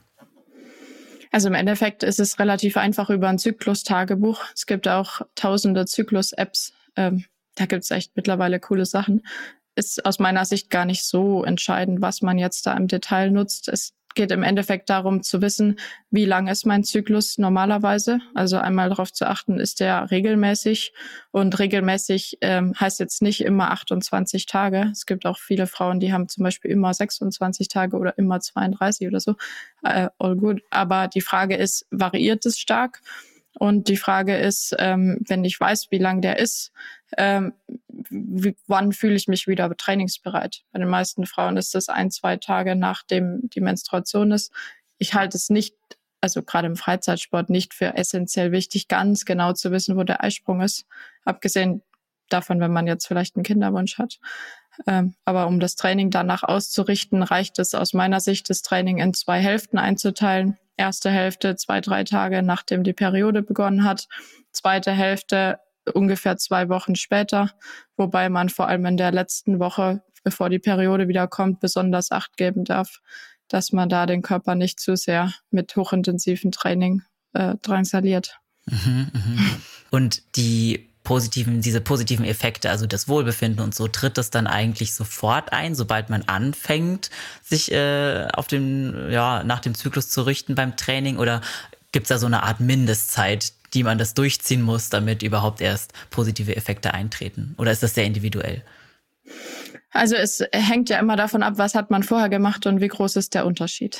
Also 1.35 1.49
im 1.49 1.55
Endeffekt 1.55 2.05
ist 2.05 2.21
es 2.21 2.39
relativ 2.39 2.77
einfach 2.77 3.11
über 3.11 3.29
ein 3.29 3.41
Zyklus-Tagebuch. 3.41 4.45
Es 4.55 4.67
gibt 4.67 4.87
auch 4.87 5.21
tausende 5.35 5.85
Zyklus-Apps. 5.85 6.73
Ähm, 6.95 7.25
da 7.57 7.67
gibt 7.67 7.83
es 7.83 7.91
echt 7.91 8.15
mittlerweile 8.15 8.61
coole 8.61 8.87
Sachen. 8.87 9.27
Ist 9.75 10.07
aus 10.07 10.21
meiner 10.21 10.45
Sicht 10.45 10.71
gar 10.71 10.85
nicht 10.85 11.03
so 11.03 11.43
entscheidend, 11.43 12.01
was 12.01 12.23
man 12.23 12.39
jetzt 12.39 12.65
da 12.69 12.77
im 12.77 12.87
Detail 12.87 13.33
nutzt. 13.33 13.67
Es 13.67 13.95
geht 14.15 14.31
im 14.31 14.43
Endeffekt 14.43 14.91
darum 14.91 15.23
zu 15.23 15.43
wissen, 15.43 15.79
wie 16.11 16.25
lang 16.25 16.49
ist 16.49 16.67
mein 16.67 16.85
Zyklus 16.85 17.39
normalerweise. 17.39 18.21
Also 18.35 18.57
einmal 18.57 18.89
darauf 18.89 19.13
zu 19.13 19.29
achten, 19.29 19.59
ist 19.61 19.81
der 19.81 20.11
regelmäßig. 20.11 20.93
Und 21.31 21.59
regelmäßig 21.59 22.39
ähm, 22.41 22.75
heißt 22.79 23.01
jetzt 23.01 23.23
nicht 23.23 23.43
immer 23.45 23.71
28 23.73 24.47
Tage. 24.47 24.89
Es 24.93 25.07
gibt 25.07 25.27
auch 25.27 25.39
viele 25.39 25.67
Frauen, 25.67 26.01
die 26.01 26.13
haben 26.13 26.29
zum 26.29 26.45
Beispiel 26.45 26.71
immer 26.71 26.95
26 26.95 27.69
Tage 27.69 27.97
oder 27.97 28.17
immer 28.19 28.41
32 28.41 29.09
oder 29.09 29.21
so. 29.21 29.35
Äh, 29.83 30.09
all 30.19 30.37
good. 30.37 30.63
Aber 30.71 31.09
die 31.09 31.21
Frage 31.21 31.57
ist, 31.57 31.87
variiert 31.91 32.47
es 32.47 32.59
stark? 32.59 33.01
Und 33.57 33.89
die 33.89 33.97
Frage 33.97 34.37
ist, 34.37 34.75
ähm, 34.79 35.19
wenn 35.27 35.45
ich 35.45 35.59
weiß, 35.59 35.89
wie 35.91 35.99
lang 35.99 36.21
der 36.21 36.39
ist, 36.39 36.73
ähm, 37.17 37.53
wann 38.67 38.93
fühle 38.93 39.15
ich 39.15 39.29
mich 39.29 39.47
wieder 39.47 39.75
trainingsbereit? 39.77 40.63
Bei 40.73 40.79
den 40.79 40.89
meisten 40.89 41.27
Frauen 41.27 41.57
ist 41.57 41.75
das 41.75 41.89
ein, 41.89 42.11
zwei 42.11 42.37
Tage 42.37 42.77
nachdem 42.77 43.49
die 43.51 43.61
Menstruation 43.61 44.33
ist. 44.33 44.53
Ich 44.99 45.15
halte 45.15 45.37
es 45.37 45.51
nicht, 45.51 45.75
also 46.21 46.43
gerade 46.43 46.67
im 46.67 46.77
Freizeitsport, 46.77 47.51
nicht 47.51 47.75
für 47.75 47.97
essentiell 47.97 48.53
wichtig, 48.53 48.89
ganz 48.89 49.25
genau 49.25 49.53
zu 49.53 49.71
wissen, 49.71 49.97
wo 49.97 50.03
der 50.03 50.23
Eisprung 50.25 50.61
ist. 50.61 50.87
Abgesehen 51.25 51.83
davon, 52.29 52.61
wenn 52.61 52.73
man 52.73 52.87
jetzt 52.87 53.07
vielleicht 53.07 53.37
einen 53.37 53.45
Kinderwunsch 53.45 53.99
hat. 53.99 54.19
Ähm, 54.87 55.15
aber 55.25 55.47
um 55.47 55.61
das 55.61 55.77
Training 55.77 56.11
danach 56.11 56.43
auszurichten, 56.43 57.23
reicht 57.23 57.59
es 57.59 57.75
aus 57.75 57.93
meiner 57.93 58.21
Sicht, 58.21 58.51
das 58.51 58.63
Training 58.63 58.99
in 58.99 59.15
zwei 59.15 59.41
Hälften 59.41 59.79
einzuteilen 59.79 60.59
erste 60.77 61.11
Hälfte 61.11 61.57
zwei, 61.57 61.81
drei 61.81 62.05
Tage 62.05 62.43
nachdem 62.43 62.83
die 62.83 62.93
Periode 62.93 63.43
begonnen 63.43 63.85
hat, 63.85 64.09
zweite 64.53 64.93
Hälfte 64.93 65.59
ungefähr 65.93 66.37
zwei 66.37 66.69
Wochen 66.69 66.97
später, 66.97 67.51
wobei 67.97 68.29
man 68.29 68.49
vor 68.49 68.69
allem 68.69 68.87
in 68.87 68.97
der 68.97 69.13
letzten 69.13 69.59
Woche, 69.59 70.03
bevor 70.23 70.49
die 70.49 70.59
Periode 70.59 71.09
wieder 71.09 71.27
kommt, 71.27 71.61
besonders 71.61 72.11
acht 72.11 72.37
geben 72.37 72.65
darf, 72.65 73.01
dass 73.49 73.73
man 73.73 73.89
da 73.89 74.07
den 74.07 74.23
Körper 74.23 74.55
nicht 74.55 74.81
zu 74.81 74.97
sehr 74.97 75.33
mit 75.51 75.77
hochintensiven 75.77 76.51
Training 76.53 77.03
äh, 77.35 77.57
drangsaliert. 77.63 78.39
Mhm, 78.67 79.11
mh. 79.13 79.41
Und 79.91 80.37
die 80.37 80.89
positiven, 81.05 81.61
diese 81.61 81.83
positiven 81.83 82.25
Effekte, 82.25 82.71
also 82.71 82.87
das 82.87 83.09
Wohlbefinden 83.09 83.63
und 83.63 83.75
so, 83.75 83.87
tritt 83.89 84.17
das 84.17 84.31
dann 84.31 84.47
eigentlich 84.47 84.95
sofort 84.95 85.53
ein, 85.53 85.75
sobald 85.75 86.09
man 86.09 86.23
anfängt, 86.23 87.11
sich 87.43 87.71
äh, 87.71 88.27
auf 88.33 88.47
den, 88.47 89.11
ja, 89.11 89.45
nach 89.45 89.61
dem 89.61 89.75
Zyklus 89.75 90.09
zu 90.09 90.23
richten 90.23 90.55
beim 90.55 90.77
Training? 90.77 91.19
Oder 91.19 91.43
gibt 91.93 92.05
es 92.05 92.09
da 92.09 92.19
so 92.19 92.27
eine 92.27 92.43
Art 92.43 92.59
Mindestzeit, 92.59 93.53
die 93.75 93.83
man 93.83 93.99
das 93.99 94.15
durchziehen 94.15 94.63
muss, 94.63 94.89
damit 94.89 95.23
überhaupt 95.23 95.61
erst 95.61 95.93
positive 96.11 96.57
Effekte 96.57 96.95
eintreten? 96.95 97.55
Oder 97.59 97.73
ist 97.73 97.83
das 97.83 97.95
sehr 97.95 98.05
individuell? 98.05 98.63
Also 99.95 100.17
es 100.17 100.45
hängt 100.53 100.91
ja 100.91 100.99
immer 100.99 101.15
davon 101.15 101.45
ab, 101.45 101.55
was 101.57 101.77
hat 101.77 101.93
man 101.93 102.03
vorher 102.03 102.29
gemacht 102.29 102.67
und 102.67 102.81
wie 102.81 102.89
groß 102.89 103.15
ist 103.15 103.33
der 103.33 103.47
Unterschied. 103.47 103.99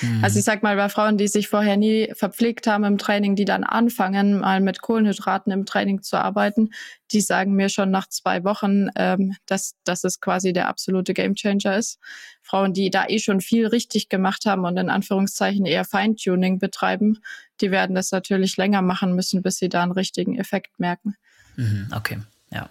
Mhm. 0.00 0.24
Also 0.24 0.38
ich 0.38 0.44
sag 0.44 0.62
mal, 0.62 0.76
bei 0.76 0.88
Frauen, 0.88 1.18
die 1.18 1.28
sich 1.28 1.48
vorher 1.48 1.76
nie 1.76 2.10
verpflegt 2.14 2.66
haben 2.66 2.84
im 2.84 2.98
Training, 2.98 3.36
die 3.36 3.44
dann 3.44 3.64
anfangen, 3.64 4.40
mal 4.40 4.60
mit 4.60 4.80
Kohlenhydraten 4.80 5.52
im 5.52 5.64
Training 5.64 6.02
zu 6.02 6.18
arbeiten, 6.18 6.70
die 7.12 7.20
sagen 7.20 7.52
mir 7.52 7.68
schon 7.68 7.90
nach 7.90 8.08
zwei 8.08 8.44
Wochen, 8.44 8.88
ähm, 8.96 9.36
dass, 9.46 9.74
dass 9.84 10.04
es 10.04 10.20
quasi 10.20 10.52
der 10.52 10.68
absolute 10.68 11.14
Gamechanger 11.14 11.76
ist. 11.76 11.98
Frauen, 12.42 12.72
die 12.72 12.90
da 12.90 13.06
eh 13.08 13.18
schon 13.18 13.40
viel 13.40 13.66
richtig 13.66 14.08
gemacht 14.08 14.46
haben 14.46 14.64
und 14.64 14.76
in 14.76 14.90
Anführungszeichen 14.90 15.66
eher 15.66 15.84
Feintuning 15.84 16.58
betreiben, 16.58 17.20
die 17.60 17.70
werden 17.70 17.94
das 17.94 18.10
natürlich 18.10 18.56
länger 18.56 18.82
machen 18.82 19.14
müssen, 19.14 19.42
bis 19.42 19.56
sie 19.56 19.68
da 19.68 19.82
einen 19.82 19.92
richtigen 19.92 20.38
Effekt 20.38 20.78
merken. 20.78 21.16
Mhm, 21.56 21.88
okay, 21.94 22.18
ja. 22.50 22.68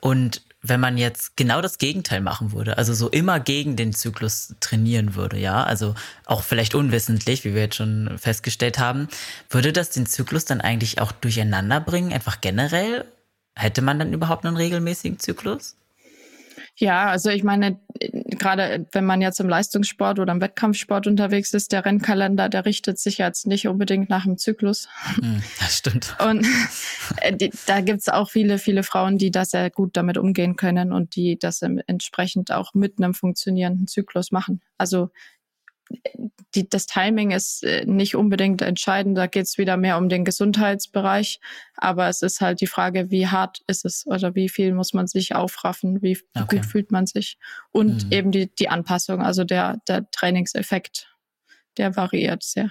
Und 0.00 0.42
wenn 0.62 0.80
man 0.80 0.98
jetzt 0.98 1.36
genau 1.36 1.60
das 1.60 1.78
Gegenteil 1.78 2.20
machen 2.20 2.52
würde, 2.52 2.76
also 2.76 2.92
so 2.92 3.08
immer 3.08 3.40
gegen 3.40 3.76
den 3.76 3.92
Zyklus 3.92 4.54
trainieren 4.60 5.14
würde, 5.14 5.38
ja, 5.38 5.62
also 5.62 5.94
auch 6.26 6.42
vielleicht 6.42 6.74
unwissentlich, 6.74 7.44
wie 7.44 7.54
wir 7.54 7.62
jetzt 7.62 7.76
schon 7.76 8.18
festgestellt 8.18 8.78
haben, 8.78 9.08
würde 9.48 9.72
das 9.72 9.90
den 9.90 10.06
Zyklus 10.06 10.44
dann 10.44 10.60
eigentlich 10.60 11.00
auch 11.00 11.12
durcheinander 11.12 11.80
bringen, 11.80 12.12
einfach 12.12 12.40
generell? 12.40 13.06
Hätte 13.56 13.82
man 13.82 13.98
dann 13.98 14.12
überhaupt 14.12 14.44
einen 14.44 14.56
regelmäßigen 14.56 15.18
Zyklus? 15.18 15.76
Ja, 16.80 17.08
also 17.10 17.28
ich 17.28 17.44
meine, 17.44 17.78
gerade 18.00 18.86
wenn 18.92 19.04
man 19.04 19.20
jetzt 19.20 19.38
im 19.38 19.50
Leistungssport 19.50 20.18
oder 20.18 20.32
im 20.32 20.40
Wettkampfsport 20.40 21.06
unterwegs 21.06 21.52
ist, 21.52 21.72
der 21.72 21.84
Rennkalender, 21.84 22.48
der 22.48 22.64
richtet 22.64 22.98
sich 22.98 23.18
jetzt 23.18 23.46
nicht 23.46 23.68
unbedingt 23.68 24.08
nach 24.08 24.24
dem 24.24 24.38
Zyklus. 24.38 24.88
Hm, 25.16 25.42
das 25.58 25.76
stimmt. 25.76 26.16
Und 26.24 26.46
äh, 27.20 27.36
die, 27.36 27.50
da 27.66 27.82
gibt's 27.82 28.08
auch 28.08 28.30
viele, 28.30 28.56
viele 28.56 28.82
Frauen, 28.82 29.18
die 29.18 29.30
das 29.30 29.50
sehr 29.50 29.68
gut 29.68 29.94
damit 29.94 30.16
umgehen 30.16 30.56
können 30.56 30.90
und 30.90 31.16
die 31.16 31.38
das 31.38 31.60
entsprechend 31.60 32.50
auch 32.50 32.72
mit 32.72 32.94
einem 32.96 33.12
funktionierenden 33.12 33.86
Zyklus 33.86 34.32
machen. 34.32 34.62
Also 34.78 35.10
die, 36.54 36.68
das 36.68 36.86
Timing 36.86 37.30
ist 37.30 37.62
äh, 37.64 37.84
nicht 37.86 38.16
unbedingt 38.16 38.62
entscheidend. 38.62 39.16
Da 39.16 39.26
geht 39.26 39.46
es 39.46 39.58
wieder 39.58 39.76
mehr 39.76 39.98
um 39.98 40.08
den 40.08 40.24
Gesundheitsbereich. 40.24 41.40
Aber 41.76 42.08
es 42.08 42.22
ist 42.22 42.40
halt 42.40 42.60
die 42.60 42.66
Frage, 42.66 43.10
wie 43.10 43.28
hart 43.28 43.62
ist 43.66 43.84
es 43.84 44.06
oder 44.06 44.34
wie 44.34 44.48
viel 44.48 44.74
muss 44.74 44.92
man 44.92 45.06
sich 45.06 45.34
aufraffen, 45.34 46.02
wie 46.02 46.18
okay. 46.34 46.56
gut 46.56 46.66
fühlt 46.66 46.90
man 46.90 47.06
sich. 47.06 47.38
Und 47.70 48.06
mhm. 48.06 48.12
eben 48.12 48.32
die, 48.32 48.54
die 48.54 48.68
Anpassung, 48.68 49.22
also 49.22 49.44
der, 49.44 49.78
der 49.88 50.10
Trainingseffekt, 50.10 51.14
der 51.76 51.96
variiert 51.96 52.42
sehr. 52.42 52.70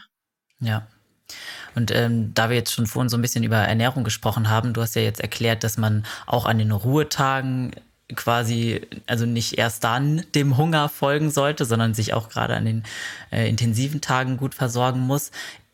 Ja. 0.59 0.88
Und 1.76 1.91
ähm, 1.91 2.34
da 2.34 2.49
wir 2.49 2.57
jetzt 2.57 2.74
schon 2.74 2.88
vorhin 2.88 3.09
so 3.09 3.17
ein 3.17 3.22
bisschen 3.22 3.43
über 3.43 3.57
Ernährung 3.57 4.03
gesprochen 4.03 4.49
haben, 4.49 4.74
du 4.74 4.82
hast 4.82 4.95
ja 4.95 5.03
jetzt 5.03 5.22
erklärt, 5.22 5.63
dass 5.63 5.78
man 5.78 6.05
auch 6.26 6.45
an 6.45 6.57
den 6.57 6.72
Ruhetagen 6.72 7.72
quasi, 8.16 8.82
also 9.07 9.26
nicht 9.26 9.57
erst 9.57 9.84
dann 9.84 10.24
dem 10.36 10.57
Hunger 10.57 10.89
folgen 10.89 11.32
sollte, 11.32 11.66
sondern 11.66 11.93
sich 11.93 12.14
auch 12.14 12.30
gerade 12.30 12.55
an 12.55 12.66
den 12.66 12.84
äh, 13.32 13.47
intensiven 13.47 14.01
Tagen 14.01 14.38
gut 14.38 14.55
versorgen 14.55 15.01
muss. 15.01 15.32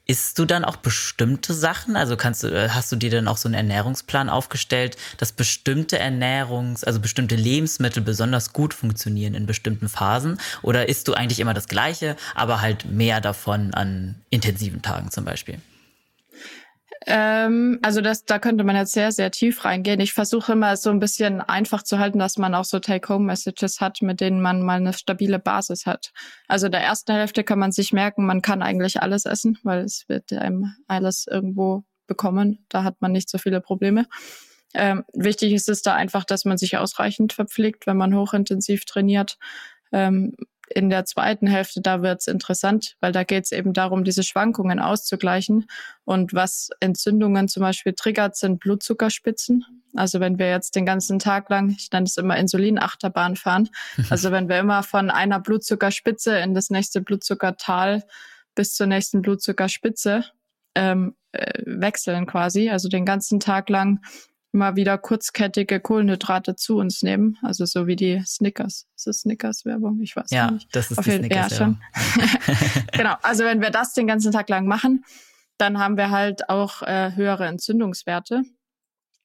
Isst 0.07 0.37
du 0.37 0.45
dann 0.45 0.63
auch 0.65 0.75
bestimmte 0.75 1.53
Sachen? 1.55 1.95
Also 1.95 2.15
kannst 2.15 2.43
du, 2.43 2.47
äh, 2.49 2.69
hast 2.69 2.91
du 2.91 2.95
dir 2.95 3.09
dann 3.09 3.27
auch 3.27 3.37
so 3.37 3.47
einen 3.47 3.55
Ernährungsplan 3.55 4.29
aufgestellt, 4.29 4.97
dass 5.17 5.31
bestimmte 5.31 5.99
Ernährungs-, 5.99 6.85
also 6.85 6.99
bestimmte 6.99 7.35
Lebensmittel 7.35 8.03
besonders 8.03 8.53
gut 8.53 8.73
funktionieren 8.73 9.33
in 9.33 9.47
bestimmten 9.47 9.89
Phasen? 9.89 10.39
Oder 10.61 10.89
isst 10.89 11.07
du 11.07 11.13
eigentlich 11.13 11.39
immer 11.39 11.55
das 11.55 11.67
Gleiche, 11.67 12.17
aber 12.35 12.61
halt 12.61 12.85
mehr 12.85 13.19
davon 13.19 13.73
an 13.73 14.15
intensiven 14.29 14.83
Tagen 14.83 15.09
zum 15.09 15.25
Beispiel? 15.25 15.59
Ähm, 17.07 17.79
also 17.83 18.01
das, 18.01 18.25
da 18.25 18.39
könnte 18.39 18.63
man 18.63 18.75
jetzt 18.75 18.93
sehr, 18.93 19.11
sehr 19.11 19.29
tief 19.29 19.63
reingehen. 19.63 19.99
Ich 19.99 20.13
versuche 20.13 20.53
immer 20.53 20.75
so 20.75 20.89
ein 20.89 20.99
bisschen 20.99 21.41
einfach 21.41 21.83
zu 21.83 21.99
halten, 21.99 22.19
dass 22.19 22.37
man 22.37 22.55
auch 22.55 22.65
so 22.65 22.79
Take-Home-Messages 22.79 23.79
hat, 23.79 24.01
mit 24.01 24.21
denen 24.21 24.41
man 24.41 24.61
mal 24.63 24.77
eine 24.77 24.93
stabile 24.93 25.37
Basis 25.39 25.85
hat. 25.85 26.11
Also 26.47 26.67
der 26.67 26.81
ersten 26.81 27.13
Hälfte 27.13 27.43
kann 27.43 27.59
man 27.59 27.71
sich 27.71 27.93
merken, 27.93 28.25
man 28.25 28.41
kann 28.41 28.63
eigentlich 28.63 29.01
alles 29.01 29.25
essen, 29.25 29.57
weil 29.63 29.83
es 29.83 30.05
wird 30.07 30.33
einem 30.33 30.73
alles 30.87 31.27
irgendwo 31.29 31.83
bekommen. 32.07 32.65
Da 32.69 32.83
hat 32.83 33.01
man 33.01 33.11
nicht 33.11 33.29
so 33.29 33.37
viele 33.37 33.61
Probleme. 33.61 34.07
Ähm, 34.73 35.05
wichtig 35.13 35.53
ist 35.53 35.69
es 35.69 35.81
da 35.81 35.93
einfach, 35.93 36.25
dass 36.25 36.43
man 36.43 36.57
sich 36.57 36.77
ausreichend 36.77 37.33
verpflegt, 37.33 37.87
wenn 37.87 37.97
man 37.97 38.15
hochintensiv 38.15 38.85
trainiert. 38.85 39.37
Ähm, 39.91 40.35
in 40.69 40.89
der 40.89 41.05
zweiten 41.05 41.47
Hälfte, 41.47 41.81
da 41.81 42.01
wird's 42.01 42.27
interessant, 42.27 42.95
weil 42.99 43.11
da 43.11 43.23
geht's 43.23 43.51
eben 43.51 43.73
darum, 43.73 44.03
diese 44.03 44.23
Schwankungen 44.23 44.79
auszugleichen. 44.79 45.67
Und 46.03 46.33
was 46.33 46.69
Entzündungen 46.79 47.47
zum 47.47 47.61
Beispiel 47.61 47.93
triggert, 47.93 48.35
sind 48.35 48.59
Blutzuckerspitzen. 48.59 49.65
Also 49.95 50.19
wenn 50.19 50.39
wir 50.39 50.49
jetzt 50.49 50.75
den 50.75 50.85
ganzen 50.85 51.19
Tag 51.19 51.49
lang, 51.49 51.69
ich 51.69 51.91
nenne 51.91 52.05
es 52.05 52.17
immer 52.17 52.37
Insulinachterbahn 52.37 53.35
fahren, 53.35 53.69
also 54.09 54.31
wenn 54.31 54.49
wir 54.49 54.59
immer 54.59 54.83
von 54.83 55.09
einer 55.09 55.39
Blutzuckerspitze 55.39 56.37
in 56.39 56.53
das 56.53 56.69
nächste 56.69 57.01
Blutzuckertal 57.01 58.03
bis 58.55 58.73
zur 58.73 58.87
nächsten 58.87 59.21
Blutzuckerspitze 59.21 60.25
ähm, 60.75 61.15
äh, 61.31 61.61
wechseln 61.65 62.25
quasi, 62.25 62.69
also 62.69 62.89
den 62.89 63.05
ganzen 63.05 63.39
Tag 63.39 63.69
lang 63.69 64.01
immer 64.55 64.77
wieder 64.77 64.97
kurzkettige 64.97 65.81
Kohlenhydrate 65.81 66.55
zu 66.55 66.77
uns 66.77 67.03
nehmen. 67.03 67.37
Also 67.43 67.65
so 67.65 67.87
wie 67.87 67.97
die 67.97 68.23
Snickers. 68.25 68.87
Ist 68.95 69.05
das 69.05 69.19
Snickers-Werbung? 69.19 69.99
Ich 70.01 70.15
weiß 70.15 70.31
ja, 70.31 70.51
nicht. 70.51 70.73
das 70.73 70.91
ist 70.91 70.97
Auf 70.97 71.03
die 71.03 71.11
Snickers-Werbung. 71.11 71.81
genau. 72.93 73.15
Also 73.21 73.43
wenn 73.43 73.61
wir 73.61 73.69
das 73.69 73.93
den 73.93 74.07
ganzen 74.07 74.31
Tag 74.31 74.47
lang 74.47 74.65
machen, 74.65 75.03
dann 75.57 75.77
haben 75.77 75.97
wir 75.97 76.09
halt 76.09 76.47
auch 76.47 76.81
äh, 76.83 77.11
höhere 77.15 77.47
Entzündungswerte 77.47 78.43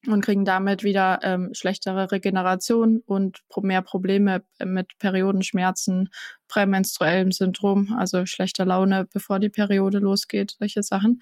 und 0.05 0.21
kriegen 0.21 0.43
damit 0.43 0.83
wieder 0.83 1.19
ähm, 1.23 1.51
schlechtere 1.53 2.11
Regeneration 2.11 3.01
und 3.05 3.41
mehr 3.61 3.81
Probleme 3.81 4.43
mit 4.59 4.97
Periodenschmerzen, 4.99 6.09
prämenstruellem 6.49 7.31
Syndrom, 7.31 7.95
also 7.97 8.25
schlechter 8.25 8.65
Laune, 8.65 9.07
bevor 9.13 9.39
die 9.39 9.49
Periode 9.49 9.99
losgeht, 9.99 10.55
solche 10.59 10.83
Sachen. 10.83 11.21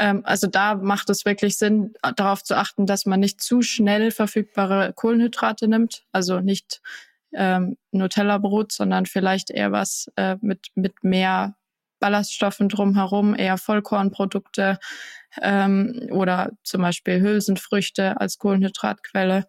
Ähm, 0.00 0.22
also 0.24 0.46
da 0.46 0.74
macht 0.76 1.10
es 1.10 1.26
wirklich 1.26 1.58
Sinn, 1.58 1.92
darauf 2.16 2.42
zu 2.42 2.56
achten, 2.56 2.86
dass 2.86 3.04
man 3.04 3.20
nicht 3.20 3.42
zu 3.42 3.60
schnell 3.60 4.10
verfügbare 4.10 4.94
Kohlenhydrate 4.94 5.68
nimmt, 5.68 6.04
also 6.10 6.40
nicht 6.40 6.80
ähm, 7.34 7.76
Nutella-Brot, 7.92 8.72
sondern 8.72 9.04
vielleicht 9.04 9.50
eher 9.50 9.72
was 9.72 10.10
äh, 10.16 10.36
mit, 10.40 10.68
mit 10.74 11.04
mehr 11.04 11.54
Ballaststoffen 12.00 12.70
drumherum, 12.70 13.34
eher 13.34 13.58
Vollkornprodukte 13.58 14.78
ähm, 15.42 16.08
oder 16.10 16.52
zum 16.64 16.80
Beispiel 16.80 17.20
Hülsenfrüchte 17.20 18.18
als 18.18 18.38
Kohlenhydratquelle. 18.38 19.46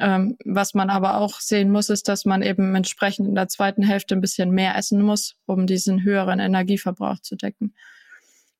Ähm, 0.00 0.38
was 0.44 0.74
man 0.74 0.90
aber 0.90 1.18
auch 1.18 1.40
sehen 1.40 1.72
muss, 1.72 1.90
ist, 1.90 2.08
dass 2.08 2.24
man 2.24 2.42
eben 2.42 2.76
entsprechend 2.76 3.28
in 3.28 3.34
der 3.34 3.48
zweiten 3.48 3.82
Hälfte 3.82 4.14
ein 4.14 4.20
bisschen 4.20 4.52
mehr 4.52 4.76
essen 4.76 5.02
muss, 5.02 5.34
um 5.44 5.66
diesen 5.66 6.04
höheren 6.04 6.38
Energieverbrauch 6.38 7.18
zu 7.18 7.34
decken. 7.34 7.74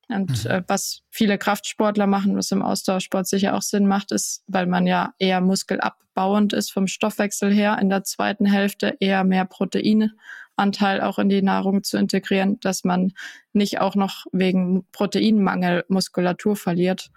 Und 0.09 0.44
mhm. 0.44 0.50
äh, 0.50 0.62
was 0.66 1.03
viele 1.11 1.38
Kraftsportler 1.38 2.07
machen, 2.07 2.36
was 2.36 2.50
im 2.50 2.62
Ausdauersport 2.62 3.26
sicher 3.26 3.55
auch 3.55 3.62
Sinn 3.62 3.86
macht, 3.86 4.12
ist, 4.12 4.42
weil 4.46 4.66
man 4.66 4.86
ja 4.86 5.14
eher 5.18 5.40
muskelabbauend 5.40 6.53
ist 6.53 6.72
vom 6.72 6.86
Stoffwechsel 6.86 7.53
her, 7.53 7.78
in 7.80 7.88
der 7.88 8.05
zweiten 8.05 8.46
Hälfte 8.46 8.96
eher 9.00 9.24
mehr 9.24 9.44
Proteinanteil 9.44 11.00
auch 11.00 11.18
in 11.18 11.28
die 11.28 11.42
Nahrung 11.42 11.82
zu 11.82 11.96
integrieren, 11.96 12.61
dass 12.61 12.84
man 12.84 13.12
nicht 13.53 13.80
auch 13.80 13.94
noch 13.94 14.26
wegen 14.32 14.84
Proteinmangel 14.92 15.84
Muskulatur 15.88 16.57
verliert, 16.57 17.11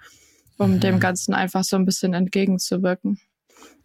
um 0.57 0.75
mhm. 0.75 0.79
dem 0.79 0.99
Ganzen 0.99 1.33
einfach 1.33 1.63
so 1.63 1.75
ein 1.75 1.85
bisschen 1.85 2.13
entgegenzuwirken. 2.13 3.19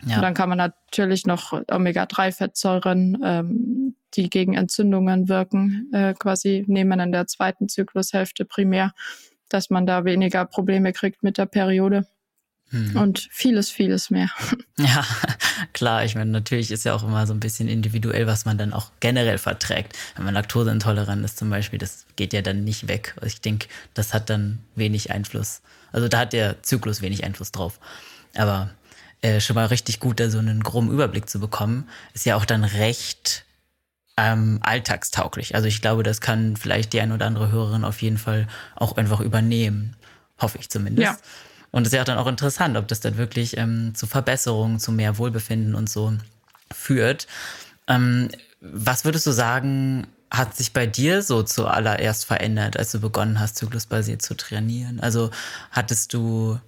Ja. 0.06 0.16
Und 0.16 0.22
dann 0.22 0.34
kann 0.34 0.48
man 0.48 0.58
natürlich 0.58 1.26
noch 1.26 1.52
Omega-3-Fettsäuren, 1.52 3.18
ähm, 3.22 3.94
die 4.14 4.30
gegen 4.30 4.54
Entzündungen 4.54 5.28
wirken, 5.28 5.90
äh, 5.92 6.14
quasi 6.14 6.64
nehmen 6.66 7.00
in 7.00 7.12
der 7.12 7.26
zweiten 7.26 7.68
Zyklushälfte 7.68 8.44
primär, 8.44 8.92
dass 9.48 9.70
man 9.70 9.86
da 9.86 10.04
weniger 10.04 10.44
Probleme 10.46 10.92
kriegt 10.92 11.22
mit 11.22 11.38
der 11.38 11.46
Periode. 11.46 12.06
Hm. 12.70 12.96
Und 12.96 13.28
vieles, 13.30 13.70
vieles 13.70 14.10
mehr. 14.10 14.30
Ja, 14.78 15.04
klar. 15.74 16.04
Ich 16.06 16.14
meine, 16.14 16.30
natürlich 16.30 16.70
ist 16.70 16.84
ja 16.84 16.94
auch 16.94 17.02
immer 17.02 17.26
so 17.26 17.34
ein 17.34 17.40
bisschen 17.40 17.68
individuell, 17.68 18.26
was 18.26 18.46
man 18.46 18.56
dann 18.56 18.72
auch 18.72 18.92
generell 19.00 19.36
verträgt. 19.36 19.94
Wenn 20.16 20.24
man 20.24 20.32
laktoseintolerant 20.32 21.22
ist 21.22 21.36
zum 21.36 21.50
Beispiel, 21.50 21.78
das 21.78 22.06
geht 22.16 22.32
ja 22.32 22.40
dann 22.40 22.64
nicht 22.64 22.88
weg. 22.88 23.14
Ich 23.26 23.42
denke, 23.42 23.68
das 23.92 24.14
hat 24.14 24.30
dann 24.30 24.60
wenig 24.76 25.10
Einfluss. 25.10 25.60
Also 25.92 26.08
da 26.08 26.20
hat 26.20 26.32
der 26.32 26.62
Zyklus 26.62 27.02
wenig 27.02 27.24
Einfluss 27.24 27.52
drauf. 27.52 27.78
Aber 28.34 28.70
äh, 29.22 29.40
schon 29.40 29.54
mal 29.54 29.66
richtig 29.66 30.00
gut, 30.00 30.20
da 30.20 30.30
so 30.30 30.38
einen 30.38 30.62
groben 30.62 30.90
Überblick 30.90 31.28
zu 31.28 31.40
bekommen, 31.40 31.88
ist 32.14 32.26
ja 32.26 32.36
auch 32.36 32.44
dann 32.44 32.64
recht 32.64 33.44
ähm, 34.16 34.58
alltagstauglich. 34.62 35.54
Also 35.54 35.68
ich 35.68 35.80
glaube, 35.80 36.02
das 36.02 36.20
kann 36.20 36.56
vielleicht 36.56 36.92
die 36.92 37.00
ein 37.00 37.12
oder 37.12 37.26
andere 37.26 37.50
Hörerin 37.50 37.84
auf 37.84 38.02
jeden 38.02 38.18
Fall 38.18 38.48
auch 38.76 38.96
einfach 38.96 39.20
übernehmen. 39.20 39.96
Hoffe 40.38 40.58
ich 40.58 40.70
zumindest. 40.70 41.04
Ja. 41.04 41.18
Und 41.70 41.82
es 41.82 41.88
ist 41.88 41.94
ja 41.94 42.00
auch 42.00 42.06
dann 42.06 42.18
auch 42.18 42.26
interessant, 42.26 42.76
ob 42.76 42.88
das 42.88 43.00
dann 43.00 43.16
wirklich 43.16 43.56
ähm, 43.56 43.94
zu 43.94 44.06
Verbesserungen, 44.06 44.78
zu 44.78 44.92
mehr 44.92 45.18
Wohlbefinden 45.18 45.74
und 45.74 45.88
so 45.88 46.12
führt. 46.72 47.26
Ähm, 47.86 48.28
was 48.60 49.04
würdest 49.04 49.26
du 49.26 49.32
sagen, 49.32 50.06
hat 50.30 50.56
sich 50.56 50.72
bei 50.72 50.86
dir 50.86 51.22
so 51.22 51.42
zuallererst 51.42 52.24
verändert, 52.24 52.76
als 52.76 52.92
du 52.92 53.00
begonnen 53.00 53.40
hast, 53.40 53.56
zyklusbasiert 53.56 54.22
zu 54.22 54.34
trainieren? 54.34 55.00
Also 55.00 55.30
hattest 55.70 56.14
du 56.14 56.58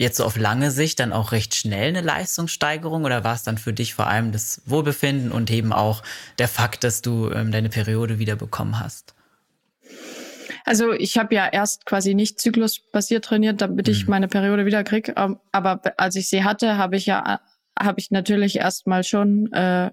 jetzt 0.00 0.16
so 0.16 0.24
auf 0.24 0.36
lange 0.36 0.70
Sicht 0.70 0.98
dann 0.98 1.12
auch 1.12 1.30
recht 1.32 1.54
schnell 1.54 1.88
eine 1.88 2.00
Leistungssteigerung 2.00 3.04
oder 3.04 3.22
war 3.22 3.34
es 3.34 3.42
dann 3.42 3.58
für 3.58 3.74
dich 3.74 3.94
vor 3.94 4.06
allem 4.06 4.32
das 4.32 4.62
Wohlbefinden 4.64 5.30
und 5.30 5.50
eben 5.50 5.72
auch 5.74 6.02
der 6.38 6.48
Fakt, 6.48 6.84
dass 6.84 7.02
du 7.02 7.30
ähm, 7.30 7.52
deine 7.52 7.68
Periode 7.68 8.18
wieder 8.18 8.34
bekommen 8.34 8.80
hast? 8.80 9.14
Also 10.64 10.92
ich 10.92 11.18
habe 11.18 11.34
ja 11.34 11.46
erst 11.46 11.84
quasi 11.84 12.14
nicht 12.14 12.40
zyklusbasiert 12.40 13.26
trainiert, 13.26 13.60
damit 13.60 13.88
ich 13.88 14.04
mhm. 14.04 14.10
meine 14.10 14.28
Periode 14.28 14.64
wieder 14.64 14.84
krieg. 14.84 15.12
Ähm, 15.16 15.38
aber 15.52 15.82
als 15.98 16.16
ich 16.16 16.28
sie 16.30 16.44
hatte, 16.44 16.78
habe 16.78 16.96
ich 16.96 17.06
ja 17.06 17.40
habe 17.78 18.00
ich 18.00 18.10
natürlich 18.10 18.56
erstmal 18.56 19.04
schon 19.04 19.52
äh, 19.52 19.90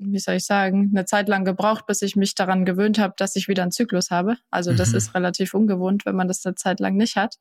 wie 0.00 0.18
soll 0.18 0.36
ich 0.36 0.44
sagen, 0.44 0.92
eine 0.94 1.04
Zeit 1.06 1.28
lang 1.28 1.44
gebraucht, 1.44 1.86
bis 1.86 2.02
ich 2.02 2.14
mich 2.14 2.34
daran 2.34 2.64
gewöhnt 2.64 2.98
habe, 2.98 3.14
dass 3.16 3.34
ich 3.34 3.48
wieder 3.48 3.62
einen 3.62 3.72
Zyklus 3.72 4.10
habe. 4.10 4.36
Also 4.50 4.72
das 4.72 4.90
mhm. 4.90 4.96
ist 4.96 5.14
relativ 5.14 5.54
ungewohnt, 5.54 6.06
wenn 6.06 6.14
man 6.14 6.28
das 6.28 6.44
eine 6.46 6.54
Zeit 6.54 6.78
lang 6.80 6.96
nicht 6.96 7.16
hat. 7.16 7.36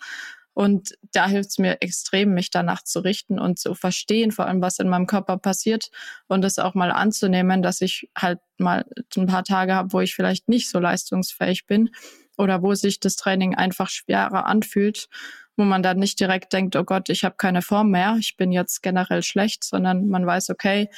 Und 0.58 0.98
da 1.12 1.28
hilft 1.28 1.52
es 1.52 1.60
mir 1.60 1.84
extrem, 1.84 2.34
mich 2.34 2.50
danach 2.50 2.82
zu 2.82 3.02
richten 3.02 3.38
und 3.38 3.60
zu 3.60 3.76
verstehen, 3.76 4.32
vor 4.32 4.48
allem, 4.48 4.60
was 4.60 4.80
in 4.80 4.90
meinem 4.90 5.06
Körper 5.06 5.38
passiert 5.38 5.92
und 6.26 6.44
es 6.44 6.58
auch 6.58 6.74
mal 6.74 6.92
anzunehmen, 6.92 7.62
dass 7.62 7.80
ich 7.80 8.10
halt 8.18 8.40
mal 8.58 8.84
ein 9.16 9.28
paar 9.28 9.44
Tage 9.44 9.76
habe, 9.76 9.94
wo 9.94 10.00
ich 10.00 10.16
vielleicht 10.16 10.50
nicht 10.50 10.68
so 10.68 10.80
leistungsfähig 10.80 11.68
bin 11.68 11.92
oder 12.40 12.64
wo 12.64 12.74
sich 12.74 13.00
das 13.00 13.18
Training 13.18 13.54
einfach 13.54 13.88
schwerer 13.88 14.48
anfühlt, 14.48 15.10
wo 15.58 15.64
man 15.64 15.84
dann 15.84 16.00
nicht 16.00 16.20
direkt 16.20 16.52
denkt, 16.54 16.76
oh 16.76 16.84
Gott, 16.84 17.10
ich 17.10 17.24
habe 17.24 17.36
keine 17.38 17.62
Form 17.62 17.92
mehr, 17.92 18.16
ich 18.20 18.36
bin 18.36 18.52
jetzt 18.52 18.82
generell 18.82 19.22
schlecht, 19.22 19.64
sondern 19.64 20.08
man 20.08 20.26
weiß, 20.26 20.50
okay, 20.50 20.90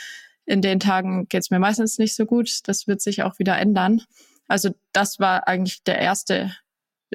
in 0.45 0.61
den 0.61 0.79
Tagen 0.79 1.27
geht 1.27 1.41
es 1.41 1.49
mir 1.49 1.59
meistens 1.59 1.97
nicht 1.97 2.15
so 2.15 2.25
gut, 2.25 2.61
das 2.69 2.87
wird 2.87 3.01
sich 3.01 3.23
auch 3.23 3.39
wieder 3.39 3.57
ändern. 3.57 4.03
Also 4.47 4.69
das 4.93 5.19
war 5.19 5.49
eigentlich 5.49 5.83
der 5.83 5.99
erste 5.99 6.49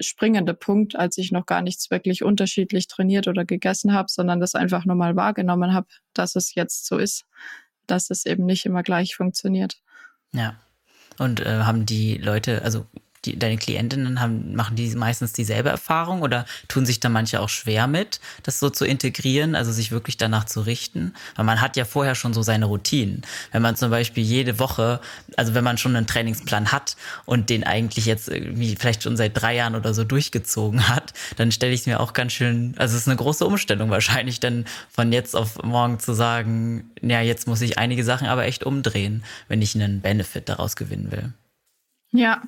springende 0.00 0.54
Punkt, 0.54 0.96
als 0.96 1.18
ich 1.18 1.32
noch 1.32 1.46
gar 1.46 1.62
nichts 1.62 1.90
wirklich 1.90 2.22
unterschiedlich 2.22 2.88
trainiert 2.88 3.28
oder 3.28 3.44
gegessen 3.44 3.92
habe, 3.92 4.08
sondern 4.10 4.40
das 4.40 4.54
einfach 4.54 4.84
nur 4.84 4.96
mal 4.96 5.16
wahrgenommen 5.16 5.74
habe, 5.74 5.86
dass 6.12 6.36
es 6.36 6.54
jetzt 6.54 6.86
so 6.86 6.98
ist, 6.98 7.24
dass 7.86 8.10
es 8.10 8.26
eben 8.26 8.44
nicht 8.46 8.66
immer 8.66 8.82
gleich 8.82 9.16
funktioniert. 9.16 9.80
Ja. 10.32 10.56
Und 11.18 11.40
äh, 11.40 11.60
haben 11.60 11.86
die 11.86 12.16
Leute, 12.16 12.62
also 12.62 12.86
die, 13.24 13.38
deine 13.38 13.56
Klientinnen 13.56 14.20
haben, 14.20 14.54
machen 14.54 14.76
die 14.76 14.88
meistens 14.94 15.32
dieselbe 15.32 15.68
Erfahrung 15.68 16.22
oder 16.22 16.44
tun 16.68 16.86
sich 16.86 17.00
da 17.00 17.08
manche 17.08 17.40
auch 17.40 17.48
schwer 17.48 17.86
mit, 17.86 18.20
das 18.42 18.60
so 18.60 18.70
zu 18.70 18.84
integrieren, 18.84 19.54
also 19.54 19.72
sich 19.72 19.90
wirklich 19.90 20.16
danach 20.16 20.44
zu 20.44 20.60
richten? 20.60 21.14
Weil 21.36 21.44
man 21.44 21.60
hat 21.60 21.76
ja 21.76 21.84
vorher 21.84 22.14
schon 22.14 22.34
so 22.34 22.42
seine 22.42 22.66
Routinen. 22.66 23.22
Wenn 23.52 23.62
man 23.62 23.76
zum 23.76 23.90
Beispiel 23.90 24.22
jede 24.22 24.58
Woche, 24.58 25.00
also 25.36 25.54
wenn 25.54 25.64
man 25.64 25.78
schon 25.78 25.96
einen 25.96 26.06
Trainingsplan 26.06 26.72
hat 26.72 26.96
und 27.24 27.50
den 27.50 27.64
eigentlich 27.64 28.06
jetzt 28.06 28.28
irgendwie 28.28 28.76
vielleicht 28.76 29.02
schon 29.02 29.16
seit 29.16 29.40
drei 29.40 29.54
Jahren 29.54 29.74
oder 29.74 29.94
so 29.94 30.04
durchgezogen 30.04 30.88
hat, 30.88 31.12
dann 31.36 31.52
stelle 31.52 31.72
ich 31.72 31.80
es 31.80 31.86
mir 31.86 32.00
auch 32.00 32.12
ganz 32.12 32.32
schön, 32.32 32.74
also 32.76 32.94
es 32.94 33.02
ist 33.02 33.08
eine 33.08 33.16
große 33.16 33.46
Umstellung 33.46 33.90
wahrscheinlich, 33.90 34.40
dann 34.40 34.64
von 34.90 35.12
jetzt 35.12 35.34
auf 35.34 35.62
morgen 35.62 35.98
zu 35.98 36.12
sagen, 36.12 36.90
ja, 37.00 37.20
jetzt 37.20 37.46
muss 37.46 37.60
ich 37.60 37.78
einige 37.78 38.04
Sachen 38.04 38.28
aber 38.28 38.44
echt 38.44 38.64
umdrehen, 38.64 39.24
wenn 39.48 39.62
ich 39.62 39.74
einen 39.74 40.00
Benefit 40.00 40.48
daraus 40.48 40.76
gewinnen 40.76 41.10
will. 41.10 41.32
Ja, 42.14 42.42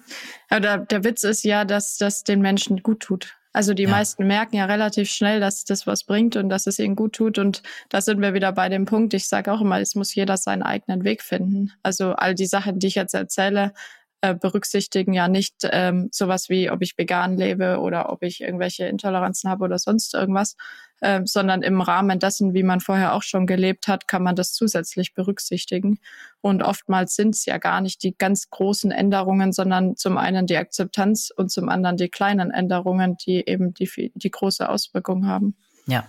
aber 0.49 0.61
der, 0.61 0.79
der 0.79 1.05
Witz 1.05 1.25
ist 1.25 1.43
ja, 1.43 1.65
dass 1.65 1.99
das 1.99 2.23
den 2.23 2.41
Menschen 2.41 2.83
gut 2.83 3.01
tut. 3.01 3.37
Also 3.53 3.75
die 3.75 3.85
ja. 3.85 3.91
meisten 3.91 4.27
merken 4.27 4.57
ja 4.57 4.67
relativ 4.67 5.11
schnell, 5.11 5.41
dass 5.41 5.65
das 5.65 5.87
was 5.87 6.05
bringt 6.05 6.37
und 6.37 6.51
dass 6.51 6.67
es 6.67 6.79
ihnen 6.79 6.95
gut 6.95 7.15
tut. 7.15 7.39
Und 7.39 7.63
da 7.89 8.01
sind 8.01 8.21
wir 8.21 8.33
wieder 8.33 8.53
bei 8.53 8.69
dem 8.69 8.85
Punkt. 8.85 9.13
Ich 9.13 9.29
sage 9.29 9.51
auch 9.53 9.61
immer, 9.61 9.81
es 9.81 9.95
muss 9.95 10.15
jeder 10.15 10.37
seinen 10.37 10.63
eigenen 10.63 11.05
Weg 11.05 11.23
finden. 11.23 11.73
Also 11.83 12.13
all 12.13 12.35
die 12.35 12.47
Sachen, 12.47 12.79
die 12.79 12.87
ich 12.87 12.95
jetzt 12.95 13.15
erzähle, 13.15 13.73
äh, 14.21 14.35
berücksichtigen 14.35 15.15
ja 15.15 15.27
nicht 15.27 15.57
ähm, 15.73 16.11
sowas 16.13 16.49
wie, 16.49 16.71
ob 16.71 16.83
ich 16.83 16.97
vegan 16.97 17.37
lebe 17.37 17.79
oder 17.81 18.11
ob 18.11 18.23
ich 18.23 18.41
irgendwelche 18.41 18.87
Intoleranzen 18.87 19.51
habe 19.51 19.65
oder 19.65 19.79
sonst 19.79 20.15
irgendwas, 20.15 20.57
äh, 21.01 21.21
sondern 21.25 21.63
im 21.63 21.81
Rahmen 21.81 22.19
dessen, 22.19 22.55
wie 22.55 22.63
man 22.63 22.81
vorher 22.81 23.15
auch 23.15 23.23
schon 23.23 23.47
gelebt 23.47 23.89
hat, 23.89 24.09
kann 24.09 24.23
man 24.23 24.37
das 24.37 24.53
zusätzlich 24.53 25.15
berücksichtigen. 25.15 25.99
Und 26.41 26.63
oftmals 26.63 27.17
sind 27.17 27.35
es 27.35 27.45
ja 27.45 27.59
gar 27.59 27.81
nicht 27.81 28.03
die 28.03 28.17
ganz 28.17 28.51
großen 28.51 28.91
Änderungen, 28.91 29.53
sondern 29.53 29.97
zum 29.97 30.17
einen 30.17 30.47
die 30.47 30.57
Akzeptanz 30.57 31.31
und 31.35 31.51
zum 31.51 31.69
anderen 31.69 31.97
die 31.97 32.09
kleinen 32.09 32.51
Änderungen, 32.51 33.17
die 33.17 33.47
eben 33.47 33.75
die, 33.75 34.13
die 34.15 34.31
große 34.31 34.69
Auswirkung 34.69 35.27
haben. 35.27 35.57
Ja. 35.87 36.07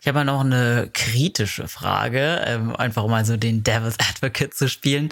Ich 0.00 0.08
habe 0.08 0.24
noch 0.24 0.40
eine 0.40 0.90
kritische 0.92 1.68
Frage, 1.68 2.42
ähm, 2.44 2.74
einfach 2.74 3.06
mal 3.06 3.24
so 3.24 3.36
den 3.36 3.62
Devil's 3.62 3.98
Advocate 4.00 4.52
zu 4.52 4.68
spielen. 4.68 5.10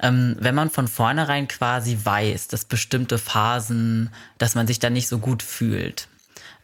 Ähm, 0.00 0.36
wenn 0.40 0.56
man 0.56 0.68
von 0.68 0.88
vornherein 0.88 1.46
quasi 1.46 1.96
weiß, 2.02 2.48
dass 2.48 2.64
bestimmte 2.64 3.18
Phasen, 3.18 4.10
dass 4.38 4.56
man 4.56 4.66
sich 4.66 4.80
da 4.80 4.90
nicht 4.90 5.06
so 5.06 5.18
gut 5.18 5.44
fühlt, 5.44 6.08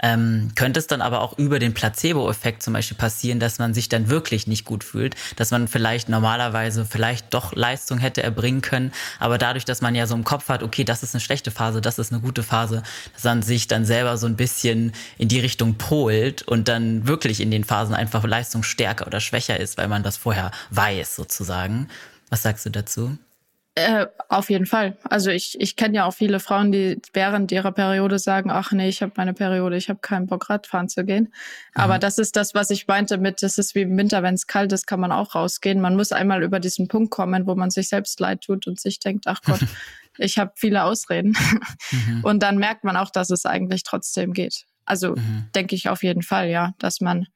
ähm, 0.02 0.52
könnte 0.54 0.78
es 0.78 0.86
dann 0.86 1.00
aber 1.00 1.20
auch 1.20 1.38
über 1.38 1.58
den 1.58 1.74
Placebo-Effekt 1.74 2.62
zum 2.62 2.72
Beispiel 2.72 2.96
passieren, 2.96 3.40
dass 3.40 3.58
man 3.58 3.74
sich 3.74 3.88
dann 3.88 4.10
wirklich 4.10 4.46
nicht 4.46 4.64
gut 4.64 4.84
fühlt, 4.84 5.14
dass 5.36 5.50
man 5.50 5.68
vielleicht 5.68 6.08
normalerweise 6.08 6.84
vielleicht 6.84 7.34
doch 7.34 7.54
Leistung 7.54 7.98
hätte 7.98 8.22
erbringen 8.22 8.60
können, 8.60 8.92
aber 9.18 9.38
dadurch, 9.38 9.64
dass 9.64 9.80
man 9.80 9.94
ja 9.94 10.06
so 10.06 10.14
im 10.14 10.24
Kopf 10.24 10.48
hat, 10.48 10.62
okay, 10.62 10.84
das 10.84 11.02
ist 11.02 11.14
eine 11.14 11.20
schlechte 11.20 11.50
Phase, 11.50 11.80
das 11.80 11.98
ist 11.98 12.12
eine 12.12 12.20
gute 12.20 12.42
Phase, 12.42 12.82
dass 13.14 13.24
man 13.24 13.42
sich 13.42 13.66
dann 13.66 13.84
selber 13.84 14.16
so 14.16 14.26
ein 14.26 14.36
bisschen 14.36 14.92
in 15.16 15.28
die 15.28 15.40
Richtung 15.40 15.74
polt 15.74 16.42
und 16.42 16.68
dann 16.68 17.06
wirklich 17.06 17.40
in 17.40 17.50
den 17.50 17.64
Phasen 17.64 17.94
einfach 17.94 18.24
Leistung 18.24 18.62
stärker 18.62 19.06
oder 19.06 19.20
schwächer 19.20 19.58
ist, 19.58 19.78
weil 19.78 19.88
man 19.88 20.02
das 20.02 20.16
vorher 20.16 20.50
weiß 20.70 21.16
sozusagen. 21.16 21.88
Was 22.30 22.42
sagst 22.42 22.66
du 22.66 22.70
dazu? 22.70 23.16
Äh, 23.78 24.08
auf 24.28 24.50
jeden 24.50 24.66
Fall. 24.66 24.96
Also 25.04 25.30
ich, 25.30 25.60
ich 25.60 25.76
kenne 25.76 25.94
ja 25.94 26.04
auch 26.04 26.12
viele 26.12 26.40
Frauen, 26.40 26.72
die 26.72 27.00
während 27.12 27.52
ihrer 27.52 27.70
Periode 27.70 28.18
sagen, 28.18 28.50
ach 28.50 28.72
nee, 28.72 28.88
ich 28.88 29.02
habe 29.02 29.12
meine 29.14 29.34
Periode, 29.34 29.76
ich 29.76 29.88
habe 29.88 30.00
keinen 30.00 30.26
Bock 30.26 30.50
Radfahren 30.50 30.88
zu 30.88 31.04
gehen. 31.04 31.24
Mhm. 31.24 31.80
Aber 31.82 32.00
das 32.00 32.18
ist 32.18 32.34
das, 32.34 32.54
was 32.54 32.70
ich 32.70 32.88
meinte 32.88 33.18
mit, 33.18 33.40
das 33.40 33.56
ist 33.56 33.76
wie 33.76 33.82
im 33.82 33.96
Winter, 33.96 34.24
wenn 34.24 34.34
es 34.34 34.48
kalt 34.48 34.72
ist, 34.72 34.88
kann 34.88 34.98
man 34.98 35.12
auch 35.12 35.36
rausgehen. 35.36 35.80
Man 35.80 35.94
muss 35.94 36.10
einmal 36.10 36.42
über 36.42 36.58
diesen 36.58 36.88
Punkt 36.88 37.12
kommen, 37.12 37.46
wo 37.46 37.54
man 37.54 37.70
sich 37.70 37.88
selbst 37.88 38.18
leid 38.18 38.40
tut 38.40 38.66
und 38.66 38.80
sich 38.80 38.98
denkt, 38.98 39.28
ach 39.28 39.42
Gott, 39.42 39.60
ich 40.18 40.38
habe 40.38 40.50
viele 40.56 40.82
Ausreden. 40.82 41.36
Mhm. 41.92 42.24
Und 42.24 42.42
dann 42.42 42.58
merkt 42.58 42.82
man 42.82 42.96
auch, 42.96 43.10
dass 43.10 43.30
es 43.30 43.46
eigentlich 43.46 43.84
trotzdem 43.84 44.32
geht. 44.32 44.64
Also 44.86 45.14
mhm. 45.14 45.50
denke 45.54 45.76
ich 45.76 45.88
auf 45.88 46.02
jeden 46.02 46.22
Fall, 46.22 46.48
ja, 46.48 46.72
dass 46.80 47.00
man 47.00 47.28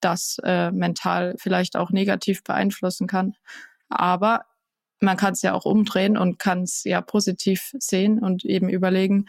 das 0.00 0.36
äh, 0.44 0.70
mental 0.70 1.34
vielleicht 1.38 1.74
auch 1.74 1.90
negativ 1.90 2.44
beeinflussen 2.44 3.08
kann. 3.08 3.34
Aber 3.88 4.44
man 5.00 5.16
kann 5.16 5.32
es 5.32 5.42
ja 5.42 5.54
auch 5.54 5.64
umdrehen 5.64 6.16
und 6.16 6.38
kann 6.38 6.62
es 6.62 6.84
ja 6.84 7.00
positiv 7.00 7.72
sehen 7.78 8.18
und 8.18 8.44
eben 8.44 8.68
überlegen, 8.68 9.26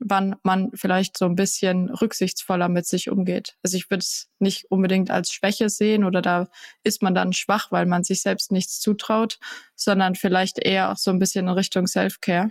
wann 0.00 0.36
man 0.42 0.70
vielleicht 0.74 1.18
so 1.18 1.26
ein 1.26 1.36
bisschen 1.36 1.90
rücksichtsvoller 1.90 2.68
mit 2.68 2.86
sich 2.86 3.10
umgeht. 3.10 3.56
Also 3.62 3.76
ich 3.76 3.90
würde 3.90 4.00
es 4.00 4.28
nicht 4.38 4.70
unbedingt 4.70 5.10
als 5.10 5.30
Schwäche 5.30 5.68
sehen 5.68 6.04
oder 6.04 6.22
da 6.22 6.48
ist 6.82 7.02
man 7.02 7.14
dann 7.14 7.32
schwach, 7.32 7.70
weil 7.70 7.86
man 7.86 8.02
sich 8.02 8.22
selbst 8.22 8.50
nichts 8.50 8.80
zutraut, 8.80 9.38
sondern 9.76 10.14
vielleicht 10.14 10.58
eher 10.58 10.90
auch 10.90 10.96
so 10.96 11.10
ein 11.10 11.18
bisschen 11.18 11.48
in 11.48 11.54
Richtung 11.54 11.86
Self-Care. 11.86 12.50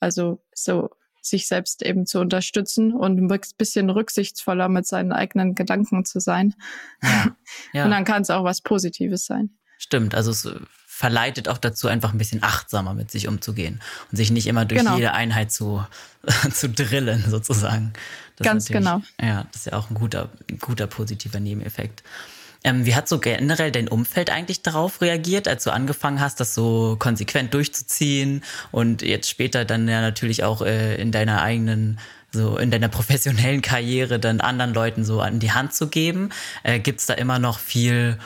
Also 0.00 0.44
so 0.54 0.90
sich 1.22 1.46
selbst 1.46 1.82
eben 1.82 2.04
zu 2.04 2.20
unterstützen 2.20 2.92
und 2.92 3.18
ein 3.18 3.40
bisschen 3.56 3.88
rücksichtsvoller 3.88 4.68
mit 4.68 4.86
seinen 4.86 5.12
eigenen 5.12 5.54
Gedanken 5.54 6.04
zu 6.04 6.20
sein. 6.20 6.54
Ja, 7.02 7.36
ja. 7.72 7.84
Und 7.84 7.92
dann 7.92 8.04
kann 8.04 8.22
es 8.22 8.30
auch 8.30 8.44
was 8.44 8.60
Positives 8.60 9.24
sein. 9.24 9.56
Stimmt, 9.78 10.14
also 10.14 10.30
es 10.32 10.48
verleitet 10.94 11.48
auch 11.48 11.56
dazu, 11.56 11.88
einfach 11.88 12.12
ein 12.12 12.18
bisschen 12.18 12.42
achtsamer 12.42 12.92
mit 12.92 13.10
sich 13.10 13.26
umzugehen 13.26 13.80
und 14.10 14.16
sich 14.16 14.30
nicht 14.30 14.46
immer 14.46 14.66
durch 14.66 14.82
genau. 14.82 14.94
jede 14.94 15.14
Einheit 15.14 15.50
zu, 15.50 15.84
zu 16.52 16.68
drillen, 16.68 17.24
sozusagen. 17.28 17.94
Das 18.36 18.44
Ganz 18.44 18.68
genau. 18.68 19.00
Ja, 19.20 19.46
das 19.50 19.62
ist 19.62 19.72
ja 19.72 19.78
auch 19.78 19.88
ein 19.88 19.94
guter, 19.94 20.28
guter 20.60 20.86
positiver 20.86 21.40
Nebeneffekt. 21.40 22.02
Ähm, 22.62 22.84
wie 22.84 22.94
hat 22.94 23.08
so 23.08 23.18
generell 23.18 23.72
dein 23.72 23.88
Umfeld 23.88 24.28
eigentlich 24.28 24.62
darauf 24.62 25.00
reagiert, 25.00 25.48
als 25.48 25.64
du 25.64 25.72
angefangen 25.72 26.20
hast, 26.20 26.38
das 26.40 26.54
so 26.54 26.96
konsequent 26.98 27.54
durchzuziehen 27.54 28.44
und 28.70 29.00
jetzt 29.00 29.30
später 29.30 29.64
dann 29.64 29.88
ja 29.88 30.02
natürlich 30.02 30.44
auch 30.44 30.60
äh, 30.60 31.00
in 31.00 31.10
deiner 31.10 31.40
eigenen 31.40 31.98
so 32.34 32.58
in 32.58 32.70
deiner 32.70 32.88
professionellen 32.88 33.62
Karriere 33.62 34.18
dann 34.18 34.40
anderen 34.40 34.72
Leuten 34.74 35.04
so 35.04 35.20
an 35.20 35.38
die 35.38 35.52
Hand 35.52 35.74
zu 35.74 35.88
geben? 35.88 36.30
Äh, 36.62 36.80
Gibt 36.80 37.00
es 37.00 37.06
da 37.06 37.14
immer 37.14 37.38
noch 37.38 37.58
viel 37.58 38.18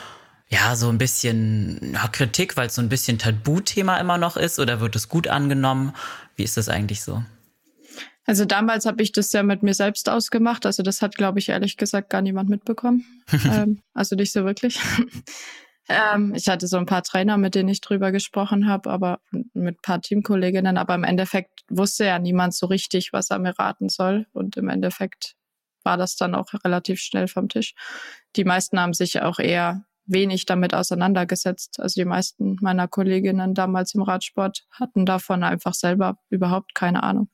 ja, 0.49 0.77
so 0.77 0.89
ein 0.89 0.99
bisschen 0.99 1.93
ja, 1.95 2.07
Kritik, 2.09 2.57
weil 2.57 2.69
es 2.69 2.75
so 2.77 2.83
ein 2.83 2.89
bisschen 2.89 3.19
Tabuthema 3.19 3.99
immer 3.99 4.19
noch 4.19 4.37
ist 4.37 4.59
oder 4.59 4.81
wird 4.81 4.95
es 4.95 5.09
gut 5.09 5.27
angenommen? 5.27 5.93
Wie 6.37 6.45
ist 6.45 6.57
das 6.57 6.69
eigentlich 6.69 7.03
so? 7.03 7.23
Also 8.27 8.45
damals 8.45 8.87
habe 8.87 9.03
ich 9.03 9.13
das 9.13 9.33
ja 9.33 9.43
mit 9.43 9.63
mir 9.63 9.75
selbst 9.75 10.09
ausgemacht. 10.09 10.67
Also 10.67 10.83
das 10.83 11.01
hat, 11.01 11.17
glaube 11.17 11.39
ich, 11.39 11.49
ehrlich 11.49 11.77
gesagt 11.77 12.11
gar 12.11 12.23
niemand 12.23 12.49
mitbekommen. 12.49 13.05
ähm, 13.45 13.83
also 13.95 14.17
nicht 14.17 14.33
so 14.33 14.45
wirklich. 14.45 14.81
ähm, 15.89 16.35
ich 16.35 16.49
hatte 16.49 16.67
so 16.67 16.77
ein 16.77 16.87
paar 16.87 17.03
Trainer, 17.03 17.39
mit 17.39 17.55
denen 17.55 17.69
ich 17.69 17.81
drüber 17.81 18.11
gesprochen 18.11 18.69
habe, 18.69 18.91
aber 18.91 19.21
mit 19.31 19.77
ein 19.79 19.83
paar 19.83 20.01
Teamkolleginnen. 20.01 20.77
Aber 20.77 20.95
im 20.97 21.05
Endeffekt 21.05 21.63
wusste 21.69 22.05
ja 22.05 22.19
niemand 22.19 22.55
so 22.55 22.67
richtig, 22.67 23.13
was 23.13 23.31
er 23.31 23.39
mir 23.39 23.57
raten 23.59 23.89
soll. 23.89 24.27
Und 24.33 24.57
im 24.57 24.69
Endeffekt 24.69 25.35
war 25.85 25.97
das 25.97 26.17
dann 26.17 26.35
auch 26.35 26.53
relativ 26.65 27.01
schnell 27.01 27.29
vom 27.29 27.49
Tisch. 27.49 27.75
Die 28.35 28.45
meisten 28.45 28.79
haben 28.81 28.93
sich 28.93 29.23
auch 29.23 29.39
eher 29.39 29.85
wenig 30.07 30.47
damit 30.47 30.75
auseinandergesetzt. 30.75 31.81
Also 31.81 32.01
die 32.01 32.05
meisten 32.05 32.57
meiner 32.61 32.89
Kolleginnen 32.89 33.55
damals 33.55 33.95
im 33.95 34.03
Radsport 34.03 34.67
hatten 34.71 35.07
davon 35.07 35.43
einfach 35.43 35.75
selber 35.75 36.19
überhaupt 36.31 36.75
keine 36.75 37.03
Ahnung. 37.03 37.29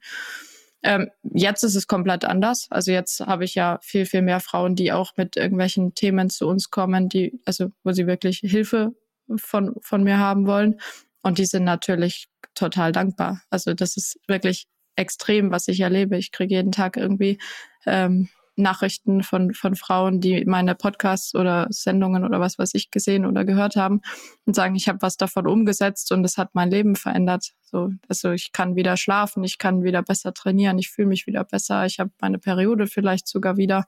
Ähm, 0.83 1.11
jetzt 1.23 1.63
ist 1.63 1.77
es 1.77 1.87
komplett 1.87 2.25
anders. 2.25 2.67
Also 2.71 2.91
jetzt 2.91 3.21
habe 3.21 3.45
ich 3.45 3.55
ja 3.55 3.79
viel, 3.83 4.05
viel 4.05 4.23
mehr 4.23 4.41
Frauen, 4.41 4.75
die 4.75 4.93
auch 4.93 5.13
mit 5.17 5.37
irgendwelchen 5.37 5.95
Themen 5.95 6.29
zu 6.29 6.49
uns 6.49 6.71
kommen, 6.71 7.09
die, 7.09 7.41
also 7.45 7.69
wo 7.85 7.93
sie 7.93 8.07
wirklich 8.07 8.39
Hilfe 8.39 8.93
von, 9.37 9.77
von 9.81 10.03
mir 10.03 10.19
haben 10.19 10.47
wollen. 10.47 10.81
Und 11.23 11.39
die 11.39 11.47
sind 11.47 11.65
natürlich 11.65 12.29
total 12.55 12.91
dankbar. 12.91 13.43
Also 13.49 13.75
das 13.75 13.97
ist 13.97 14.19
wirklich 14.27 14.67
extrem, 14.97 15.53
was 15.53 15.69
ich 15.69 15.81
erlebe. 15.81 16.17
Ich 16.17 16.33
kriege 16.33 16.57
jeden 16.57 16.73
Tag 16.73 16.97
irgendwie 16.97 17.39
ähm, 17.87 18.29
Nachrichten 18.57 19.23
von, 19.23 19.55
von 19.55 19.75
Frauen, 19.77 20.21
die 20.21 20.45
meine 20.45 20.75
Podcasts 20.75 21.35
oder 21.35 21.67
Sendungen 21.71 22.25
oder 22.25 22.41
was 22.41 22.59
weiß 22.59 22.75
ich 22.75 22.91
gesehen 22.91 23.25
oder 23.25 23.45
gehört 23.45 23.77
haben 23.77 24.03
und 24.45 24.55
sagen, 24.55 24.75
ich 24.75 24.89
habe 24.89 25.01
was 25.01 25.17
davon 25.17 25.47
umgesetzt 25.47 26.13
und 26.13 26.25
es 26.25 26.37
hat 26.37 26.51
mein 26.55 26.71
Leben 26.71 26.97
verändert. 26.97 27.53
So, 27.63 27.91
also 28.09 28.33
ich 28.33 28.53
kann 28.53 28.77
wieder 28.77 28.97
schlafen, 28.97 29.43
ich 29.45 29.59
kann 29.59 29.83
wieder 29.83 30.03
besser 30.03 30.35
trainieren, 30.35 30.79
ich 30.79 30.91
fühle 30.91 31.09
mich 31.09 31.27
wieder 31.27 31.45
besser, 31.45 31.87
ich 31.87 31.99
habe 31.99 32.11
meine 32.21 32.39
Periode 32.39 32.87
vielleicht 32.87 33.27
sogar 33.27 33.57
wieder. 33.57 33.87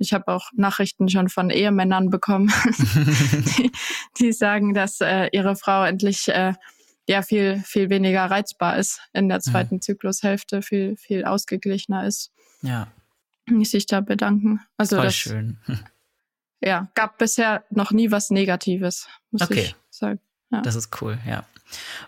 Ich 0.00 0.12
habe 0.12 0.28
auch 0.28 0.50
Nachrichten 0.54 1.08
schon 1.08 1.28
von 1.28 1.50
Ehemännern 1.50 2.08
bekommen, 2.08 2.52
die, 3.58 3.72
die, 4.18 4.32
sagen, 4.32 4.74
dass 4.74 5.00
äh, 5.00 5.28
ihre 5.32 5.56
Frau 5.56 5.84
endlich 5.84 6.28
äh, 6.28 6.52
ja 7.08 7.22
viel 7.22 7.60
viel 7.64 7.90
weniger 7.90 8.26
reizbar 8.26 8.76
ist 8.76 9.00
in 9.12 9.28
der 9.28 9.40
zweiten 9.40 9.76
mhm. 9.76 9.80
Zyklushälfte, 9.80 10.62
viel 10.62 10.96
viel 10.96 11.24
ausgeglichener 11.24 12.06
ist. 12.06 12.30
Ja 12.62 12.86
sich 13.64 13.86
da 13.86 14.00
bedanken. 14.00 14.60
Also 14.76 14.96
Voll 14.96 15.04
das, 15.06 15.14
schön. 15.14 15.58
Ja, 16.60 16.88
gab 16.94 17.18
bisher 17.18 17.62
noch 17.70 17.92
nie 17.92 18.10
was 18.10 18.30
Negatives, 18.30 19.06
muss 19.30 19.42
okay. 19.42 19.60
ich 19.60 19.76
sagen. 19.90 20.18
Ja. 20.50 20.60
Das 20.60 20.74
ist 20.74 21.00
cool, 21.00 21.16
ja. 21.24 21.44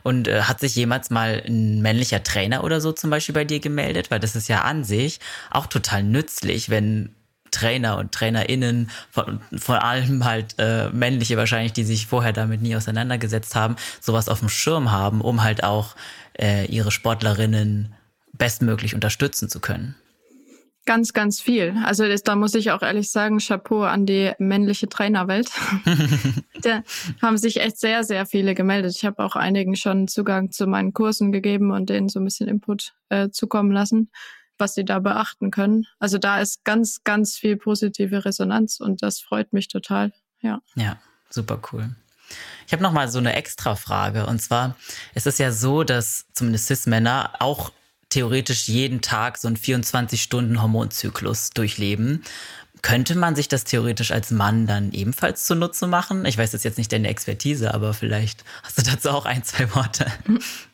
Und 0.02 0.26
äh, 0.26 0.42
hat 0.42 0.58
sich 0.58 0.74
jemals 0.74 1.10
mal 1.10 1.42
ein 1.46 1.82
männlicher 1.82 2.22
Trainer 2.22 2.64
oder 2.64 2.80
so 2.80 2.90
zum 2.90 3.10
Beispiel 3.10 3.34
bei 3.34 3.44
dir 3.44 3.60
gemeldet? 3.60 4.10
Weil 4.10 4.18
das 4.18 4.34
ist 4.34 4.48
ja 4.48 4.62
an 4.62 4.82
sich 4.82 5.20
auch 5.50 5.66
total 5.66 6.02
nützlich, 6.02 6.68
wenn 6.68 7.14
Trainer 7.50 7.98
und 7.98 8.12
TrainerInnen, 8.12 8.90
von, 9.10 9.40
von 9.56 9.76
allem 9.76 10.24
halt 10.24 10.54
äh, 10.58 10.88
männliche 10.90 11.36
wahrscheinlich, 11.36 11.72
die 11.72 11.84
sich 11.84 12.06
vorher 12.06 12.32
damit 12.32 12.62
nie 12.62 12.76
auseinandergesetzt 12.76 13.54
haben, 13.54 13.76
sowas 14.00 14.28
auf 14.28 14.40
dem 14.40 14.48
Schirm 14.48 14.90
haben, 14.90 15.20
um 15.20 15.42
halt 15.42 15.64
auch 15.64 15.94
äh, 16.38 16.66
ihre 16.66 16.90
Sportlerinnen 16.90 17.94
bestmöglich 18.32 18.94
unterstützen 18.94 19.48
zu 19.48 19.60
können. 19.60 19.96
Ganz, 20.90 21.12
ganz 21.12 21.40
viel. 21.40 21.76
Also 21.84 22.08
das, 22.08 22.24
da 22.24 22.34
muss 22.34 22.52
ich 22.56 22.72
auch 22.72 22.82
ehrlich 22.82 23.12
sagen, 23.12 23.38
Chapeau 23.38 23.84
an 23.84 24.06
die 24.06 24.32
männliche 24.40 24.88
Trainerwelt. 24.88 25.48
da 26.62 26.82
haben 27.22 27.38
sich 27.38 27.60
echt 27.60 27.78
sehr, 27.78 28.02
sehr 28.02 28.26
viele 28.26 28.56
gemeldet. 28.56 28.96
Ich 28.96 29.04
habe 29.04 29.22
auch 29.24 29.36
einigen 29.36 29.76
schon 29.76 30.08
Zugang 30.08 30.50
zu 30.50 30.66
meinen 30.66 30.92
Kursen 30.92 31.30
gegeben 31.30 31.70
und 31.70 31.90
denen 31.90 32.08
so 32.08 32.18
ein 32.18 32.24
bisschen 32.24 32.48
Input 32.48 32.94
äh, 33.08 33.28
zukommen 33.30 33.70
lassen, 33.70 34.10
was 34.58 34.74
sie 34.74 34.84
da 34.84 34.98
beachten 34.98 35.52
können. 35.52 35.86
Also 36.00 36.18
da 36.18 36.40
ist 36.40 36.64
ganz, 36.64 37.04
ganz 37.04 37.36
viel 37.36 37.56
positive 37.56 38.24
Resonanz 38.24 38.80
und 38.80 39.00
das 39.00 39.20
freut 39.20 39.52
mich 39.52 39.68
total. 39.68 40.12
Ja. 40.40 40.60
Ja, 40.74 40.98
super 41.28 41.62
cool. 41.70 41.94
Ich 42.66 42.72
habe 42.72 42.82
noch 42.82 42.92
mal 42.92 43.06
so 43.06 43.20
eine 43.20 43.36
extra 43.36 43.76
Frage 43.76 44.26
und 44.26 44.42
zwar 44.42 44.74
ist 45.14 45.28
es 45.28 45.38
ja 45.38 45.52
so, 45.52 45.84
dass 45.84 46.26
zumindest 46.32 46.66
Cis-Männer 46.66 47.34
auch 47.38 47.70
theoretisch 48.10 48.68
jeden 48.68 49.00
Tag 49.00 49.38
so 49.38 49.48
einen 49.48 49.56
24-Stunden-Hormonzyklus 49.56 51.50
durchleben. 51.50 52.22
Könnte 52.82 53.14
man 53.14 53.36
sich 53.36 53.48
das 53.48 53.64
theoretisch 53.64 54.10
als 54.10 54.30
Mann 54.30 54.66
dann 54.66 54.92
ebenfalls 54.92 55.44
zunutze 55.44 55.86
machen? 55.86 56.24
Ich 56.24 56.38
weiß, 56.38 56.50
das 56.50 56.60
ist 56.60 56.64
jetzt 56.64 56.78
nicht 56.78 56.92
deine 56.92 57.08
Expertise, 57.08 57.74
aber 57.74 57.92
vielleicht 57.92 58.44
hast 58.62 58.78
du 58.78 58.82
dazu 58.82 59.10
auch 59.10 59.26
ein, 59.26 59.44
zwei 59.44 59.74
Worte. 59.74 60.06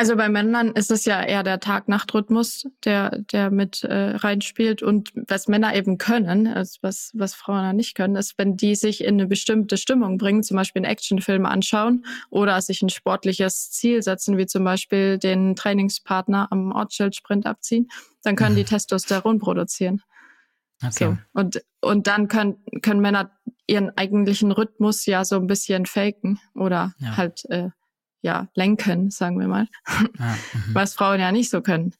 Also 0.00 0.16
bei 0.16 0.30
Männern 0.30 0.68
ist 0.68 0.90
es 0.90 1.04
ja 1.04 1.22
eher 1.22 1.42
der 1.42 1.60
Tag-Nacht-Rhythmus, 1.60 2.66
der, 2.86 3.18
der 3.18 3.50
mit 3.50 3.84
äh, 3.84 4.16
reinspielt. 4.16 4.82
Und 4.82 5.12
was 5.14 5.46
Männer 5.46 5.74
eben 5.74 5.98
können, 5.98 6.46
also 6.46 6.78
was, 6.80 7.10
was 7.12 7.34
Frauen 7.34 7.64
ja 7.64 7.72
nicht 7.74 7.94
können, 7.96 8.16
ist, 8.16 8.38
wenn 8.38 8.56
die 8.56 8.76
sich 8.76 9.04
in 9.04 9.16
eine 9.16 9.26
bestimmte 9.26 9.76
Stimmung 9.76 10.16
bringen, 10.16 10.42
zum 10.42 10.56
Beispiel 10.56 10.80
einen 10.80 10.90
Actionfilm 10.90 11.44
anschauen 11.44 12.06
oder 12.30 12.62
sich 12.62 12.80
ein 12.80 12.88
sportliches 12.88 13.72
Ziel 13.72 14.02
setzen, 14.02 14.38
wie 14.38 14.46
zum 14.46 14.64
Beispiel 14.64 15.18
den 15.18 15.54
Trainingspartner 15.54 16.48
am 16.50 16.72
Ortsschildsprint 16.72 17.44
abziehen, 17.44 17.90
dann 18.22 18.36
können 18.36 18.54
mhm. 18.54 18.60
die 18.60 18.64
Testosteron 18.64 19.38
produzieren. 19.38 20.00
Okay. 20.82 20.92
So. 21.10 21.18
Und, 21.34 21.62
und 21.82 22.06
dann 22.06 22.28
können, 22.28 22.56
können 22.80 23.02
Männer 23.02 23.32
ihren 23.66 23.94
eigentlichen 23.98 24.50
Rhythmus 24.50 25.04
ja 25.04 25.26
so 25.26 25.36
ein 25.36 25.46
bisschen 25.46 25.84
faken 25.84 26.40
oder 26.54 26.94
ja. 27.00 27.18
halt 27.18 27.44
äh, 27.50 27.68
ja, 28.22 28.48
lenken, 28.54 29.10
sagen 29.10 29.38
wir 29.38 29.48
mal, 29.48 29.66
ja, 29.88 30.36
mhm. 30.52 30.74
was 30.74 30.94
Frauen 30.94 31.20
ja 31.20 31.32
nicht 31.32 31.50
so 31.50 31.62
können. 31.62 31.94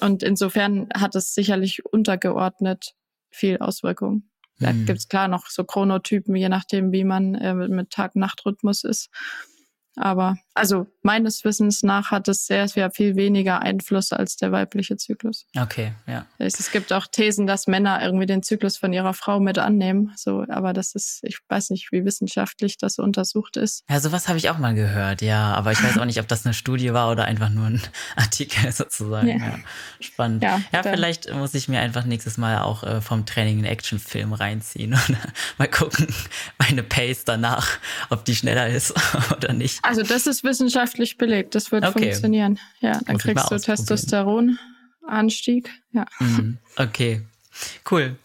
Und 0.00 0.22
insofern 0.22 0.88
hat 0.94 1.14
es 1.14 1.34
sicherlich 1.34 1.84
untergeordnet 1.84 2.94
viel 3.30 3.58
Auswirkungen. 3.58 4.30
Da 4.58 4.72
mhm. 4.72 4.86
gibt 4.86 4.98
es 4.98 5.08
klar 5.08 5.28
noch 5.28 5.46
so 5.46 5.64
Chronotypen, 5.64 6.34
je 6.36 6.48
nachdem, 6.48 6.92
wie 6.92 7.04
man 7.04 7.34
äh, 7.34 7.54
mit 7.54 7.90
Tag-Nacht-Rhythmus 7.90 8.84
ist. 8.84 9.10
Aber 9.96 10.36
also 10.54 10.86
meines 11.04 11.44
Wissens 11.44 11.82
nach 11.82 12.10
hat 12.10 12.28
es 12.28 12.46
sehr, 12.46 12.66
sehr 12.66 12.90
viel 12.90 13.14
weniger 13.14 13.60
Einfluss 13.60 14.12
als 14.12 14.36
der 14.36 14.52
weibliche 14.52 14.96
Zyklus. 14.96 15.46
Okay, 15.56 15.92
ja. 16.06 16.26
Es, 16.38 16.58
es, 16.58 16.70
gibt 16.70 16.92
auch 16.92 17.06
Thesen, 17.06 17.46
dass 17.46 17.66
Männer 17.66 18.02
irgendwie 18.02 18.26
den 18.26 18.42
Zyklus 18.42 18.78
von 18.78 18.92
ihrer 18.92 19.12
Frau 19.12 19.38
mit 19.38 19.58
annehmen. 19.58 20.12
So, 20.16 20.44
aber 20.48 20.72
das 20.72 20.94
ist, 20.94 21.20
ich 21.22 21.38
weiß 21.48 21.70
nicht, 21.70 21.92
wie 21.92 22.04
wissenschaftlich 22.04 22.78
das 22.78 22.98
untersucht 22.98 23.56
ist. 23.56 23.84
Ja, 23.88 24.00
sowas 24.00 24.28
habe 24.28 24.38
ich 24.38 24.48
auch 24.48 24.58
mal 24.58 24.74
gehört, 24.74 25.20
ja. 25.20 25.52
Aber 25.54 25.72
ich 25.72 25.82
weiß 25.82 25.98
auch 25.98 26.06
nicht, 26.06 26.20
ob 26.20 26.28
das 26.28 26.46
eine 26.46 26.54
Studie 26.54 26.92
war 26.94 27.10
oder 27.10 27.26
einfach 27.26 27.50
nur 27.50 27.66
ein 27.66 27.82
Artikel 28.16 28.72
sozusagen. 28.72 29.28
Ja. 29.28 29.36
ja. 29.36 29.58
Spannend. 30.00 30.42
Ja, 30.42 30.60
ja 30.72 30.82
vielleicht 30.82 31.32
muss 31.34 31.54
ich 31.54 31.68
mir 31.68 31.80
einfach 31.80 32.04
nächstes 32.04 32.38
Mal 32.38 32.58
auch 32.62 32.82
äh, 32.82 33.00
vom 33.00 33.26
Training 33.26 33.58
einen 33.58 33.66
Actionfilm 33.66 34.32
reinziehen 34.32 34.94
und 35.08 35.16
mal 35.58 35.68
gucken, 35.68 36.08
meine 36.58 36.82
Pace 36.82 37.24
danach, 37.24 37.78
ob 38.08 38.24
die 38.24 38.34
schneller 38.34 38.68
ist 38.68 38.94
oder 39.36 39.52
nicht. 39.52 39.80
Also 39.82 40.02
das 40.02 40.26
ist 40.26 40.44
wissenschaftlich 40.44 40.93
belegt. 41.18 41.54
Das 41.54 41.72
wird 41.72 41.84
okay. 41.84 42.00
funktionieren. 42.00 42.58
Ja, 42.80 43.00
dann 43.04 43.14
Muss 43.14 43.22
kriegst 43.22 43.50
du 43.50 43.58
Testosteronanstieg. 43.58 45.70
Ja. 45.92 46.06
Mhm. 46.20 46.58
Okay, 46.76 47.22
cool. 47.90 48.16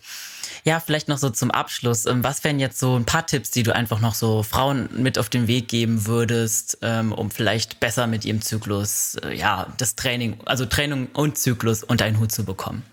Ja, 0.64 0.80
vielleicht 0.80 1.08
noch 1.08 1.18
so 1.18 1.30
zum 1.30 1.52
Abschluss. 1.52 2.06
Ähm, 2.06 2.24
was 2.24 2.44
wären 2.44 2.60
jetzt 2.60 2.80
so 2.80 2.96
ein 2.96 3.06
paar 3.06 3.26
Tipps, 3.26 3.52
die 3.52 3.64
du 3.64 3.74
einfach 3.74 4.02
noch 4.02 4.14
so 4.14 4.44
Frauen 4.44 4.90
mit 4.98 5.18
auf 5.18 5.30
den 5.30 5.48
Weg 5.48 5.68
geben 5.68 6.06
würdest, 6.06 6.80
ähm, 6.82 7.12
um 7.12 7.32
vielleicht 7.32 7.80
besser 7.80 8.08
mit 8.08 8.26
ihrem 8.26 8.42
Zyklus, 8.42 9.16
äh, 9.24 9.36
ja, 9.36 9.68
das 9.78 9.96
Training, 9.96 10.38
also 10.46 10.66
Training 10.66 11.08
und 11.14 11.38
Zyklus 11.38 11.84
unter 11.84 12.06
einen 12.06 12.20
Hut 12.20 12.32
zu 12.32 12.44
bekommen? 12.44 12.84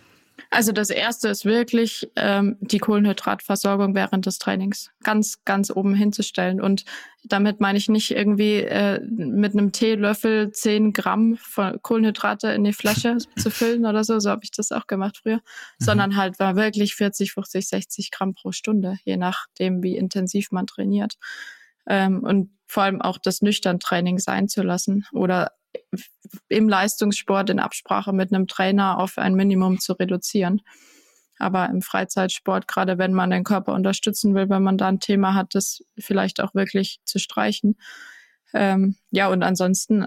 Also 0.57 0.72
das 0.72 0.88
erste 0.88 1.28
ist 1.28 1.44
wirklich 1.44 2.11
ähm, 2.16 2.57
die 2.61 2.78
Kohlenhydratversorgung 2.78 3.94
während 3.94 4.24
des 4.24 4.38
Trainings 4.38 4.90
ganz, 5.02 5.44
ganz 5.44 5.70
oben 5.70 5.94
hinzustellen. 5.94 6.62
Und 6.62 6.86
damit 7.24 7.61
meine 7.61 7.76
ich 7.76 7.90
nicht 7.90 8.11
irgendwie 8.11 8.62
äh, 8.62 8.98
mit 9.04 9.52
einem 9.52 9.72
Teelöffel 9.72 10.52
zehn 10.52 10.94
Gramm 10.94 11.36
von 11.36 11.78
Kohlenhydrate 11.82 12.48
in 12.52 12.64
die 12.64 12.72
Flasche 12.72 13.18
zu 13.36 13.50
füllen 13.50 13.84
oder 13.84 14.02
so. 14.02 14.18
So 14.18 14.30
habe 14.30 14.44
ich 14.44 14.50
das 14.50 14.72
auch 14.72 14.86
gemacht 14.86 15.18
früher. 15.22 15.36
Mhm. 15.36 15.84
Sondern 15.84 16.16
halt 16.16 16.38
war 16.38 16.57
wirklich 16.57 16.94
40, 16.94 17.34
50, 17.34 17.68
60 17.68 18.11
Gramm 18.11 18.32
pro 18.32 18.50
Stunde, 18.50 18.96
je 19.04 19.18
nachdem, 19.18 19.82
wie 19.82 19.98
intensiv 19.98 20.52
man 20.52 20.66
trainiert. 20.66 21.18
Ähm, 21.86 22.20
und 22.22 22.50
vor 22.66 22.84
allem 22.84 23.02
auch 23.02 23.18
das 23.18 23.42
Nüchtern-Training 23.42 24.20
sein 24.20 24.48
zu 24.48 24.62
lassen 24.62 25.04
oder 25.12 25.52
im 26.48 26.68
Leistungssport 26.68 27.50
in 27.50 27.58
Absprache 27.58 28.12
mit 28.12 28.32
einem 28.32 28.46
Trainer 28.46 28.98
auf 28.98 29.18
ein 29.18 29.34
Minimum 29.34 29.78
zu 29.78 29.92
reduzieren. 29.94 30.62
Aber 31.38 31.68
im 31.68 31.82
Freizeitsport, 31.82 32.66
gerade 32.66 32.98
wenn 32.98 33.12
man 33.12 33.30
den 33.30 33.44
Körper 33.44 33.74
unterstützen 33.74 34.34
will, 34.34 34.48
wenn 34.48 34.62
man 34.62 34.78
da 34.78 34.88
ein 34.88 35.00
Thema 35.00 35.34
hat, 35.34 35.54
das 35.54 35.84
vielleicht 35.98 36.40
auch 36.40 36.54
wirklich 36.54 37.00
zu 37.04 37.18
streichen. 37.18 37.76
Ähm, 38.54 38.96
ja, 39.10 39.28
und 39.28 39.42
ansonsten 39.42 40.06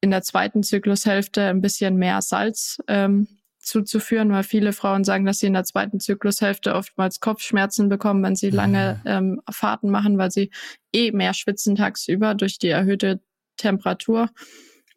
in 0.00 0.10
der 0.10 0.22
zweiten 0.22 0.62
Zyklushälfte 0.62 1.42
ein 1.46 1.60
bisschen 1.60 1.96
mehr 1.96 2.20
Salz 2.20 2.78
ähm, 2.88 3.28
zuzuführen, 3.60 4.30
weil 4.30 4.44
viele 4.44 4.72
Frauen 4.72 5.04
sagen, 5.04 5.24
dass 5.24 5.40
sie 5.40 5.46
in 5.46 5.52
der 5.52 5.64
zweiten 5.64 6.00
Zyklushälfte 6.00 6.74
oftmals 6.74 7.20
Kopfschmerzen 7.20 7.88
bekommen, 7.88 8.22
wenn 8.22 8.36
sie 8.36 8.50
lange 8.50 9.00
mhm. 9.04 9.10
ähm, 9.10 9.40
Fahrten 9.50 9.90
machen, 9.90 10.18
weil 10.18 10.30
sie 10.30 10.50
eh 10.92 11.10
mehr 11.10 11.34
schwitzen 11.34 11.76
tagsüber 11.76 12.34
durch 12.34 12.58
die 12.58 12.68
erhöhte 12.68 13.20
Temperatur 13.56 14.30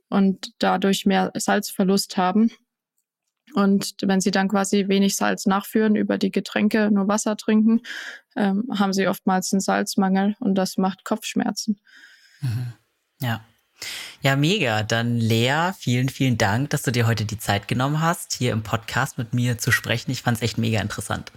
und 0.09 0.53
dadurch 0.59 1.05
mehr 1.05 1.31
Salzverlust 1.35 2.17
haben. 2.17 2.51
Und 3.53 3.95
wenn 4.01 4.21
sie 4.21 4.31
dann 4.31 4.47
quasi 4.47 4.87
wenig 4.87 5.15
Salz 5.15 5.45
nachführen 5.45 5.95
über 5.95 6.17
die 6.17 6.31
Getränke, 6.31 6.91
nur 6.91 7.07
Wasser 7.07 7.35
trinken, 7.35 7.81
ähm, 8.35 8.65
haben 8.77 8.93
sie 8.93 9.07
oftmals 9.07 9.51
einen 9.53 9.61
Salzmangel 9.61 10.35
und 10.39 10.55
das 10.55 10.77
macht 10.77 11.03
Kopfschmerzen. 11.03 11.79
Mhm. 12.41 12.73
Ja. 13.21 13.43
Ja, 14.21 14.35
mega. 14.35 14.83
Dann 14.83 15.17
Lea, 15.17 15.71
vielen, 15.77 16.09
vielen 16.09 16.37
Dank, 16.37 16.69
dass 16.71 16.83
du 16.83 16.91
dir 16.91 17.07
heute 17.07 17.25
die 17.25 17.39
Zeit 17.39 17.67
genommen 17.67 18.01
hast, 18.01 18.33
hier 18.33 18.51
im 18.51 18.61
Podcast 18.61 19.17
mit 19.17 19.33
mir 19.33 19.57
zu 19.57 19.71
sprechen. 19.71 20.11
Ich 20.11 20.21
fand 20.21 20.37
es 20.37 20.43
echt 20.43 20.57
mega 20.57 20.81
interessant. 20.81 21.31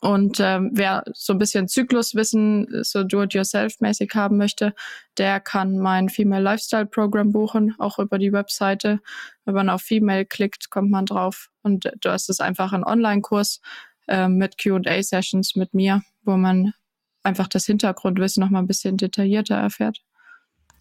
Und 0.00 0.38
ähm, 0.40 0.70
wer 0.74 1.02
so 1.14 1.32
ein 1.32 1.38
bisschen 1.38 1.66
Zykluswissen, 1.66 2.82
so 2.82 3.04
do-it-yourself-mäßig 3.04 4.14
haben 4.14 4.36
möchte, 4.36 4.74
der 5.16 5.40
kann 5.40 5.78
mein 5.78 6.08
Female 6.08 6.42
Lifestyle 6.42 6.86
Program 6.86 7.32
buchen, 7.32 7.74
auch 7.78 7.98
über 7.98 8.18
die 8.18 8.32
Webseite. 8.32 9.00
Wenn 9.44 9.54
man 9.54 9.70
auf 9.70 9.82
Female 9.82 10.26
klickt, 10.26 10.70
kommt 10.70 10.90
man 10.90 11.06
drauf. 11.06 11.48
Und 11.62 11.90
da 12.00 12.14
ist 12.14 12.28
es 12.28 12.40
einfach 12.40 12.72
ein 12.72 12.84
Online-Kurs 12.84 13.60
äh, 14.08 14.28
mit 14.28 14.62
Q&A-Sessions 14.62 15.56
mit 15.56 15.74
mir, 15.74 16.02
wo 16.22 16.36
man 16.36 16.74
einfach 17.28 17.48
das 17.48 17.66
Hintergrundwissen 17.66 18.42
noch 18.42 18.50
mal 18.50 18.58
ein 18.58 18.66
bisschen 18.66 18.96
detaillierter 18.96 19.56
erfährt. 19.56 20.00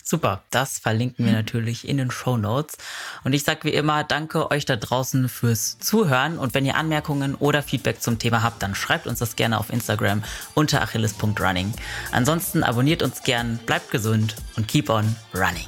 Super, 0.10 0.42
das 0.52 0.80
verlinken 0.80 1.26
wir 1.26 1.34
natürlich 1.34 1.86
in 1.86 1.98
den 1.98 2.12
Show 2.12 2.38
Notes. 2.38 2.78
Und 3.26 3.34
ich 3.34 3.44
sage 3.44 3.66
wie 3.66 3.74
immer, 3.74 4.06
danke 4.06 4.50
euch 4.52 4.64
da 4.64 4.78
draußen 4.78 5.28
fürs 5.28 5.80
Zuhören. 5.80 6.38
Und 6.38 6.54
wenn 6.54 6.66
ihr 6.66 6.78
Anmerkungen 6.78 7.36
oder 7.36 7.62
Feedback 7.62 8.02
zum 8.02 8.18
Thema 8.18 8.42
habt, 8.42 8.64
dann 8.64 8.74
schreibt 8.74 9.06
uns 9.06 9.20
das 9.20 9.36
gerne 9.36 9.60
auf 9.60 9.70
Instagram 9.70 10.24
unter 10.54 10.82
achilles.running. 10.82 11.74
Ansonsten 12.14 12.64
abonniert 12.64 13.04
uns 13.04 13.22
gern, 13.24 13.60
bleibt 13.66 13.92
gesund 13.92 14.38
und 14.56 14.70
keep 14.70 14.90
on 14.90 15.14
running. 15.36 15.68